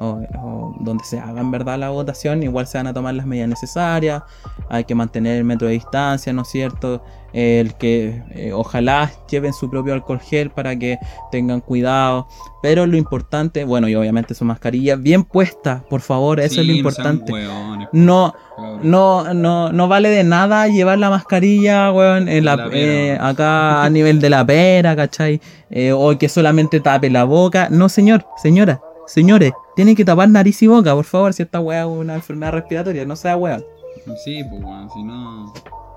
[0.00, 3.26] o, o donde se haga en verdad la votación, igual se van a tomar las
[3.26, 4.22] medidas necesarias.
[4.68, 7.02] Hay que mantener el metro de distancia, ¿no es cierto?
[7.32, 10.98] El que eh, ojalá lleven su propio alcohol gel para que
[11.30, 12.26] tengan cuidado.
[12.62, 16.66] Pero lo importante, bueno, y obviamente su mascarilla bien puesta, por favor, eso Sí, es
[16.66, 17.32] lo importante.
[17.92, 18.34] No,
[18.82, 23.90] no, no, no vale de nada llevar la mascarilla, weón, en la, eh, acá a
[23.90, 25.40] nivel de la pera, ¿cachai?
[25.70, 27.68] Eh, o que solamente tape la boca.
[27.70, 31.80] No, señor, señora, señores, tienen que tapar nariz y boca, por favor, si esta weá
[31.82, 33.64] es una enfermedad respiratoria, no sea weón.
[34.24, 35.52] Sí, pues weón, si no.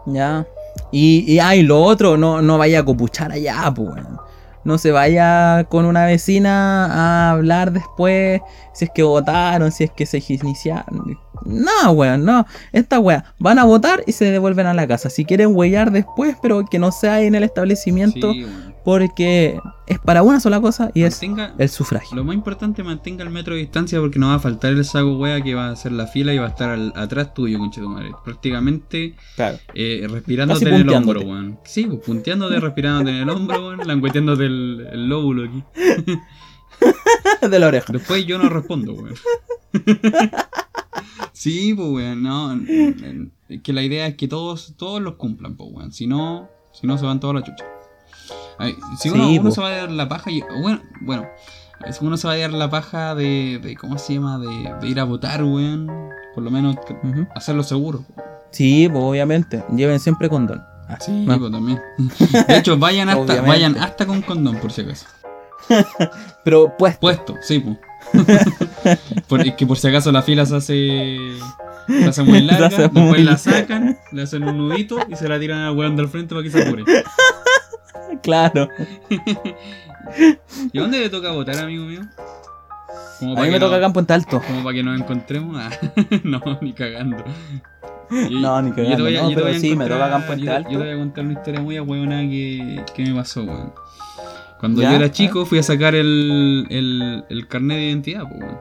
[0.07, 0.47] Ya.
[0.91, 4.17] Y, y, ah, y lo otro, no, no vaya a copuchar allá, pues, weón.
[4.63, 8.41] No se vaya con una vecina a hablar después
[8.73, 11.17] si es que votaron, si es que se iniciaron.
[11.45, 12.45] No, weón, no.
[12.71, 15.09] Esta weá, van a votar y se devuelven a la casa.
[15.09, 18.45] Si quieren huellar después, pero que no sea ahí en el establecimiento, Sí.
[18.83, 22.15] Porque es para una sola cosa y es Mantenga- el sufragio.
[22.15, 25.17] Lo más importante, mantenga el metro de distancia porque no va a faltar el saco
[25.17, 28.11] wea que va a hacer la fila y va a estar al- atrás tuyo, conchetumare.
[28.23, 29.57] Prácticamente Claro.
[29.73, 31.59] eh, respirándote en el hombro, weón.
[31.63, 35.63] Sí, pues punteándote, respirándote en el hombro, weón, langueteándote el, el lóbulo aquí.
[37.49, 37.91] de la oreja.
[37.93, 39.13] Después yo no respondo, weón.
[41.33, 42.59] sí, pues weón, no.
[43.49, 45.91] Es que la idea es que todos, todos los cumplan, pues weón.
[45.91, 47.65] Si no, si no se van toda la chucha.
[48.57, 49.55] Ay, si uno, Sí, uno po.
[49.55, 50.41] se va a dar la paja y.
[50.61, 51.27] Bueno, bueno.
[51.91, 54.37] Si uno se va a dar la paja de, de ¿cómo se llama?
[54.37, 55.87] De, de ir a votar, weón.
[56.35, 56.75] Por lo menos
[57.35, 58.03] hacerlo seguro.
[58.51, 59.63] Sí, pues obviamente.
[59.75, 60.63] Lleven siempre condón.
[60.87, 61.79] Ah, Sí, pues también.
[62.47, 65.05] De hecho, vayan hasta, vayan hasta con condón, por si acaso.
[66.43, 67.77] Pero pues, Puesto, sí, pues.
[69.27, 71.17] Por- es que por si acaso la fila se hace.
[71.87, 75.15] Se hace muy larga, Se hace después muy la sacan, le hacen un nudito y
[75.15, 76.83] se la tiran al weón del frente para que se apure.
[78.21, 78.67] Claro.
[80.73, 82.01] ¿Y dónde le toca votar, amigo mío?
[83.19, 84.41] Como A mí me toca no- acá en Puente Alto.
[84.45, 85.55] Como para que nos encontremos.
[85.59, 85.69] Ah,
[86.23, 87.17] no, ni cagando.
[88.29, 89.99] No, ni yo te cagando, voy a- no, yo te voy a sí, me encontrar-
[89.99, 90.69] toca acá en Puente yo te- Alto.
[90.71, 93.73] Yo te voy a contar una historia muy ahueonada que, que me pasó, weón.
[94.59, 94.89] Cuando ¿Ya?
[94.91, 98.59] yo era chico fui a sacar el, el, el carnet de identidad, pues, weón.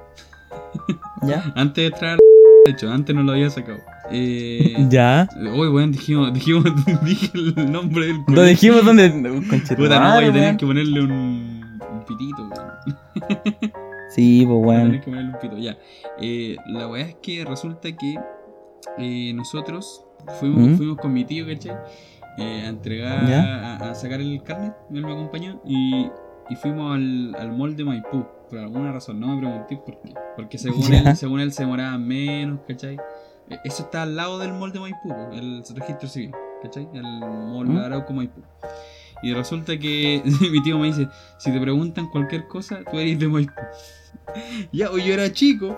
[1.23, 1.53] ¿Ya?
[1.57, 2.19] Antes de entrar
[2.65, 3.79] de hecho, antes no lo había sacado.
[4.11, 5.29] Eh, ¿Ya?
[5.37, 6.65] Uy, weón, dijimos, dijimos,
[7.05, 9.11] dije el nombre del Lo dijimos donde.
[9.77, 10.57] Puta, no, voy a tener weón.
[10.57, 13.73] que ponerle un, un pitito, weón.
[14.11, 15.79] Sí, pues que ponerle un pito, ya.
[16.21, 18.17] Eh, la weá es que resulta que
[18.99, 20.05] eh, nosotros
[20.41, 20.77] fuimos, ¿Mm?
[20.77, 21.77] fuimos con mi tío, ¿cachai?
[22.37, 26.07] Eh, a entregar, a, a sacar el carnet, él me acompañó y,
[26.49, 28.25] y fuimos al, al mall de Maipú.
[28.49, 30.13] Por alguna razón, no me pregunté por qué.
[30.35, 31.11] Porque según Ya.
[31.11, 32.97] él, según él se demoraba menos, ¿cachai?
[33.51, 36.31] Eh, Eso está al lado del mall de Maipú, el registro civil,
[36.63, 36.89] ¿cachai?
[36.95, 37.75] El mall ¿Mm?
[37.77, 38.41] de Arauco Maipú.
[39.23, 41.09] Y resulta que mi tío me dice,
[41.39, 43.53] si te preguntan cualquier cosa, tú eres de Maipú.
[44.73, 45.77] Ya, pues yo era chico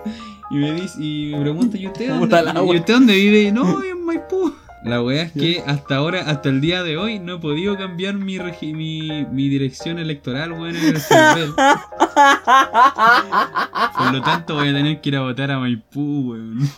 [0.51, 2.37] y me dice, y me pregunta, ¿y usted dónde,
[2.73, 3.51] ¿y usted dónde vive?
[3.51, 4.53] No, en Maipú.
[4.83, 8.13] La wea es que hasta ahora, hasta el día de hoy, no he podido cambiar
[8.15, 11.53] mi, regi- mi, mi dirección electoral, weón, en el CERVEL.
[13.97, 16.69] Por lo tanto, voy a tener que ir a votar a Maipú, weón.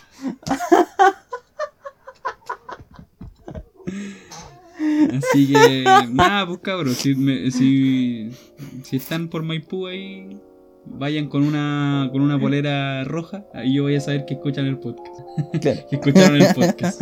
[5.12, 8.30] Así que, nada, pues cabrón, si, me- si,
[8.82, 10.36] si están por Maipú ahí,
[10.86, 14.78] vayan con una, con una polera roja, ahí yo voy a saber que escuchan el
[14.78, 15.20] podcast.
[15.60, 15.80] Claro.
[15.90, 17.00] Que escucharon el podcast.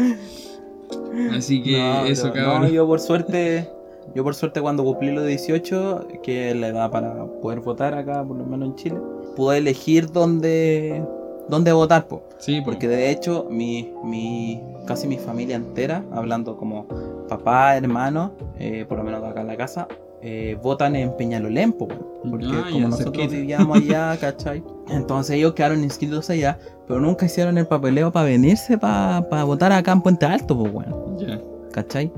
[1.33, 2.63] Así que No, eso, pero- cabrón.
[2.63, 3.69] No, yo por suerte.
[4.15, 8.23] Yo por suerte cuando cumplí los 18, que es la edad para poder votar acá,
[8.23, 8.97] por lo menos en Chile,
[9.35, 11.03] pude elegir dónde,
[11.49, 12.23] dónde votar, po.
[12.39, 12.67] Sí, po.
[12.67, 16.87] Porque de hecho, mi, mi, casi mi familia entera, hablando como
[17.29, 19.89] papá, hermano, eh, por lo menos acá en la casa,
[20.23, 21.89] eh, votan en Peñalolén, po.
[21.89, 23.35] Porque Ah, como ya, nosotros cerquita.
[23.35, 24.63] vivíamos allá, ¿cachai?
[24.89, 29.93] Entonces ellos quedaron inscritos allá, pero nunca hicieron el papeleo para venirse para votar acá
[29.93, 30.87] en Puente Alto, pues.
[31.19, 31.41] Ya.
[31.73, 32.11] ¿Cachai?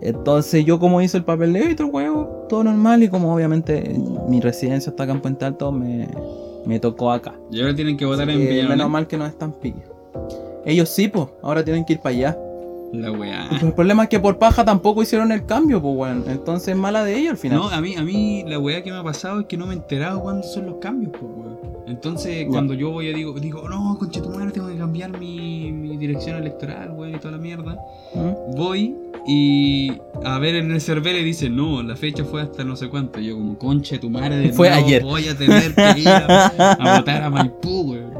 [0.00, 3.96] Entonces yo como hice el papeleo y todo el huevo, todo normal y como obviamente
[4.28, 6.06] mi residencia está acá en Puente Alto, me,
[6.68, 7.34] me tocó acá.
[7.50, 8.68] Y ahora tienen que votar en Peñalolén.
[8.68, 9.90] menos mal que no están pillos.
[10.66, 12.38] Ellos sí, pues, ahora tienen que ir para allá.
[12.92, 13.48] La weá.
[13.60, 16.24] El problema es que por paja tampoco hicieron el cambio, pues, weón.
[16.26, 17.58] Entonces mala de ellos al final.
[17.58, 19.74] No, a mí, a mí la weá que me ha pasado es que no me
[19.74, 21.58] he enterado cuándo son los cambios, pues weón.
[21.86, 25.72] Entonces, cuando yo voy a digo, digo, no, conche tu madre, tengo que cambiar mi,
[25.72, 27.78] mi dirección electoral, weón, y toda la mierda.
[28.14, 28.54] ¿Mm?
[28.56, 28.94] Voy
[29.26, 29.92] y
[30.22, 33.20] a ver en el server y dice, no, la fecha fue hasta no sé cuánto.
[33.20, 35.02] Y yo como, conche tu madre, de Fue nuevo ayer.
[35.02, 38.17] voy a tener que ir a, a votar a Maipú, weón.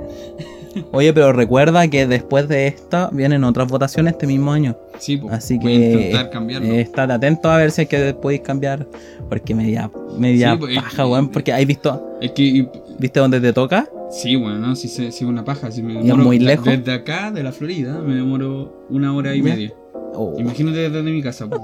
[0.93, 4.77] Oye, pero recuerda que después de esta vienen otras votaciones este mismo año.
[4.99, 6.69] Sí, pues, Así voy a que intentar cambiarlo.
[6.69, 8.87] eh, estate atento a ver si es que podéis cambiar.
[9.29, 11.29] Porque media, media Sí, pues, paja, weón.
[11.29, 12.67] Porque hay visto, Es que,
[12.99, 13.89] ¿viste dónde te toca?
[14.11, 14.75] sí, bueno, ¿no?
[14.77, 15.71] sí, sí, una paja.
[15.71, 16.65] Si me es demoro- muy lejos?
[16.65, 19.45] Desde acá, de la Florida, me demoro una hora y Ya.
[19.45, 19.73] media.
[20.15, 21.61] Oh, Imagínate desde mi casa, pues.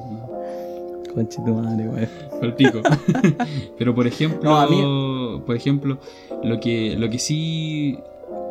[1.15, 2.55] conche tu madre, weón.
[2.57, 2.81] Pico.
[3.79, 5.99] Pero por ejemplo, No, a por ejemplo,
[6.43, 7.97] lo que, lo que sí,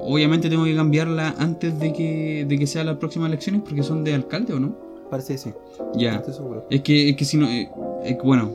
[0.05, 4.03] obviamente tengo que cambiarla antes de que, de que sean las próximas elecciones porque son
[4.03, 4.75] de alcalde o no.
[5.09, 5.49] Parece que sí.
[5.95, 6.15] Ya.
[6.15, 6.65] Estoy seguro.
[6.69, 7.69] Es que, es que si no, eh,
[8.03, 8.51] es que, bueno,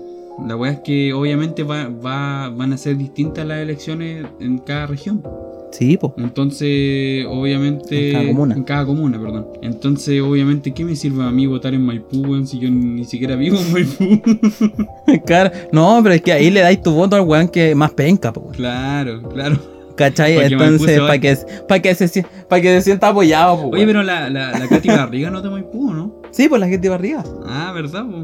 [0.46, 4.86] la weá es que obviamente va, va, van a ser distintas las elecciones en cada
[4.86, 5.22] región.
[5.70, 6.12] Sí, pues.
[6.16, 8.08] Entonces, obviamente.
[8.08, 8.54] En cada comuna.
[8.54, 9.48] En cada comuna, perdón.
[9.62, 13.36] Entonces, obviamente, ¿qué me sirve a mí votar en Maipú, weón, si yo ni siquiera
[13.36, 14.22] vivo en Maipú?
[15.26, 15.50] Claro.
[15.72, 18.56] No, pero es que ahí le dais tu voto al weón que más penca, pues.
[18.56, 19.77] claro, claro.
[19.98, 20.36] ¿Cachai?
[20.38, 21.36] Entonces, para que,
[21.68, 23.74] pa' que, se, pa' que se sienta apoyado, pues.
[23.74, 26.22] Oye, pero la, la, la Katy Barriga no de Maipú, ¿no?
[26.30, 27.24] Sí, pues la de arriba.
[27.46, 28.04] Ah, ¿verdad?
[28.06, 28.22] po?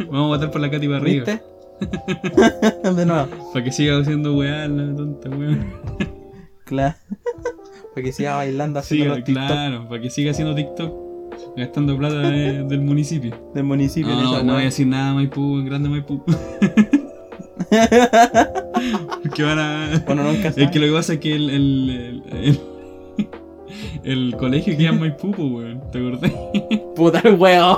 [0.10, 1.24] Vamos a votar por la Katy Barriga.
[1.24, 1.42] ¿Viste?
[2.90, 3.28] de nuevo.
[3.52, 5.72] Para que siga haciendo weá la tonta weón.
[6.64, 6.96] Claro.
[7.94, 11.06] Para que siga bailando los TikTok claro, para que siga haciendo TikTok.
[11.56, 13.50] Gastando plata de- del municipio.
[13.54, 14.10] del municipio.
[14.12, 14.64] No, no, no voy a weá.
[14.64, 16.22] decir nada Maipú, grande Maipú.
[19.34, 20.02] que van a.
[20.06, 22.60] Bueno, nunca Es que lo que pasa es que el, el, el, el-
[24.04, 25.82] el colegio queda en Maipú, weón.
[25.90, 26.30] ¿Te acordás?
[26.94, 27.76] Puta el weón.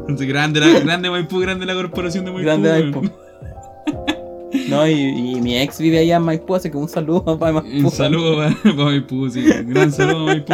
[0.00, 2.44] Entonces, grande, la, grande Maipú, grande la corporación de Maipú.
[2.46, 2.70] Grande.
[2.84, 3.10] Maipú.
[4.68, 7.86] No, y, y mi ex vive allá en Maipú, así que un saludo para Maipú.
[7.86, 9.44] Un saludo para, Maipú, sí.
[9.44, 10.52] Un gran saludo a Maipú.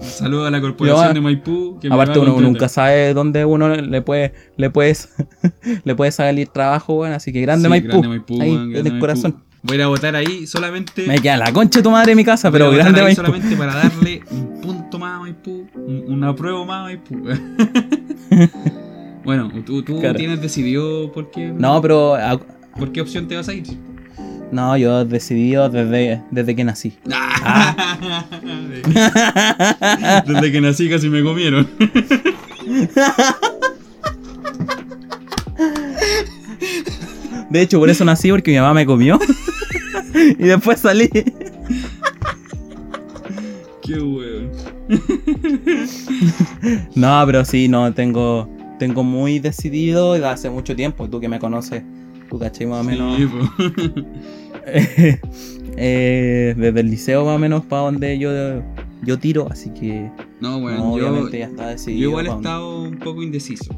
[0.00, 1.78] Un saludo a la corporación Yo, de Maipú.
[1.80, 5.14] Que Aparte uno nunca sabe dónde uno le puede le puedes
[5.84, 7.88] le puede salir trabajo, weón, así que grande Sí, Maipú.
[7.88, 9.44] grande Maipú, ahí grande el corazón.
[9.62, 11.04] Voy a ir a votar ahí solamente.
[11.06, 13.16] Me queda la concha de tu madre en mi casa, pero grande Maipú.
[13.22, 15.66] solamente para darle un punto más a Maipú.
[15.74, 17.20] Un, un apruebo más a Maipú.
[19.24, 20.16] bueno, tú, tú Claro.
[20.16, 22.16] tienes decidido por qué, No, pero
[22.78, 23.64] por qué opción te vas a ir.
[24.52, 26.94] No, yo decidido desde, desde que nací.
[30.26, 31.68] Desde que nací casi me comieron.
[37.50, 39.18] De hecho, por eso nací, porque mi mamá me comió.
[40.14, 41.08] y después salí.
[43.82, 44.50] Qué weón.
[46.94, 48.48] No, pero sí, no, tengo,
[48.78, 51.08] tengo muy decidido desde hace mucho tiempo.
[51.08, 51.82] Tú que me conoces,
[52.28, 53.16] tú caché más o menos.
[53.16, 53.38] Sí, po.
[55.76, 58.30] eh, desde el liceo más o menos para donde yo,
[59.02, 60.10] yo tiro, así que
[60.40, 62.00] No, no, weón, yo, obviamente ya está decidido.
[62.02, 63.74] yo igual he estado un poco indeciso.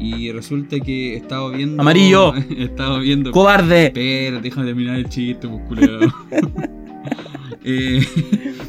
[0.00, 1.82] Y resulta que he estado viendo.
[1.82, 2.32] Amarillo.
[2.56, 3.32] He estado viendo.
[3.32, 3.86] ¡Cobarde!
[3.86, 5.98] Espera, déjame terminar el chiste, pues culero.
[7.64, 8.00] eh,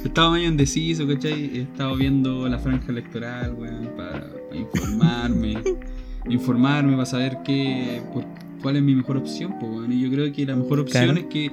[0.03, 1.51] estaba medio indeciso, ¿cachai?
[1.56, 5.53] He estado viendo la franja electoral, weón, para, para informarme.
[6.27, 8.26] informarme para saber qué, por-
[8.61, 9.91] cuál es mi mejor opción, pues, weón.
[9.91, 11.19] Y yo creo que la mejor opción Claro.
[11.19, 11.45] es que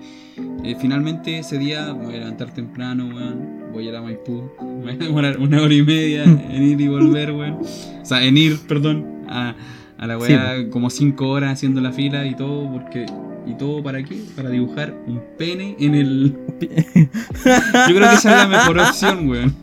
[0.65, 3.73] eh, finalmente ese día me voy a levantar temprano, weón.
[3.73, 4.51] Voy a ir a Maipú.
[4.63, 7.55] Me voy a demorar una hora y media en ir y volver, weón.
[8.03, 9.55] O sea, en ir, perdón, a,
[9.99, 13.07] a la Sí, weá como 5 horas haciendo la fila y todo, porque.
[13.49, 14.17] ¿Y todo para qué?
[14.35, 16.37] Para dibujar un pene en el.
[16.61, 19.55] Yo creo que esa es la mejor opción, weón.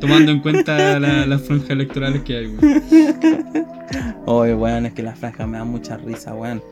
[0.00, 2.82] Tomando en cuenta la- las franjas electorales que hay, weón.
[4.26, 6.62] Oye, weón, es que las franjas me dan mucha risa, weón.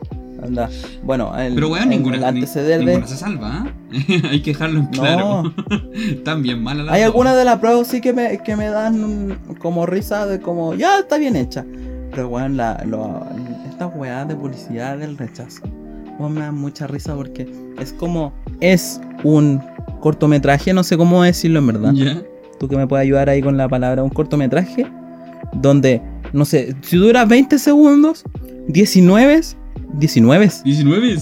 [0.41, 0.69] Anda.
[1.03, 2.41] Bueno, el, Pero weón, el- ninguna, el ni-
[2.85, 3.67] ninguna se salva, ¿ah?
[4.31, 5.53] Hay que dejarlo en claro.
[5.93, 7.07] Están bien malas las Hay dos.
[7.07, 10.99] algunas de las pruebas sí que me, que me dan como risa de como, ya
[10.99, 11.65] está bien hecha.
[12.11, 13.25] Pero weón, la, lo-
[13.69, 15.61] estas weas de publicidad del rechazo.
[16.19, 17.47] weón, me dan mucha risa porque
[17.77, 19.61] es como es un
[20.01, 21.93] cortometraje, no sé cómo decirlo en verdad.
[21.93, 22.21] ¿Ya?
[22.59, 24.85] Tú que me puedes ayudar ahí con la palabra, un cortometraje
[25.53, 26.01] donde,
[26.33, 28.23] no sé, si dura 20 segundos,
[28.67, 29.41] 19,
[29.93, 30.51] 19.
[30.63, 31.17] 19.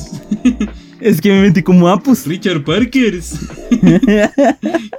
[1.00, 2.26] Es que me metí como apus.
[2.26, 3.36] Richard Parkers.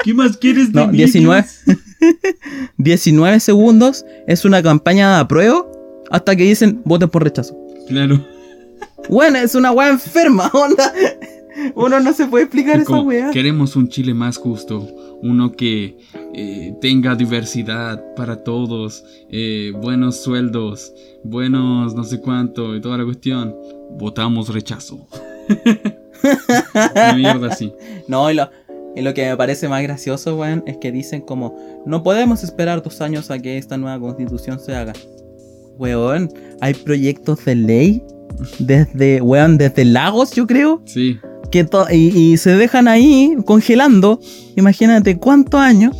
[0.04, 0.98] ¿Qué más quieres de No, mí?
[0.98, 1.44] 19.
[2.78, 5.70] 19 segundos es una campaña de apruebo
[6.10, 7.58] hasta que dicen voten por rechazo.
[7.88, 8.24] Claro.
[9.08, 10.92] Bueno, es una weá enferma, onda.
[11.74, 13.30] Uno no se puede explicar Es esa weá.
[13.30, 14.86] queremos un Chile más justo,
[15.22, 15.96] uno que
[16.34, 20.92] eh, tenga diversidad para todos, eh, buenos sueldos,
[21.24, 23.54] buenos no sé cuánto y toda la cuestión.
[23.98, 25.06] Votamos rechazo.
[27.16, 27.72] Mierda así.
[28.06, 28.50] No, y lo,
[28.96, 31.56] y lo que me parece más gracioso, weón, es que dicen como,
[31.86, 34.92] no podemos esperar dos años a que esta nueva constitución se haga.
[35.78, 36.28] Weón,
[36.60, 38.02] hay proyectos de ley
[38.58, 41.18] desde, weón, desde Lagos, yo creo, Sí.
[41.50, 44.20] Que y, y se dejan ahí congelando.
[44.56, 45.96] Imagínate cuántos años.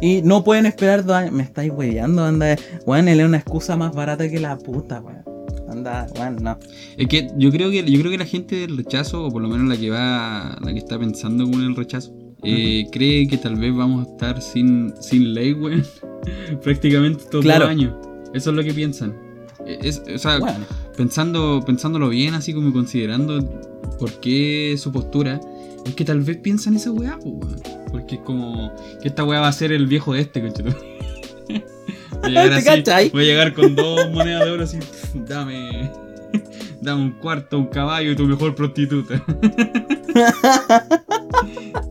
[0.00, 1.32] Y no pueden esperar dos años.
[1.32, 2.56] Me estáis weyando, anda.
[2.86, 5.22] Weón, él es una excusa más barata que la puta, weón.
[5.68, 6.56] Anda, weón, no.
[6.96, 9.48] Es que yo creo que yo creo que la gente del rechazo, o por lo
[9.48, 12.12] menos la que va, la que está pensando con el rechazo,
[12.44, 15.82] eh, cree que tal vez vamos a estar sin, sin ley, weón.
[16.62, 17.64] Prácticamente todos Claro.
[17.64, 17.94] los años.
[18.34, 19.14] Eso es lo que piensan.
[19.66, 20.64] Es, o sea, Bueno,
[20.96, 23.44] pensando, pensándolo bien, así como considerando
[23.98, 25.40] por qué su postura,
[25.84, 27.62] es que tal vez piensan esa weá, pues, weón.
[27.90, 30.74] Porque es como que esta weá va a ser el viejo de este, conchetum.
[32.22, 34.78] Voy a llegar ¿Te así, voy a llegar con dos monedas de oro así,
[35.14, 35.90] dame,
[36.80, 39.22] dame un cuarto, un caballo y tu mejor prostituta.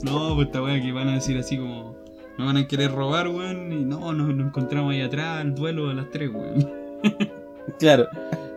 [0.04, 1.96] no, pues esta weá que van a decir así como,
[2.38, 5.90] no van a querer robar, weón, y no, nos, nos encontramos ahí atrás, el duelo
[5.90, 6.68] a las tres, weón.
[7.80, 8.08] Claro.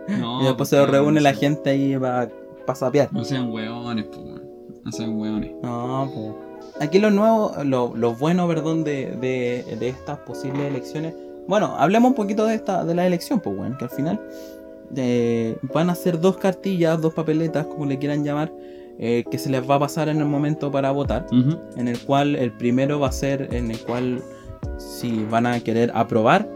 [0.09, 2.29] No, y después pues, se reúne la gente ahí para
[2.67, 3.13] pa sapear.
[3.13, 4.43] No sean weones, pues, weón.
[4.85, 5.53] No sean weones.
[5.63, 6.39] No, po.
[6.81, 11.15] Aquí lo nuevo, lo, lo bueno, perdón, de, de, de estas posibles elecciones.
[11.47, 14.21] Bueno, hablemos un poquito de esta de la elección, pues, bueno, que al final
[14.97, 18.53] eh, van a ser dos cartillas, dos papeletas, como le quieran llamar,
[18.99, 21.27] eh, que se les va a pasar en el momento para votar.
[21.77, 24.23] En el cual el primero va a ser en el cual
[24.79, 26.49] si van a querer aprobar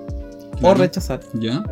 [0.63, 1.21] o rechazar.
[1.35, 1.63] ¿Ya?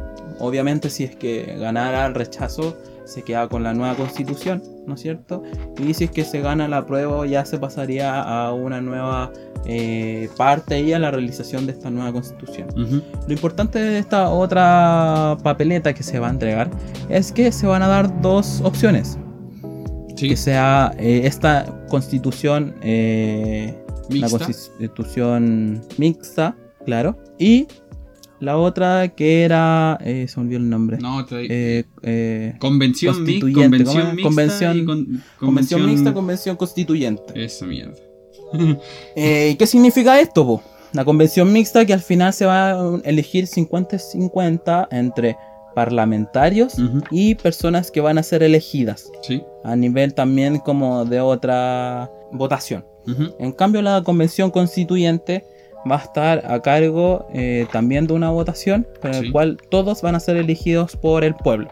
[0.42, 5.00] Obviamente si es que ganara el rechazo se queda con la nueva constitución, ¿no es
[5.00, 5.44] cierto?
[5.78, 9.32] Y si es que se gana la prueba ya se pasaría a una nueva
[9.66, 12.66] eh, parte y a la realización de esta nueva constitución.
[12.74, 16.68] Lo importante de esta otra papeleta que se va a entregar
[17.08, 19.18] es que se van a dar dos opciones.
[20.16, 20.30] Sí.
[20.30, 27.16] Que sea eh, esta constitución, eh, la constitución mixta, claro.
[27.38, 27.68] Y
[28.42, 30.98] la otra que era, eh, se me olvidó el nombre.
[30.98, 34.22] No, Eh, eh, convención, mi- constituyente, ¿cómo convención mixta.
[34.28, 37.44] Convención- y con- convención mixta, convención constituyente.
[37.44, 37.94] Esa mierda.
[39.16, 40.44] Eh, ¿Qué significa esto?
[40.46, 40.62] po?
[40.92, 45.36] La convención mixta que al final se va a elegir 50-50 entre
[45.74, 46.74] parlamentarios
[47.10, 49.42] y personas que van a ser elegidas Sí.
[49.64, 52.84] a nivel también como de otra votación.
[53.38, 55.44] En cambio la convención constituyente
[55.90, 59.32] va a estar a cargo eh, también de una votación con el Sí.
[59.32, 61.68] cual todos van a ser elegidos por el pueblo.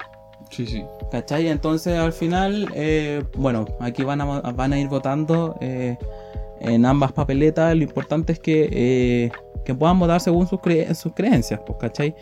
[0.51, 0.85] Sí, sí.
[1.13, 1.49] ¿Cachai?
[1.49, 5.97] Entonces al final, eh, bueno, aquí van a, van a ir votando eh,
[6.61, 7.77] en ambas papeletas.
[7.77, 9.31] Lo importante es que,
[9.65, 12.15] que puedan votar según sus, cre- sus creencias, pues, ¿cachai?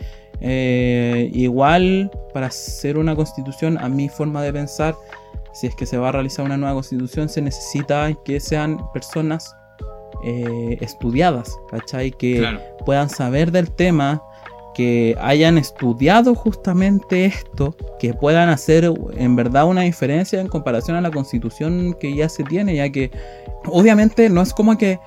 [1.33, 4.95] Igual, para hacer una constitución, a mi forma de pensar,
[5.53, 9.55] si es que se va a realizar una nueva constitución, se necesita que sean personas
[10.23, 12.11] eh, estudiadas, ¿cachai?
[12.11, 12.59] Que, Claro.
[12.85, 14.21] puedan saber del tema,
[14.73, 21.01] que hayan estudiado justamente esto, que puedan hacer en verdad una diferencia en comparación a
[21.01, 23.11] la constitución que ya se tiene, ya que
[23.65, 24.97] obviamente no es como que,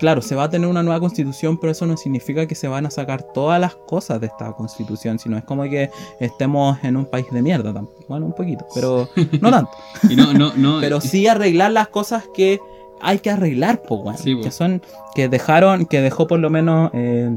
[0.00, 2.86] claro, se va a tener una nueva constitución, pero eso no significa que se van
[2.86, 7.06] a sacar todas las cosas de esta constitución, sino es como que estemos en un
[7.06, 7.72] país de mierda,
[8.08, 9.08] bueno, un poquito, pero
[9.40, 9.70] no tanto.
[10.08, 10.80] Y no, no, no.
[10.80, 12.58] Pero sí arreglar las cosas que
[13.02, 14.12] hay que arreglar, po.
[14.16, 14.42] Sí, po.
[14.42, 14.80] que son,
[15.14, 17.36] que dejaron, que dejó por lo menos eh,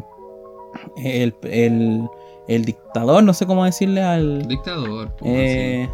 [0.98, 2.08] el, el,
[2.48, 4.48] el dictador, no sé cómo decirle al...
[4.48, 5.10] Dictador.
[5.16, 5.90] po, eh.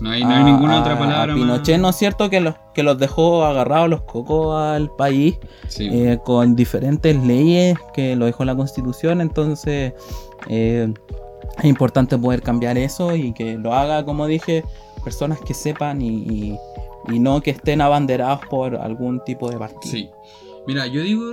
[0.00, 2.28] No hay, no hay ninguna otra a palabra Pinochet, ¿no es cierto?
[2.28, 5.38] Que los, que los dejó agarrados los cocos al país
[5.68, 5.88] Sí.
[5.92, 9.92] eh, con diferentes leyes que lo dejó la constitución, entonces
[10.48, 10.92] eh,
[11.58, 14.64] es importante poder cambiar eso y que lo haga, como dije,
[15.04, 16.58] personas que sepan y, y-
[17.08, 19.82] y no que estén abanderados por algún tipo de partido.
[19.92, 20.10] Sí.
[20.66, 21.24] Mira, yo digo,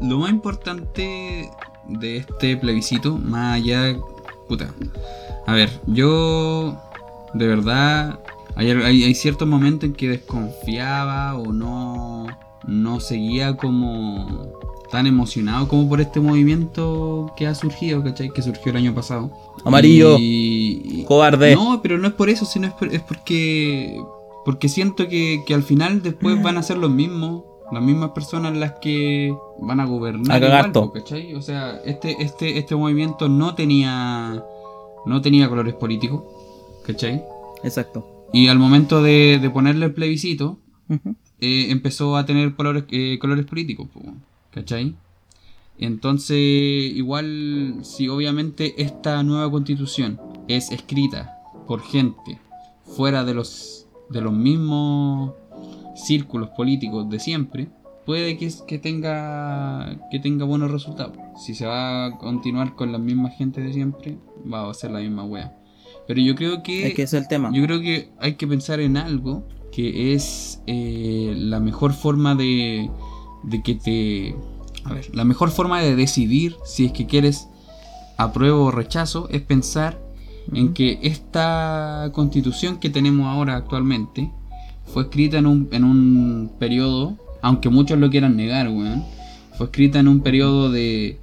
[0.00, 1.50] lo más importante
[1.88, 3.96] de este plebiscito, más allá,
[4.48, 4.72] puta.
[5.46, 6.76] A ver, yo
[7.34, 8.18] de verdad
[8.56, 12.26] Hay, hay, hay ciertos momentos en que desconfiaba o no,
[12.66, 14.48] no seguía como
[14.90, 18.30] tan emocionado como por este movimiento que ha surgido, ¿cachai?
[18.30, 19.30] Que surgió el año pasado.
[19.64, 20.16] Amarillo.
[20.18, 21.54] Y- y- Cobarde.
[21.54, 24.02] No, pero no es por eso, sino es, por- es porque
[24.48, 28.56] porque siento que, que al final después van a ser los mismos, las mismas personas
[28.56, 31.34] las que van a gobernar A cagar igual, ¿cachai?
[31.34, 34.42] O sea, este, este, este movimiento no tenía
[35.04, 36.22] no tenía colores políticos,
[36.82, 37.22] ¿cachai?
[37.62, 38.26] Exacto.
[38.32, 40.56] Y al momento de, de ponerle el plebiscito,
[40.88, 44.00] eh, empezó a tener colores, eh, colores políticos, po,
[44.50, 44.94] ¿cachai?
[45.76, 50.18] Entonces, igual, si obviamente esta nueva constitución
[50.48, 52.40] es escrita por gente
[52.86, 53.77] fuera de los,
[54.10, 55.32] de los mismos
[55.94, 57.68] círculos políticos de siempre,
[58.06, 61.16] puede que, que, tenga, que tenga buenos resultados.
[61.36, 64.18] Si se va a continuar con la misma gente de siempre,
[64.50, 65.54] va a ser la misma wea.
[66.06, 66.86] Pero yo creo que...
[66.86, 67.50] Es que es el tema.
[67.52, 72.90] Yo creo que hay que pensar en algo que es eh, la mejor forma de,
[73.42, 74.34] de que te...
[74.84, 77.48] A ver, la mejor forma de decidir si es que quieres
[78.16, 80.00] apruebo o rechazo es pensar
[80.52, 84.30] en que esta constitución que tenemos ahora actualmente
[84.86, 89.04] fue escrita en un, en un periodo, aunque muchos lo quieran negar, weón,
[89.56, 91.18] fue escrita en un periodo de,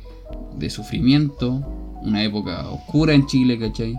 [0.58, 1.66] de sufrimiento,
[2.02, 3.98] una época oscura en Chile, ¿cachai?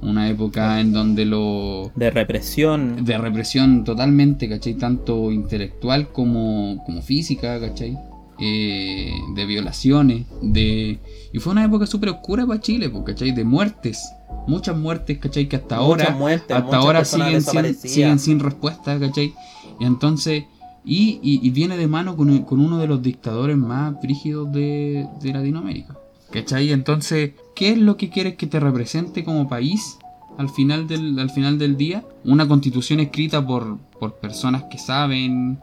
[0.00, 3.04] Una época en donde lo, De represión.
[3.04, 4.74] de represión totalmente, ¿cachai?
[4.74, 7.96] Tanto intelectual como, como física, ¿cachai?
[8.40, 11.00] Eh, de violaciones, de...
[11.32, 13.32] Y fue una época súper oscura para Chile, pues, ¿cachai?
[13.32, 14.00] De muertes,
[14.46, 15.48] muchas muertes, ¿cachai?
[15.48, 19.34] Que hasta Muchas ahora, muertes, hasta ahora siguen sin, siguen sin respuesta, ¿cachai?
[19.80, 20.44] Y entonces...
[20.84, 25.06] Y, y- y viene de mano con, con uno de los dictadores más brígidos de,
[25.20, 25.98] de Latinoamérica.
[26.30, 26.70] ¿Cachai?
[26.72, 29.98] Entonces, ¿qué es lo que quieres que te represente como país
[30.38, 32.04] al final del, al final del día?
[32.24, 35.58] Una constitución escrita por, por personas que saben,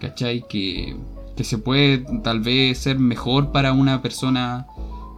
[0.00, 0.44] ¿cachai?
[0.48, 0.96] Que,
[1.38, 4.66] que se puede tal vez ser mejor para una persona,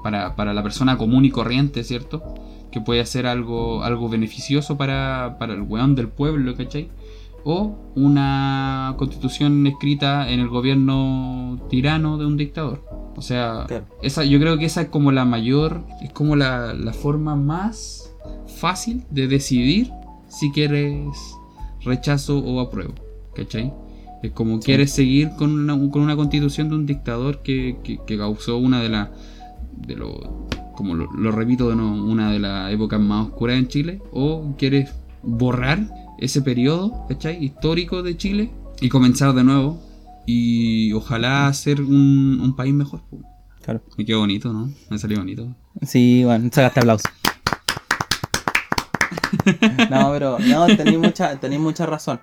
[0.02, 2.34] para, para la persona común y corriente, ¿cierto?
[2.70, 6.90] Que puede hacer algo, algo beneficioso para, para el weón del pueblo, ¿cachai?
[7.42, 12.84] O una constitución escrita en el gobierno tirano de un dictador.
[13.16, 13.86] O sea, Claro.
[14.02, 18.14] esa, yo creo que esa es como la mayor, es como la, la forma más
[18.58, 19.90] fácil de decidir
[20.28, 21.08] si quieres
[21.82, 22.92] rechazo o apruebo.
[23.34, 23.72] ¿Cachai?
[24.22, 28.18] Es como quieres seguir con una, con una constitución de un dictador que, que- que
[28.18, 29.08] causó una de las,
[29.72, 33.68] de lo, como lo, lo repito de nuevo, una de las épocas más oscuras en
[33.68, 34.90] Chile, o quieres
[35.22, 35.78] borrar
[36.18, 37.42] ese periodo, ¿cachai?
[37.42, 39.80] Histórico de Chile y comenzar de nuevo
[40.26, 43.00] y ojalá hacer un, un país mejor.
[43.62, 43.82] Claro.
[43.96, 44.70] Me quedó bonito, ¿no?
[44.90, 45.54] Me salió bonito.
[45.82, 47.08] Sí, bueno, sacaste aplauso.
[49.90, 52.20] No, pero no, tenéis mucha, tenéis mucha razón.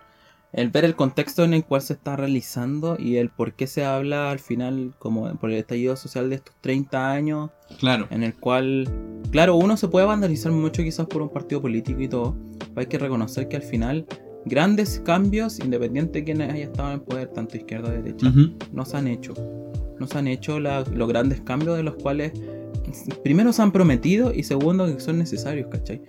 [0.53, 3.84] El ver el contexto en el cual se está realizando y el por qué se
[3.84, 8.07] habla al final como por el estallido social de estos 30 años, Claro.
[8.11, 8.88] en el cual,
[9.30, 12.86] claro, uno se puede vandalizar mucho quizás por un partido político y todo, pero hay
[12.88, 14.06] que reconocer que al final
[14.45, 18.32] grandes cambios, independiente de quién haya estado en poder, tanto izquierda o derecha,
[18.72, 19.34] no se han hecho.
[19.99, 22.32] No se han hecho la- los grandes cambios de los cuales
[23.24, 26.02] primero se han prometido y segundo que son necesarios, ¿cachai?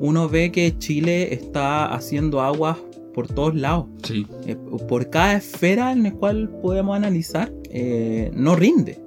[0.00, 2.78] Uno ve que Chile está haciendo aguas
[3.14, 3.86] por todos lados.
[4.02, 4.26] Sí.
[4.46, 4.56] Eh,
[4.88, 9.00] por cada esfera en la cual podemos analizar, eh, no rinde,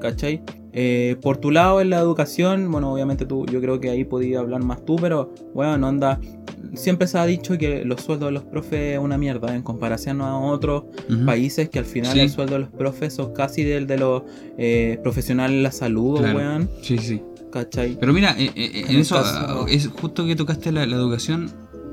[0.00, 0.42] ¿cachai?
[0.76, 4.40] Eh, por tu lado en la educación, bueno, obviamente tú, yo creo que ahí podías
[4.40, 6.20] hablar más tú, pero bueno, no anda.
[6.74, 10.20] Siempre se ha dicho que los sueldos de los profes es una mierda en comparación
[10.20, 11.24] a otros Ujú.
[11.24, 12.20] países que al final Sí.
[12.20, 14.22] el sueldo de los profes son casi del de los
[14.58, 16.36] eh, profesionales en la salud, Claro.
[16.38, 17.22] weón, Sí, sí.
[17.54, 17.96] ¿Cachai?
[17.98, 19.28] Pero mira, eh, eh, en, En eso caso-
[19.62, 21.50] ah, es justo que tocaste la, la educación.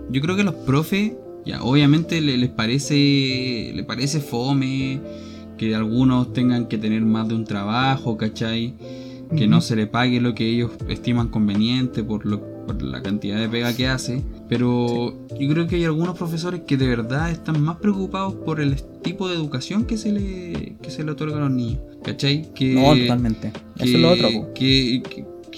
[0.09, 1.13] Yo creo que los profes,
[1.45, 4.99] ya, obviamente le- les parece, le parece fome
[5.57, 8.73] que algunos tengan que tener más de un trabajo, ¿cachai?
[9.35, 13.39] Que no se le pague lo que ellos estiman conveniente por, lo, por la cantidad
[13.39, 14.21] de pega que hace.
[14.49, 18.75] Pero yo creo que hay algunos profesores que de verdad están más preocupados por el
[19.01, 22.51] tipo de educación que se le, que se le otorga a los niños, ¿cachai?
[22.53, 23.53] Que, No, totalmente.
[23.77, 25.01] Eso es lo otro, que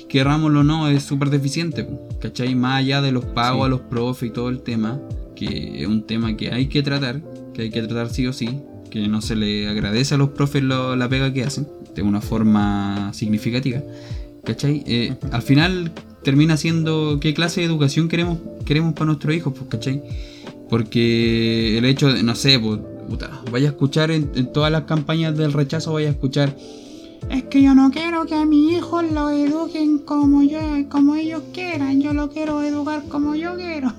[0.09, 1.87] querrámoslo o no, es súper deficiente,
[2.19, 2.55] ¿cachai?
[2.55, 3.65] Más allá de los pagos Sí.
[3.65, 4.99] a los profes y todo el tema,
[5.35, 7.21] que es un tema que hay que tratar,
[7.53, 8.59] que hay que tratar sí o sí,
[8.89, 12.21] que no se le agradece a los profes lo- la pega que hacen, de una
[12.21, 13.81] forma significativa,
[14.43, 14.83] ¿cachai?
[14.87, 15.91] Eh, al final
[16.23, 20.01] termina siendo qué clase de educación queremos, queremos para nuestros hijos, pues, ¿cachai?
[20.69, 22.79] Porque el hecho de, no sé, pues,
[23.09, 26.55] puta, vaya a escuchar en, en todas las campañas del rechazo, vaya a escuchar
[27.29, 30.59] Es que yo no quiero que a mi hijo lo eduquen como yo,
[30.89, 32.01] como ellos quieran.
[32.01, 33.91] Yo lo quiero educar como yo quiero.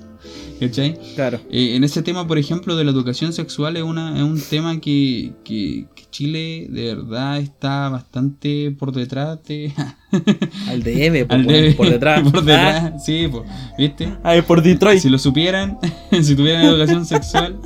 [0.59, 0.97] ¿Cachai?
[1.15, 1.39] Claro.
[1.51, 4.79] Eh, en ese tema, por ejemplo, de la educación sexual es, una, es un tema
[4.79, 9.73] que, que- que Chile de verdad está bastante por detrás de...
[10.69, 12.21] Al debe, al weón, debe- por detrás.
[12.31, 13.43] por detrás, sí, po,
[13.77, 14.05] ¿viste?
[14.23, 14.99] Ah, ah, por Detroit.
[15.01, 15.77] Si lo supieran,
[16.21, 17.59] si tuvieran educación sexual,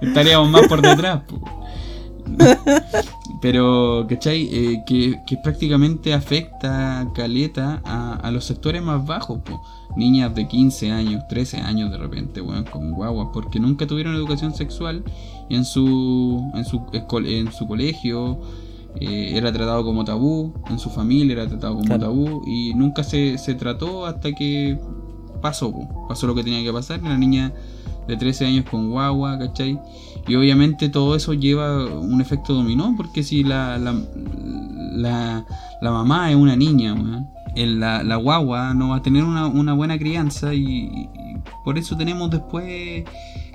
[0.00, 1.20] estaríamos más por detrás.
[1.28, 1.44] po.
[3.40, 4.48] Pero, ¿cachai?
[4.52, 9.40] Eh, que, que prácticamente afecta caleta a, a los sectores más bajos.
[9.40, 9.62] po.
[9.96, 14.54] Niñas de 15 años, 13 años de repente, weón, con guaguas, porque nunca tuvieron educación
[14.54, 15.02] sexual
[15.48, 16.80] y en su, en su,
[17.24, 18.40] en su colegio
[19.00, 22.02] eh, era tratado como tabú, en su familia era tratado como Claro.
[22.02, 24.78] tabú y nunca se, se trató hasta que
[25.42, 26.06] pasó, po.
[26.08, 27.52] pasó lo que tenía que pasar, una niña
[28.10, 29.78] de 13 años con guagua, ¿cachai?
[30.26, 33.94] Y obviamente todo eso lleva un efecto dominó, porque si la, la,
[34.92, 35.46] la,
[35.80, 39.72] la mamá es una niña, weón, la, la guagua no va a tener una, una
[39.72, 41.08] buena crianza y, y
[41.64, 43.04] por eso tenemos después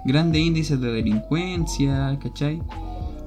[0.05, 2.61] grandes índices de delincuencia, ¿cachai?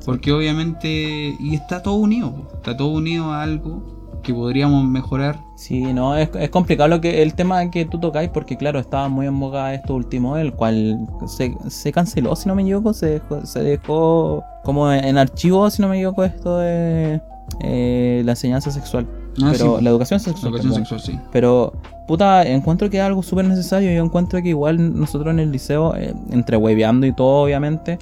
[0.05, 5.47] Porque obviamente, y está todo unido, está todo unido a algo que podríamos mejorar.
[5.59, 9.09] Sí, no, es, es complicado lo que el tema que tú tocáis porque claro, estaba
[9.09, 13.06] muy en boga esto último, el cual se, se canceló, si no me equivoco, se
[13.06, 17.20] dejó, se dejó como en, archivo, si no me equivoco, esto de
[17.64, 19.09] eh, la enseñanza sexual.
[19.43, 20.52] Ah, pero sí, la educación sexual.
[20.52, 21.18] educación sexual, sí.
[21.32, 21.72] Pero,
[22.06, 23.93] puta, encuentro que es algo súper necesario.
[23.93, 27.98] Yo encuentro que igual nosotros en el liceo, eh, entre hueveando y todo, obviamente,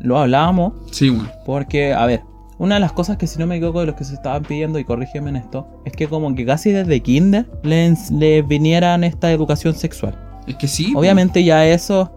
[0.00, 0.72] lo hablábamos.
[0.90, 1.30] Sí, bueno.
[1.46, 2.22] Porque, a ver,
[2.58, 4.78] una de las cosas que si no me equivoco de los que se estaban pidiendo,
[4.78, 9.30] y corrígeme en esto, es que como que casi desde kinder les, les vinieran esta
[9.32, 10.18] educación sexual.
[10.46, 10.92] Es que sí.
[10.96, 12.10] Obviamente ya eso,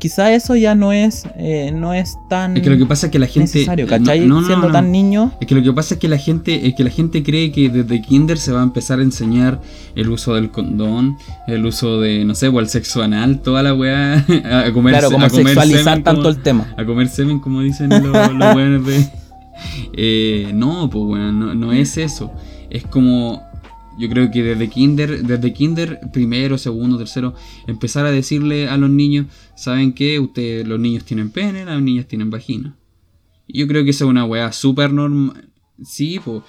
[0.00, 3.12] quizá eso ya no es, eh, no es tan Es que lo que pasa es
[3.12, 3.40] que la gente.
[3.58, 4.20] necesario, eh, ¿cachai?
[4.20, 4.72] no, no, Siendo no.
[4.72, 5.32] tan niño.
[5.40, 7.68] Es que lo que pasa es que la gente, es que la gente cree que
[7.68, 9.60] desde kinder se va a empezar a enseñar
[9.94, 13.74] el uso del condón, el uso de, no sé, o el sexo anal, toda la
[13.74, 14.14] weá,
[14.66, 16.74] a comer Claro, como a comer sexualizar semen tanto como- el tema.
[16.76, 18.02] a comer semen, como dicen los,
[18.34, 19.06] los weones de.
[19.92, 22.32] Eh, no, pues weón, no, no es eso.
[22.70, 23.46] Es como.
[23.98, 27.34] Yo creo que desde kinder, desde kinder, primero, segundo, tercero,
[27.66, 29.26] empezar a decirle a los niños,
[29.56, 30.20] ¿saben qué?
[30.20, 32.76] Ustedes, los niños tienen pene, las niñas tienen vagina.
[33.48, 35.50] Yo creo que esa es una weá súper normal.
[35.82, 36.42] Sí, pues.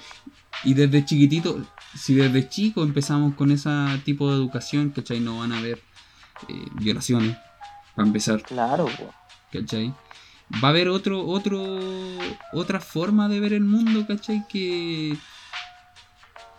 [0.62, 1.60] Y desde chiquitito,
[1.94, 3.70] si desde chico empezamos con ese
[4.04, 5.20] tipo de educación, ¿cachai?
[5.20, 5.80] No van a haber
[6.48, 7.36] eh, violaciones,
[7.94, 8.42] para empezar.
[8.42, 8.86] Claro,
[9.52, 9.92] ¿cachai?
[10.62, 11.78] Va a haber otro, otro,
[12.52, 14.44] otra forma de ver el mundo, ¿cachai?
[14.48, 15.16] Que,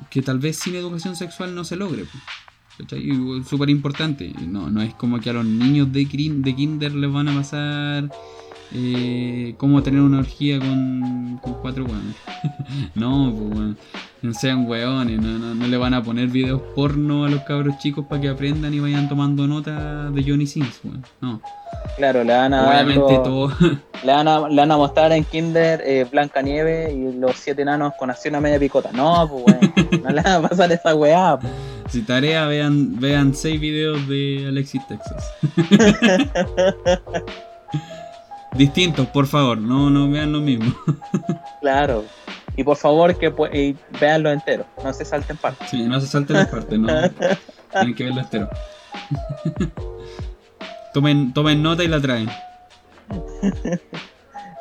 [0.09, 2.05] que tal vez sin educación sexual no se logre,
[2.77, 3.09] ¿cachai?
[3.47, 4.33] Súper importante.
[4.47, 8.09] No, no es como que a los niños de kinder les van a pasar
[8.73, 12.15] eh, cómo tener una orgía con, con cuatro weones.
[12.95, 13.77] no, pues weón.
[14.21, 17.79] No sean weones, no, no, no le van a poner videos porno a los cabros
[17.79, 21.03] chicos para que aprendan y vayan tomando nota de Johnny Sins, weón.
[21.21, 21.41] No.
[21.97, 23.51] Claro, le van a Obviamente los- todo.
[24.03, 27.61] Le van, a, le van a mostrar en Kinder eh, Blanca Nieve y los siete
[27.61, 28.89] enanos con acción a media picota.
[28.91, 30.03] No, pues weón.
[30.03, 31.37] No le va a pasar esa weá.
[31.39, 31.51] pues.
[31.91, 35.23] Si tarea, vean, vean seis videos de Alexis Texas.
[38.55, 40.73] Distintos, por favor, no, no vean lo mismo.
[41.61, 42.03] Claro.
[42.57, 44.65] Y por favor que y veanlo entero.
[44.83, 45.69] No se salten partes.
[45.69, 46.87] Sí, no se salten las partes, no.
[47.71, 48.49] Tienen que verlo entero.
[50.93, 52.29] Tomen, tomen nota y la traen.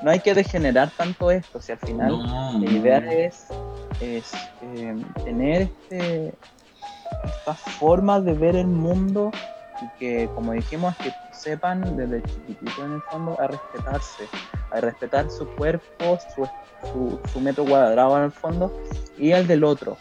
[0.02, 1.60] No hay que degenerar tanto esto.
[1.60, 3.46] Si al final No, la idea es,
[4.00, 6.32] es eh, tener este,
[7.24, 9.32] estas formas de ver el mundo
[9.82, 14.24] y que, como dijimos, que sepan desde chiquitito en el fondo a respetarse,
[14.70, 16.46] a respetar su cuerpo, su,
[16.92, 18.72] su, su metro cuadrado en el fondo
[19.18, 19.96] y el del otro.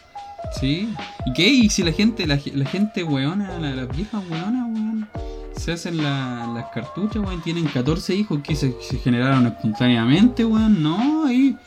[0.59, 0.93] Sí.
[1.25, 1.47] ¿Y qué?
[1.47, 5.07] ¿Y si la gente, la, la gente weona, la- las viejas weonas, weón,
[5.55, 10.81] se hacen la- las cartuchas, weón, tienen 14 hijos que se, generaron espontáneamente, weón?
[10.81, 11.57] No, ahí.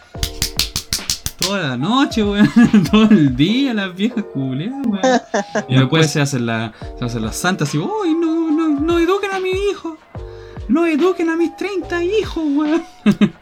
[1.38, 2.48] Toda la noche, weón,
[2.90, 5.20] todo el día, las viejas culeadas, weón.
[5.68, 8.41] Y después se hacen, la, se hacen las santas y, uy, no,
[8.82, 9.96] no, eduquen a mi hijo.
[10.68, 12.82] No eduquen a mis 30 hijos, weón.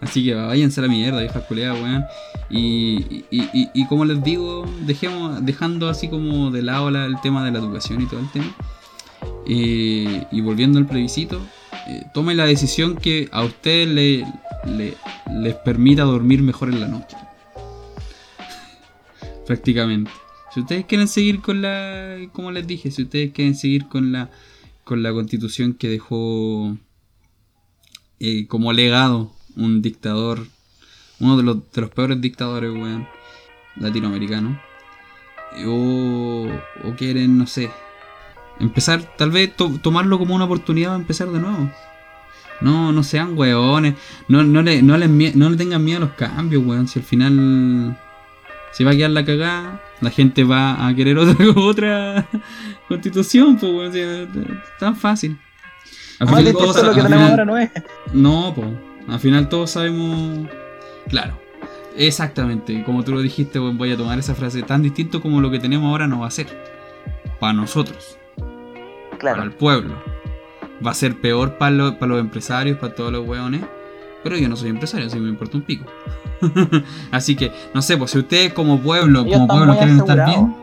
[0.00, 2.04] Así que váyanse a la mierda, viejas culeadas, weón.
[2.50, 7.20] Y, y, y- y como les digo, dejemos, dejando así como de lado la- el
[7.20, 8.54] tema de la educación y todo el tema.
[9.48, 11.40] eh, y volviendo al plebiscito,
[11.88, 14.24] eh, tome la decisión que a ustedes le,
[14.66, 14.94] le-
[15.40, 17.16] les permita dormir mejor en la noche.
[19.46, 20.10] Prácticamente.
[20.52, 24.30] Si ustedes quieren seguir con la, como les dije, si ustedes quieren seguir con la,
[24.86, 26.76] con la constitución que dejó
[28.20, 30.46] eh, como legado un dictador,
[31.18, 31.56] uno de los,
[31.90, 33.08] peores dictadores, weón,
[33.74, 34.58] latinoamericanos.
[35.66, 36.46] O,
[36.84, 37.68] o quieren, no sé,
[38.60, 41.68] Empezar, tal vez to- tomarlo como una oportunidad para empezar de nuevo.
[42.60, 43.96] No, no sean weones.
[44.28, 46.86] No, no, le, no, no le tengan miedo a los cambios, weón.
[46.86, 47.98] Si al final
[48.70, 52.26] se va a quedar la cagada, la gente va a querer otra, otra
[52.88, 53.88] constitución, pues, weón.
[53.88, 54.26] o sea,
[54.78, 55.38] tan fácil.
[56.18, 57.70] Al final todos- lo que al tenemos final- ahora no es.
[58.12, 58.68] no, pues.
[59.08, 60.48] Al final todos sabemos.
[61.08, 61.38] Claro.
[61.96, 62.82] Exactamente.
[62.84, 64.62] Como tú lo dijiste, weón, voy a tomar esa frase.
[64.62, 66.46] Tan distinto como lo que tenemos ahora no va a ser.
[67.40, 68.18] Para nosotros.
[68.36, 69.42] Para Claro.
[69.44, 69.94] el pueblo.
[70.84, 73.62] Va a ser peor para los, para los empresarios, para todos los weones.
[74.22, 75.84] Pero yo no soy empresario, así que me importa un pico.
[77.10, 80.54] así que, no sé, pues si ustedes como pueblo, Ellos como pueblo quieren estar bien.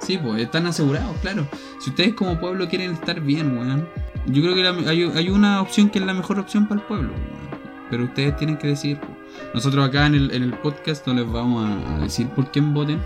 [0.00, 1.46] Sí, pues están asegurados, claro.
[1.80, 3.88] Si ustedes como pueblo quieren estar bien, weón.
[4.26, 6.86] Yo creo que la- hay, hay una opción que es la mejor opción para el
[6.86, 7.46] pueblo, weón.
[7.90, 8.98] Pero ustedes tienen que decir.
[8.98, 9.06] po.
[9.54, 12.74] Nosotros acá en el, en el podcast no les vamos a, a decir por quién
[12.74, 13.00] voten.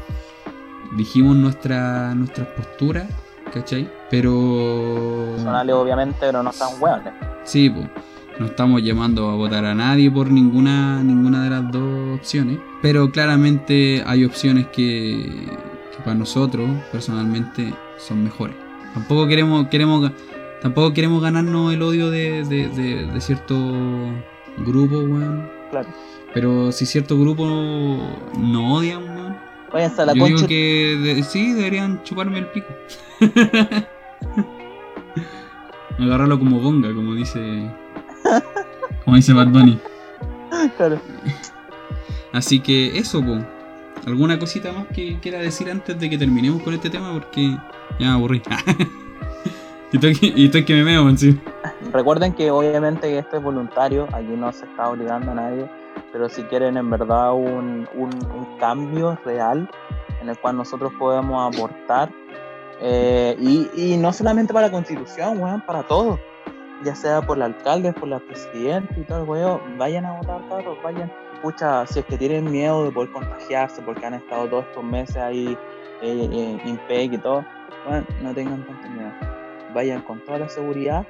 [0.97, 3.07] Dijimos nuestra, nuestras posturas,
[3.53, 3.89] ¿cachai?
[4.11, 5.29] Pero...
[5.35, 7.13] Personales, obviamente, pero no están hueones.
[7.45, 7.87] Sí, pues.
[8.41, 12.59] No estamos llamando a votar a nadie por ninguna, ninguna de las dos opciones.
[12.81, 15.47] Pero claramente hay opciones que,
[15.95, 18.57] que para nosotros, personalmente, son mejores.
[18.95, 20.11] Tampoco queremos, queremos,
[20.63, 23.55] tampoco queremos ganarnos el odio de, de, de, de cierto
[24.57, 25.47] grupo, weón.
[25.71, 25.89] Claro.
[26.33, 27.45] Pero si cierto grupo
[28.39, 29.37] no odian, weón.
[29.71, 32.69] Váyanse a la Yo digo que de- sí, deberían chuparme el pico.
[35.99, 37.71] Agarrarlo como bonga, como dice.
[39.05, 39.79] Como dice Bad Bunny.
[40.77, 40.99] Claro.
[42.33, 43.39] Así que eso, po.
[44.07, 47.13] ¿Alguna cosita más que quiera decir antes de que terminemos con este tema?
[47.13, 47.57] Porque
[47.99, 48.43] ya me aburrí.
[49.93, 51.39] y, estoy que, y estoy que me meo, sí.
[51.93, 55.71] Recuerden que obviamente esto es voluntario, aquí no se está obligando a nadie,
[56.13, 59.69] pero si quieren en verdad un, un- un cambio real
[60.21, 62.11] en el cual nosotros podemos aportar,
[62.81, 66.19] eh, y, y no solamente para la constitución, weón, para todo,
[66.85, 70.47] ya sea por el alcalde, por la presidenta y todo el weón, vayan a votar,
[70.49, 71.13] cabros, vayan.
[71.43, 75.17] Pucha, si es que tienen miedo de poder contagiarse porque han estado todos estos meses
[75.17, 75.57] ahí
[76.03, 77.45] eh, eh, impec y todo,
[77.87, 79.11] bueno, no tengan tanto miedo.
[79.75, 81.07] Vayan con toda la seguridad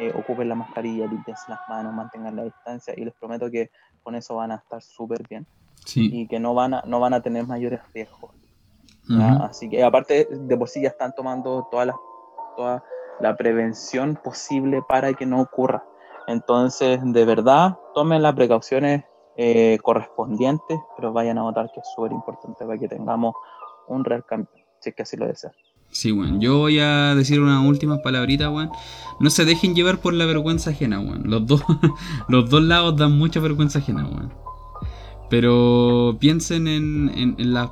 [0.00, 3.70] eh, ocupen la mascarilla, limpiense las manos, mantengan la distancia y les prometo que
[4.02, 5.46] con eso van a estar súper bien
[5.86, 6.08] Sí.
[6.12, 8.32] y que no van a, no van a tener mayores riesgos.
[9.08, 9.34] ¿ya?
[9.34, 9.42] Ujú.
[9.44, 11.94] Así que aparte de por sí ya están tomando toda la,
[12.56, 12.82] toda
[13.20, 15.84] la prevención posible para que no ocurra.
[16.26, 19.04] Entonces, de verdad, tomen las precauciones
[19.36, 23.34] eh, correspondientes, pero vayan a votar que es súper importante para que tengamos
[23.88, 24.48] un real cambio,
[24.80, 25.52] si es que así lo desean.
[25.90, 26.40] Sí, weón.
[26.40, 28.70] Yo voy a decir unas últimas palabritas, weón.
[29.20, 31.22] No se dejen llevar por la vergüenza ajena, weón.
[31.30, 31.62] Los dos,
[32.28, 34.32] los dos lados dan mucha vergüenza ajena, weón.
[35.30, 37.70] Pero piensen en, en- la,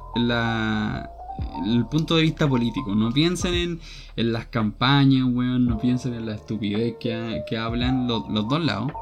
[1.67, 2.95] el punto de vista político.
[2.95, 3.81] No piensen en,
[4.17, 5.67] en las campañas, weón.
[5.67, 8.93] No piensen en la estupidez que, que hablan los, los dos lados.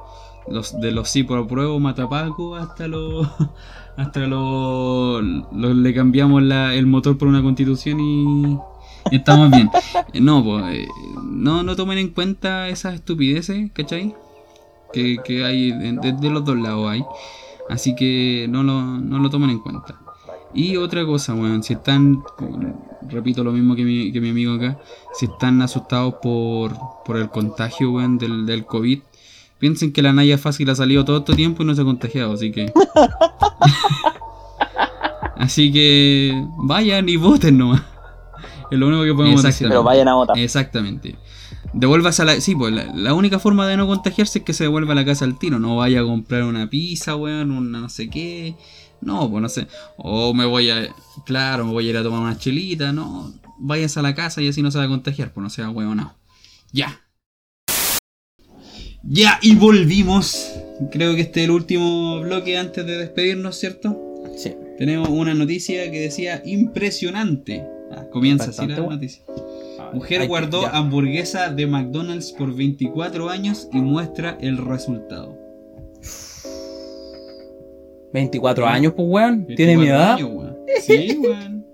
[0.49, 3.29] Los, de los sí por apruebo matapaco hasta los
[3.97, 5.23] hasta los
[5.53, 8.59] le cambiamos la- el motor por una constitución y,
[9.13, 9.71] estamos bien.
[10.21, 10.89] No, pues, eh,
[11.23, 14.15] no, no tomen en cuenta esas estupideces, ¿cachai?
[14.93, 17.05] Que, que hay de, de- de los dos lados hay.
[17.69, 20.00] Así que no lo, no lo tomen en cuenta.
[20.53, 22.23] Y otra cosa, weón, si están,
[23.09, 24.79] repito lo mismo que mi, que mi amigo acá,
[25.15, 29.01] si están asustados por, por el contagio, weón, del, del COVID,
[29.59, 32.33] piensen que la Naya Fácil ha salido todo este tiempo y no se ha contagiado,
[32.33, 32.73] así que...
[35.37, 37.83] así que vayan y voten nomás.
[38.71, 39.69] Es lo único que podemos decir.
[39.69, 40.39] Pero vayan a votar.
[40.39, 41.17] Exactamente.
[41.73, 42.41] Devuélvase a la.
[42.41, 45.05] Sí, pues la, la única forma de no contagiarse es que se devuelva a la
[45.05, 45.59] casa al tiro.
[45.59, 48.57] No vaya a comprar una pizza, weón, una no sé qué.
[49.01, 49.67] No, pues no sé.
[49.97, 50.89] O me voy a.
[51.25, 52.93] Claro, me voy a ir a tomar una chelita.
[52.93, 53.33] No.
[53.59, 56.15] Vayas a la casa y así no se va a contagiar, pues no sea no.
[56.73, 57.01] Ya.
[59.03, 60.53] Ya, y volvimos.
[60.91, 63.99] Creo que este es el último bloque antes de despedirnos, ¿cierto?
[64.37, 64.55] Sí.
[64.79, 67.67] Tenemos una noticia que decía impresionante.
[67.91, 69.23] Ah, comienza así la noticia.
[69.93, 75.40] Mujer Hay que- guardó hamburguesa de McDonald's por 24 años y muestra el resultado.
[78.13, 79.47] 24 años, pues, weón.
[79.47, 80.15] Tiene 24 mi edad.
[80.15, 80.57] años, weón.
[80.83, 81.67] Sí, weón.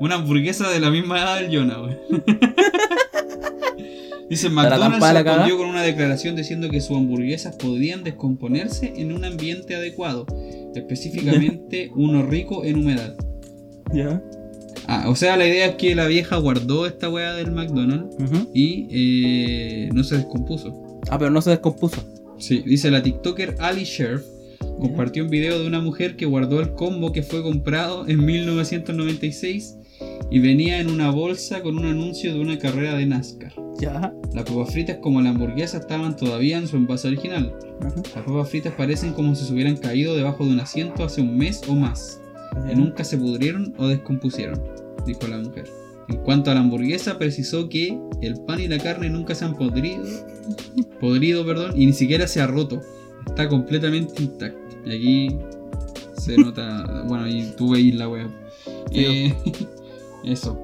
[0.00, 1.98] Una hamburguesa de la misma edad del Jonah, weón.
[4.28, 9.74] Dice McDonald's respondió con una declaración diciendo que sus hamburguesas podrían descomponerse en un ambiente
[9.74, 10.26] adecuado,
[10.74, 13.16] específicamente uno rico en humedad.
[13.92, 14.22] Ya.
[14.86, 18.16] Ah, o sea, la idea es que la vieja guardó esta weá del McDonald's
[18.52, 21.00] y eh, no se descompuso.
[21.10, 22.02] Ah, pero no se descompuso.
[22.38, 24.24] Sí, dice la TikToker Ali Sheriff
[24.80, 29.76] compartió un video de una mujer que guardó el combo que fue comprado en 1996
[30.30, 33.52] y venía en una bolsa con un anuncio de una carrera de NASCAR.
[33.78, 34.12] Ya.
[34.32, 37.54] Las papas fritas como la hamburguesa estaban todavía en su envase original.
[37.80, 38.02] Ajá.
[38.14, 41.36] Las papas fritas parecen como si se hubieran caído debajo de un asiento hace un
[41.36, 42.20] mes o más.
[42.70, 44.60] Y nunca se pudrieron o descompusieron,
[45.06, 45.64] dijo la mujer.
[46.08, 49.56] En cuanto a la hamburguesa, precisó que el pan y la carne nunca se han
[49.56, 50.04] podrido,
[51.00, 52.80] podrido, perdón, y ni siquiera se ha roto.
[53.26, 54.63] Está completamente intacto.
[54.84, 55.38] Y aquí
[56.16, 58.28] se nota, bueno, y tú veis la web.
[58.92, 59.34] Eh,
[60.24, 60.58] eso.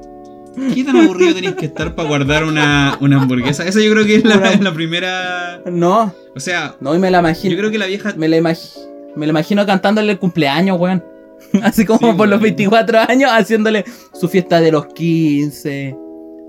[0.74, 3.64] ¿Qué tan aburrido tenéis que estar para guardar una, una hamburguesa?
[3.66, 5.62] Esa yo creo que es la, primera...
[5.66, 7.52] No, O sea, no, y me la imagino.
[7.54, 8.12] yo creo que la vieja...
[8.16, 8.78] Me la, imagi-
[9.16, 11.04] me la imagino cantándole el cumpleaños, weón.
[11.62, 12.42] Así como Sí, por los weón.
[12.56, 15.96] 24 años, haciéndole su fiesta de los 15,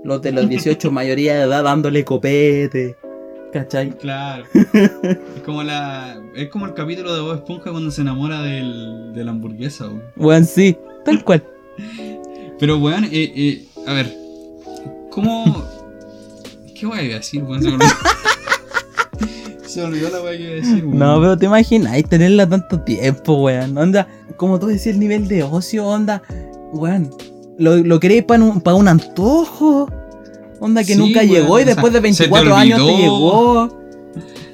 [0.04, 2.96] los de los 18 mayoría de edad dándole copete.
[3.52, 3.90] ¿Cachai?
[3.98, 4.44] Claro.
[4.54, 6.18] es como la.
[6.34, 10.02] Es como el capítulo de Bob Esponja cuando se enamora del, de la hamburguesa, weón.
[10.16, 11.44] Weón, sí, tal cual.
[12.58, 14.10] Pero weón, eh, eh, a ver.
[15.10, 15.68] ¿Cómo.
[16.74, 17.62] ¿Qué voy a decir, weón?
[17.62, 17.90] Se olvidó.
[19.66, 20.98] Se me olvidó la weá que iba a decir, weón.
[20.98, 23.76] No, pero te imagináis tenerla tanto tiempo, weón.
[23.76, 26.22] Onda, como tú decías, el nivel de ocio, onda,
[26.72, 27.10] weón.
[27.58, 29.90] Lo, lo queréis para un, pa' un antojo.
[30.62, 32.96] Onda que Sí, nunca llegó y o sea, después de se te 24 años te
[32.96, 33.82] llegó.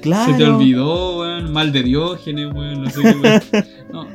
[0.01, 0.31] Claro.
[0.31, 1.53] Se te olvidó, weón.
[1.53, 2.83] Mal de Diógenes, weón.
[2.83, 3.43] No sé qué, weón.
[3.93, 4.07] No.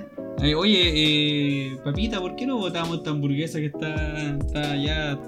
[0.43, 5.19] Eh, oye, eh, papita, ¿por qué no botamos esta hamburguesa que está, está ya.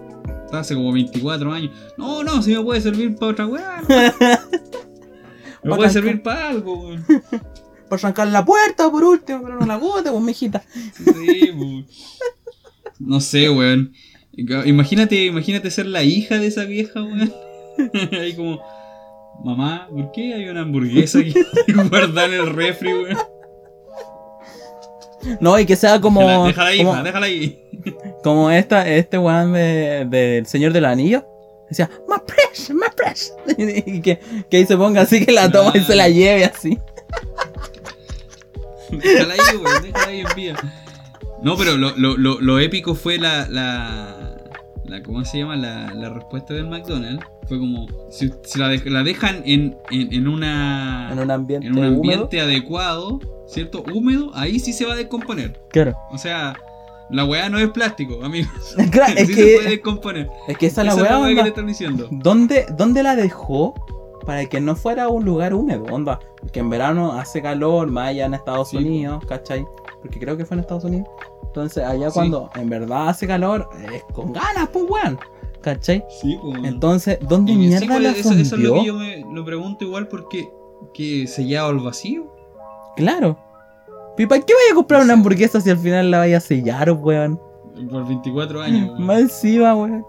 [0.45, 1.71] Está hace como 24 años?
[1.97, 3.83] No, no, si me puede servir para otra weá.
[3.83, 3.89] ¿no?
[5.71, 7.05] Me puede servir para algo, weón.
[7.89, 10.65] Por arrancar la puerta, por último, pero no la bote, pues, mijita.
[10.97, 12.19] Sí, pues.
[12.99, 13.93] No sé, weón.
[14.37, 17.33] Imagínate, imagínate ser la hija de esa vieja, weón.
[18.13, 18.61] Ahí como,
[19.43, 21.33] mamá, ¿por qué hay una hamburguesa que
[21.91, 23.19] guardar en el refri, weón?
[25.41, 26.21] No, y que sea como.
[26.21, 27.63] déjala, déjala ahí, como, ma, déjala ahí.
[28.23, 31.27] como esta, este weón de- del Señor del Anillo.
[31.69, 33.31] Decía, más fresh, más fresh.
[33.59, 36.79] y que, que ahí se ponga así que la toma y se la lleve así.
[38.91, 40.55] Déjala ahí, weón, déjala ahí en vía.
[41.43, 44.16] No, pero lo, lo, lo, lo épico fue la, la,
[44.89, 45.03] la.
[45.03, 45.57] ¿Cómo se llama?
[45.57, 47.25] La, la respuesta del McDonald's.
[47.49, 51.09] Fue como, si, si la, dej- la dejan en, en, en una.
[51.13, 51.95] En un ambiente, en un húmedo.
[51.97, 53.85] ambiente adecuado, ¿cierto?
[53.95, 55.61] Húmedo, ahí sí se va a descomponer.
[55.71, 55.97] Claro.
[56.11, 56.57] O sea,
[57.11, 58.51] la weá no es plástico, amigos.
[58.91, 60.29] Claro, sí es se puede que, descomponer.
[60.49, 61.43] es que esa es la Esa es weá, la weá que onda.
[61.45, 62.09] le están diciendo.
[62.11, 63.75] ¿Dónde, ¿Dónde la dejó?
[64.27, 66.19] Para que no fuera un lugar húmedo, onda.
[66.41, 68.79] Porque en verano hace calor, más allá en Estados Sí.
[68.79, 69.65] Unidos, ¿cachai?
[70.07, 71.09] Porque creo que fue en Estados Unidos.
[71.45, 72.15] Entonces, allá Sí.
[72.15, 75.19] cuando en verdad hace calor, es con ganas, pues, weón.
[75.63, 76.05] ¿cachai?
[76.21, 76.65] Sí, pues.
[76.65, 79.85] Entonces, ¿dónde mierda sí, pues, la eso, eso es lo que yo me lo pregunto
[79.85, 80.49] igual porque
[80.95, 82.33] que sellado al vacío.
[82.97, 83.37] Claro.
[84.17, 86.91] ¿Y para qué vaya a comprar una hamburguesa si al final la vaya a sellar,
[86.93, 87.41] weón?
[87.91, 88.91] Por 24 años.
[88.91, 89.05] weón.
[89.07, 90.05] Más encima, weón.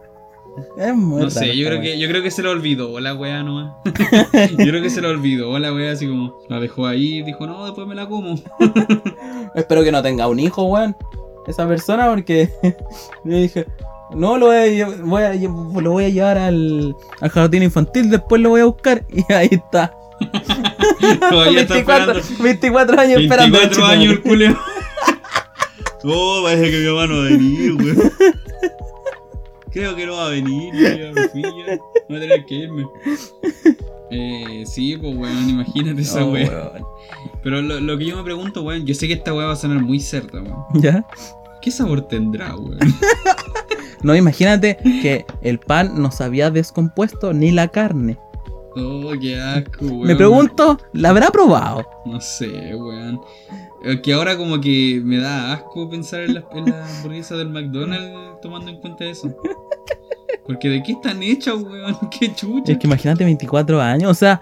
[0.78, 3.44] Es muy No sé, yo creo que yo creo que se lo olvidó la weá
[3.44, 3.74] nomás.
[3.86, 7.46] yo creo que se lo olvidó la weá así como la dejó ahí y dijo,
[7.48, 8.36] "No, después me la como."
[9.56, 10.96] Espero que no tenga un hijo, weón.
[11.48, 12.50] Esa persona, porque
[13.24, 13.66] yo dije,
[14.14, 17.64] no lo voy a, lle- voy a lle- lo voy a llevar al, al jardín
[17.64, 19.06] infantil, después lo voy a buscar.
[19.10, 19.94] Y ahí está.
[21.30, 23.58] Todavía está 24, esperando 24 años esperando.
[23.60, 24.58] 24 al años el culeo.
[26.04, 28.12] Oh, parece que mi mamá no va a venir, weón.
[29.78, 31.78] Creo que no va a venir, ya me fui ya.
[32.10, 32.84] Voy a tener que irme.
[34.10, 36.50] Eh, sí, pues weón, imagínate esa weón.
[37.44, 39.56] Pero lo, lo que yo me pregunto, weón, yo sé que esta weá va a
[39.56, 40.58] sonar muy certa, weón.
[40.82, 41.06] ¿Ya?
[41.62, 42.80] ¿Qué sabor tendrá, weón?
[44.02, 48.18] No, imagínate que el pan no se había descompuesto ni la carne.
[48.76, 50.08] Oh, qué asco, weón.
[50.08, 51.88] Me pregunto, ¿la habrá probado?
[52.06, 53.20] No sé, weón.
[54.04, 58.42] Que ahora como que me da asco pensar en la, en la hamburguesa del McDonald's
[58.42, 59.36] tomando en cuenta eso.
[60.46, 61.98] Porque de qué están hechas, weón.
[62.20, 62.72] Qué chucha.
[62.72, 64.42] Es que imagínate 24 años, o sea,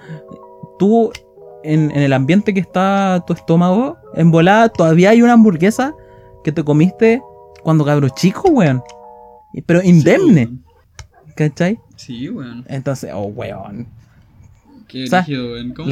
[0.77, 1.11] tú
[1.63, 5.95] en, en el ambiente que está tu estómago, en volada, todavía hay una hamburguesa
[6.43, 7.21] que te comiste
[7.63, 8.83] cuando cabro chico, weón.
[9.65, 11.79] Pero indemne, Sí, ¿cachai?
[11.95, 12.63] Sí, weón.
[12.67, 13.87] Entonces, oh, weón.
[14.87, 15.73] Qué O sea, rígido, weón.
[15.73, 15.89] ¿Cómo?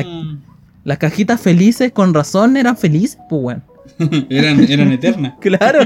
[0.83, 3.63] Las cajitas felices, con razón, eran felices, pues, weón.
[4.29, 5.33] eran, eran eternas.
[5.39, 5.79] Claro.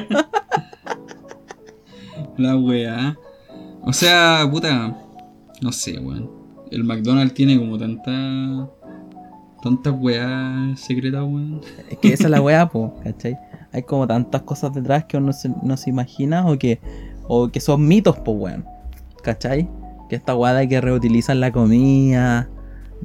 [2.37, 3.17] La weá.
[3.83, 4.95] O sea, puta.
[5.61, 6.29] No sé, weón.
[6.71, 8.69] El McDonald's tiene como tanta.
[9.63, 11.61] Tantas weas secretas, weón.
[11.89, 13.37] es que esa es la weá, pues, ¿cachai?
[13.73, 16.79] Hay como tantas cosas detrás que uno se- no se imagina o que,
[17.27, 18.65] o que son mitos, pues, weón.
[19.23, 19.67] ¿Cachai?
[20.09, 22.47] Que esta weá de que reutilizan la comida,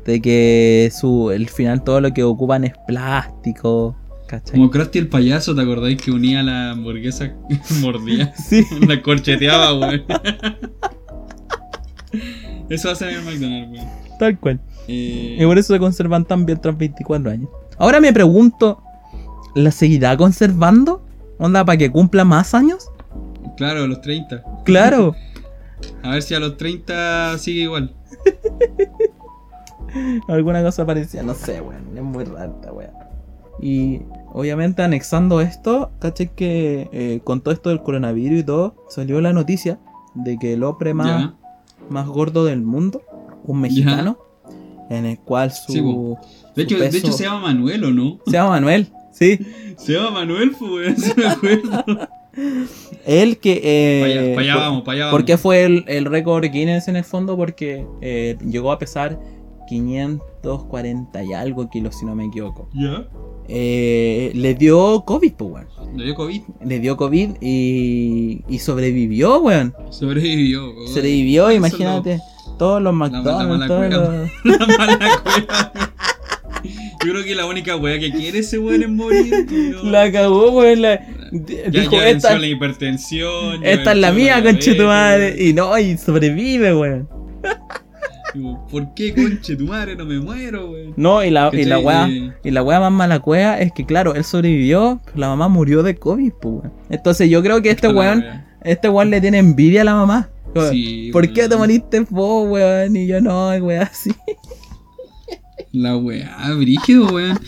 [0.04, 3.96] de que su, el final todo lo que ocupan es plástico,
[4.26, 4.56] ¿cachai?
[4.56, 7.32] Como Krusty el payaso, ¿te acordáis que unía la hamburguesa
[7.80, 8.32] mordía?
[8.48, 8.64] Sí.
[8.88, 10.02] La corcheteaba, weón.
[12.68, 13.88] Eso hace en el McDonald's, weón.
[14.18, 14.60] Tal cual.
[14.88, 17.48] Eh, Y por eso se conservan tan bien tras 24 años.
[17.78, 18.82] Ahora me pregunto,
[19.54, 21.04] ¿la seguirá conservando?
[21.38, 22.88] ¿Onda para que cumpla más años?
[23.56, 24.42] Claro, a los 30.
[24.64, 25.14] Claro.
[26.02, 27.94] A ver si a los 30 sigue igual.
[30.28, 31.96] Alguna cosa parecía, no sé, weón.
[31.96, 32.92] Es muy rara esta weá.
[33.60, 34.00] Y
[34.32, 39.32] obviamente anexando esto, caché que eh, con todo esto del coronavirus y todo, salió la
[39.32, 39.78] noticia
[40.14, 41.32] de que el hombre más,
[41.90, 43.02] más gordo del mundo,
[43.44, 44.18] un mexicano,
[44.90, 45.72] en el cual su...
[45.72, 46.38] Sí.
[46.56, 48.18] De hecho, de hecho se llama Manuel, ¿o no?
[48.26, 49.38] se llama Manuel, sí.
[49.76, 51.84] Se llama Manuel, pues, weón, se me acuerdo.
[53.04, 53.60] Él que...
[53.62, 55.18] eh, para allá, pa' allá por- vamos, para allá vamos.
[55.18, 57.36] ¿Por qué fue el, el récord Guinness en el fondo?
[57.36, 59.18] Porque eh, llegó a pesar
[59.72, 62.68] 540 y algo kilos, si no me equivoco.
[62.74, 63.06] ¿Ya?
[63.48, 65.96] Eh, le dio COVID, pues, weón.
[65.96, 66.42] Le dio COVID.
[66.64, 69.74] Le dio COVID y, y sobrevivió, weón.
[69.90, 70.70] Sobrevivió.
[70.74, 70.88] weón.
[70.88, 72.20] Sobrevivió, Eso imagínate.
[72.58, 74.28] Todos los mala McDonald's, todos cueva.
[74.44, 74.58] los...
[74.60, 75.72] La mala cueva.
[77.04, 79.46] Yo creo que la única wea que quiere ese weón es morir.
[79.84, 80.82] La cagó, weón.
[80.82, 81.00] La...
[81.32, 83.64] ya, Dijo, ya esta, la hipertensión.
[83.64, 85.34] esta es la mía, conche tu madre.
[85.42, 87.21] Y no, y sobrevive, weón.
[88.70, 89.96] ¿Por qué, conche tu madre?
[89.96, 90.94] No me muero, weón.
[90.96, 92.08] No, y la, y la weá,
[92.42, 95.82] y la weá más mala cueva es que, claro, él sobrevivió, pero la mamá murió
[95.82, 96.72] de COVID, pues, weón.
[96.90, 98.24] Entonces yo creo que este weón,
[98.62, 100.30] este weón le tiene envidia a la mamá.
[100.70, 102.96] Sí, ¿Por qué te moriste vos, weón?
[102.96, 104.12] Y yo no, weón, así.
[105.72, 107.38] La weá, brígido, weón.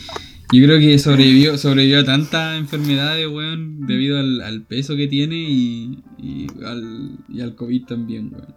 [0.53, 5.35] Yo creo que sobrevivió, sobrevivió a tantas enfermedades, weón, debido al, al peso que tiene
[5.35, 8.47] y, y, al, y al COVID también, weón.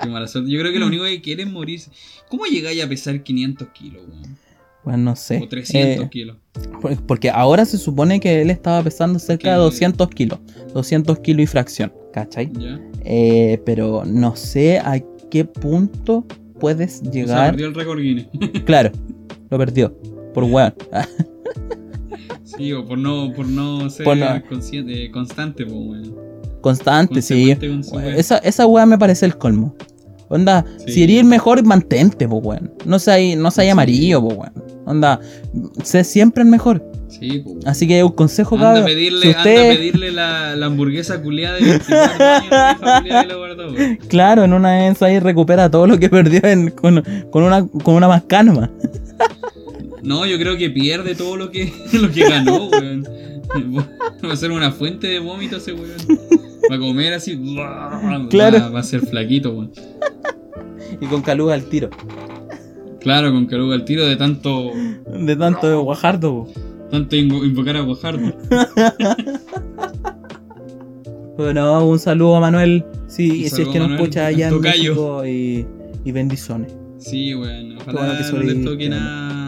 [0.00, 0.50] Qué mala suerte.
[0.50, 1.90] Yo creo que lo único que quiere es morirse.
[2.28, 4.36] ¿Cómo llegáis a pesar 500 kilos, weón?
[4.84, 5.40] Bueno, no sé.
[5.42, 6.36] O 300 Eh, kilos.
[6.80, 10.38] por- porque ahora se supone que él estaba pesando cerca de Porque- 200 kilos.
[10.72, 12.50] 200 kilos y fracción, ¿cachai?
[12.58, 12.80] ¿Ya?
[13.04, 14.98] Eh, pero no sé a
[15.30, 16.24] qué punto
[16.60, 17.50] puedes O sea, llegar.
[17.50, 18.28] perdió el récord Guinness.
[18.64, 18.92] Claro,
[19.50, 19.96] lo perdió.
[20.40, 20.74] Por weón.
[22.44, 26.14] sí, o por no, por no ser Por no- consciente- eh, constante, pues, weón.
[26.60, 27.56] Constante, sí.
[28.16, 29.74] Esa, esa weá me parece el colmo.
[30.28, 30.92] Onda, Sí.
[30.92, 32.72] si eres el mejor, mantente, po weón.
[32.84, 33.68] No seas no Sí.
[33.68, 34.52] amarillo, po weón.
[34.86, 35.20] Onda,
[35.82, 36.84] sé siempre el mejor.
[37.08, 37.66] Sí, pues.
[37.66, 38.84] Así que un consejo, Anda cabrón.
[38.84, 44.44] pedirle, si anda a usted, pedirle la, la hamburguesa culiada de 24 años de claro,
[44.44, 48.08] en una vez ahí recupera todo lo que perdió en- con, con una, con una
[48.08, 48.70] mascana.
[50.08, 53.04] No, yo creo que pierde todo lo que, lo que ganó, weón.
[54.26, 55.96] Va a ser una fuente de vómito ese weón.
[56.70, 57.36] Va a comer así.
[58.30, 58.58] Claro.
[58.58, 59.72] Va, va a ser flaquito, weón.
[61.00, 61.90] Y con caluga al tiro.
[63.00, 64.70] Claro, con caruga al tiro de tanto,
[65.06, 66.52] De tanto de Guajardo, po.
[66.90, 68.32] tanto invo- invocar a Guajardo.
[71.36, 72.84] Bueno, un saludo a Manuel.
[73.06, 74.60] Sí, Un si es que nos escucha allá en.
[74.60, 75.64] México y,
[76.04, 76.74] y bendiciones.
[76.98, 77.76] Sí, weón.
[77.76, 78.90] bueno Ojalá que no le toque weón.
[78.90, 79.47] nada,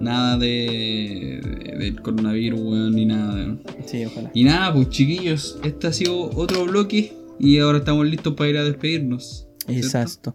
[0.00, 3.34] nada de, de- del coronavirus, weón, ni nada.
[3.34, 3.60] weón.
[3.86, 4.30] Sí, ojalá.
[4.34, 8.56] Y nada, pues chiquillos, este ha sido otro bloque y ahora estamos listos para ir
[8.58, 9.46] a despedirnos.
[9.66, 9.84] ¿cierto?
[9.86, 10.34] Exacto.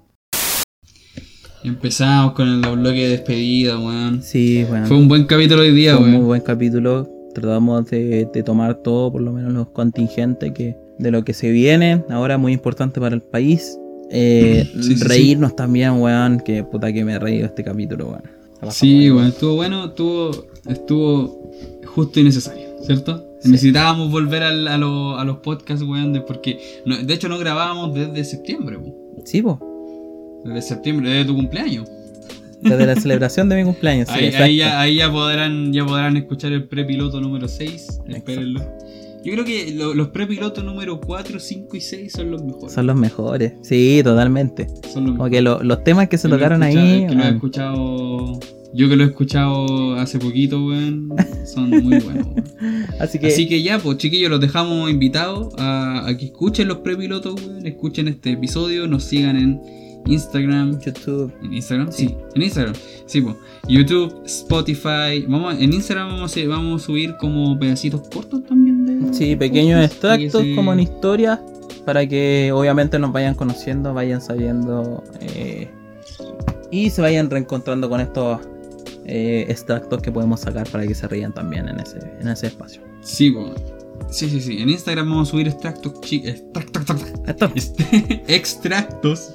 [1.64, 4.24] Empezamos con el bloque de despedida, weón.
[4.24, 4.88] Sí, bueno.
[4.88, 6.28] Fue un buen capítulo hoy día, Fue un muy weón.
[6.28, 7.08] buen capítulo.
[7.36, 11.52] Tratamos de, de tomar todo, por lo menos los contingentes que, de lo que se
[11.52, 12.04] viene.
[12.10, 13.78] Ahora muy importante para el país.
[14.10, 16.40] Eh, Sí, sí, reírnos también, weón.
[16.40, 18.24] Que puta que me he reído este capítulo, weón.
[18.62, 21.52] La Sí, weón, estuvo bueno, estuvo, estuvo
[21.86, 23.26] justo y necesario, ¿cierto?
[23.42, 23.50] Sí.
[23.50, 27.94] Necesitábamos volver al- a, lo- a los podcasts, weón, porque no- de hecho no grabábamos
[27.94, 28.94] desde septiembre, weón.
[29.26, 29.60] Sí, po.
[30.46, 31.88] Desde septiembre, desde tu cumpleaños.
[32.62, 34.08] Desde la celebración de mi cumpleaños.
[34.16, 38.02] sí, ahí ya, ahí ya podrán, ya podrán escuchar el prepiloto número 6.
[38.08, 38.62] Espérenlo.
[39.24, 42.74] Yo creo que lo- los prepilotos número 4, 5 y 6 son los mejores.
[42.74, 43.54] Son los mejores.
[43.62, 44.68] Sí, totalmente.
[44.92, 47.06] Son los Como que lo- los temas que se Que tocaron ahí.
[47.08, 48.40] Que lo he escuchado.
[48.74, 51.10] Yo que lo he escuchado hace poquito, weón.
[51.46, 52.44] Son muy buenos, weón.
[53.00, 56.78] Así que, Así que ya, pues chiquillos, los dejamos invitados a, a que escuchen los
[56.78, 57.68] prepilotos, weón.
[57.68, 59.62] Escuchen este episodio, nos sigan en
[60.08, 60.80] Instagram.
[60.80, 61.32] YouTube.
[61.44, 61.92] ¿En Instagram?
[61.92, 62.08] Sí.
[62.08, 62.74] Sí, en Instagram.
[63.06, 63.36] Sí, pues.
[63.68, 65.26] YouTube, Spotify.
[65.28, 68.71] Vamos, en Instagram vamos a, vamos a subir como pedacitos cortos también.
[69.12, 71.40] Sí, pequeños extractos como en historias
[71.86, 75.70] para que obviamente nos vayan conociendo, vayan sabiendo eh,
[76.72, 78.40] y se vayan reencontrando con estos
[79.06, 82.82] eh, extractos que podemos sacar para que se rían también en ese, en ese espacio.
[83.02, 83.52] Sí, pues.
[84.10, 84.58] Sí, sí, sí.
[84.62, 89.34] En Instagram vamos a subir extractos, extractos, Esto- este, extractos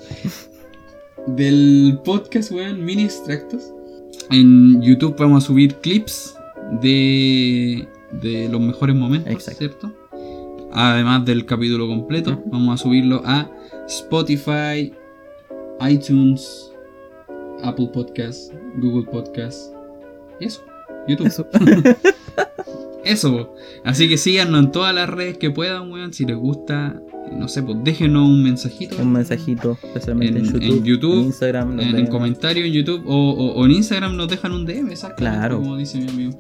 [1.27, 3.73] del podcast, weón, mini extractos.
[4.31, 6.35] En YouTube vamos a subir clips
[6.83, 9.59] de, de los mejores momentos, Exacto.
[9.59, 9.93] ¿cierto?
[10.73, 13.51] Además del capítulo completo, vamos a subirlo a
[13.87, 14.93] Spotify,
[15.89, 16.73] iTunes,
[17.63, 19.73] Apple Podcasts, Google Podcasts
[20.41, 20.63] y eso,
[21.09, 21.27] YouTube.
[21.27, 21.47] Eso.
[23.05, 23.55] Eso,
[23.85, 26.13] así que síganos en todas las redes que puedan, weón.
[26.13, 27.01] Si les gusta,
[27.33, 28.97] no sé, pues déjenos un mensajito.
[29.01, 31.77] Un mensajito, especialmente en, En- YouTube, en YouTube, en Instagram.
[31.77, 34.91] nos En, en comentario en YouTube o, o- o en Instagram nos dejan un DM,
[34.91, 35.19] exacto.
[35.19, 35.59] Claro.
[35.59, 36.33] Como dice mi amigo.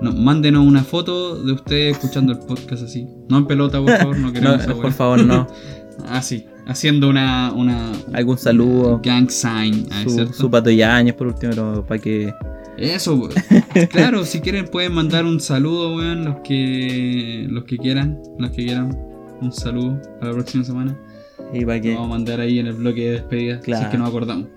[0.00, 3.06] No, mándenos una foto de ustedes escuchando el podcast así.
[3.28, 5.46] No en pelota, por favor, no No, queremos esa por favor, no.
[6.10, 9.00] Así, haciendo una, una Algún saludo.
[9.02, 12.34] gang sign, ah, Su, su pato Yañez, por último, para que.
[12.76, 13.30] Eso,
[13.90, 18.66] claro, si quieren pueden mandar un saludo, weón, los que los que quieran, los que
[18.66, 18.94] quieran.
[19.40, 20.94] Un saludo a la próxima semana.
[21.54, 21.94] Y para Lo que.
[21.94, 23.90] vamos a mandar ahí en el bloque de despedida, si es Claro.
[23.90, 24.48] que nos acordamos.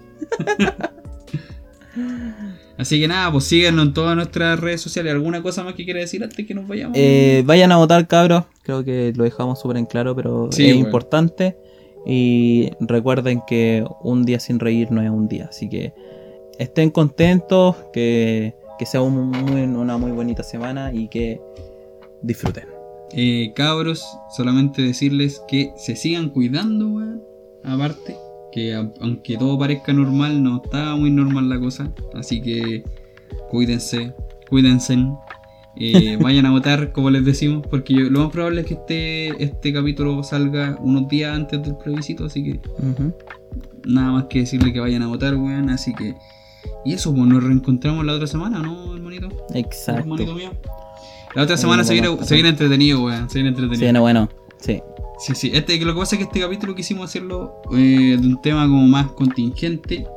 [2.80, 5.12] Así que nada, pues síganos en todas nuestras redes sociales.
[5.14, 6.96] ¿Alguna cosa más que quiera decir antes que nos vayamos?
[6.98, 8.46] Eh, vayan a votar, cabros.
[8.64, 10.88] Creo que lo dejamos súper en claro, pero Sí, es bueno.
[10.88, 11.58] importante.
[12.06, 15.48] Y recuerden que un día sin reír no es un día.
[15.50, 15.94] Así que
[16.58, 21.42] estén contentos, que, que sea un muy- una muy bonita semana y que
[22.22, 22.66] disfruten.
[23.12, 24.06] Eh, cabros,
[24.38, 27.24] solamente decirles que se sigan cuidando, weón.
[27.64, 28.16] Aparte,
[28.52, 31.92] que aunque todo parezca normal, no está muy normal la cosa.
[32.14, 32.84] Así que
[33.50, 34.14] cuídense,
[34.50, 34.98] cuídense.
[35.76, 39.44] Eh, vayan a votar, como les decimos, porque yo- lo más probable es que este,
[39.44, 42.26] este capítulo salga unos días antes del plebiscito.
[42.26, 42.60] Así que
[43.86, 45.70] nada más que decirle que vayan a votar, weón.
[45.70, 46.16] Así que.
[46.86, 49.30] Y eso, pues nos reencontramos la otra semana, ¿no, hermanito?
[49.54, 50.02] Exacto.
[50.02, 50.52] Hermanito mío.
[51.36, 53.30] La otra semana se viene, se viene entretenido, weón.
[53.30, 53.80] Se viene entretenido.
[53.80, 54.30] Sí, bueno, bueno.
[54.60, 54.82] Sí.
[55.20, 55.52] Sí, sí.
[55.54, 58.88] Este, lo que pasa es que este capítulo quisimos hacerlo eh, de un tema como
[58.88, 60.08] más contingente.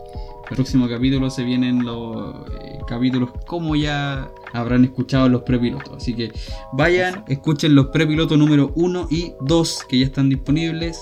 [0.49, 5.97] El próximo capítulo se vienen los eh, capítulos como ya habrán escuchado los prepilotos.
[5.97, 6.31] Así que
[6.73, 11.01] vayan, escuchen los prepilotos número 1 y 2 que ya están disponibles.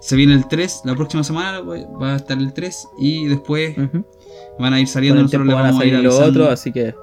[0.00, 3.76] Se viene el 3, la próxima semana va a estar el 3 y después
[4.58, 5.20] van a ir saliendo.
[5.20, 6.94] el nosotros les van a vamos a ir salir los otros, así que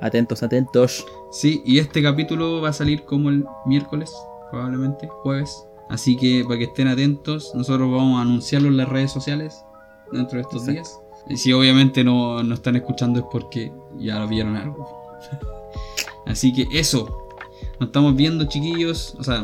[0.00, 1.06] atentos, atentos.
[1.30, 4.12] Sí, y este capítulo va a salir como el miércoles,
[4.50, 5.65] probablemente, jueves.
[5.88, 9.64] Así que para que estén atentos, nosotros vamos a anunciarlo en las redes sociales
[10.12, 10.72] dentro de estos Exacto.
[10.72, 11.00] días.
[11.28, 14.88] Y si obviamente no, no están escuchando es porque ya lo vieron algo.
[16.26, 17.28] Así que eso.
[17.78, 19.14] Nos estamos viendo, chiquillos.
[19.18, 19.40] O sea,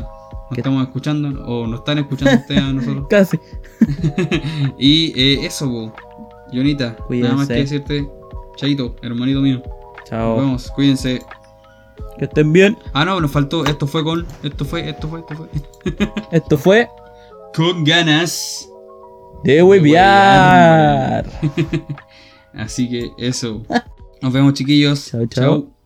[0.49, 1.45] nos estamos escuchando.
[1.45, 3.07] O nos están escuchando ustedes a nosotros.
[3.09, 3.39] Casi.
[4.77, 5.93] y eh, eso, po.
[6.53, 6.97] Jonita.
[7.09, 8.07] Nada más que decirte.
[8.55, 9.61] Chaito, hermanito mío.
[9.63, 10.37] Nos Chao.
[10.37, 10.71] vemos.
[10.71, 11.21] Cuídense.
[12.17, 12.77] Que estén bien.
[12.93, 13.65] Ah, no, nos faltó.
[13.65, 14.25] Esto fue con.
[14.43, 15.49] Esto fue, esto fue, esto fue.
[16.31, 16.89] Esto fue
[17.55, 18.67] con ganas.
[19.43, 21.25] de huevear.
[22.53, 23.63] Así que eso.
[24.21, 25.09] Nos vemos, chiquillos.
[25.11, 25.82] Chao, chao.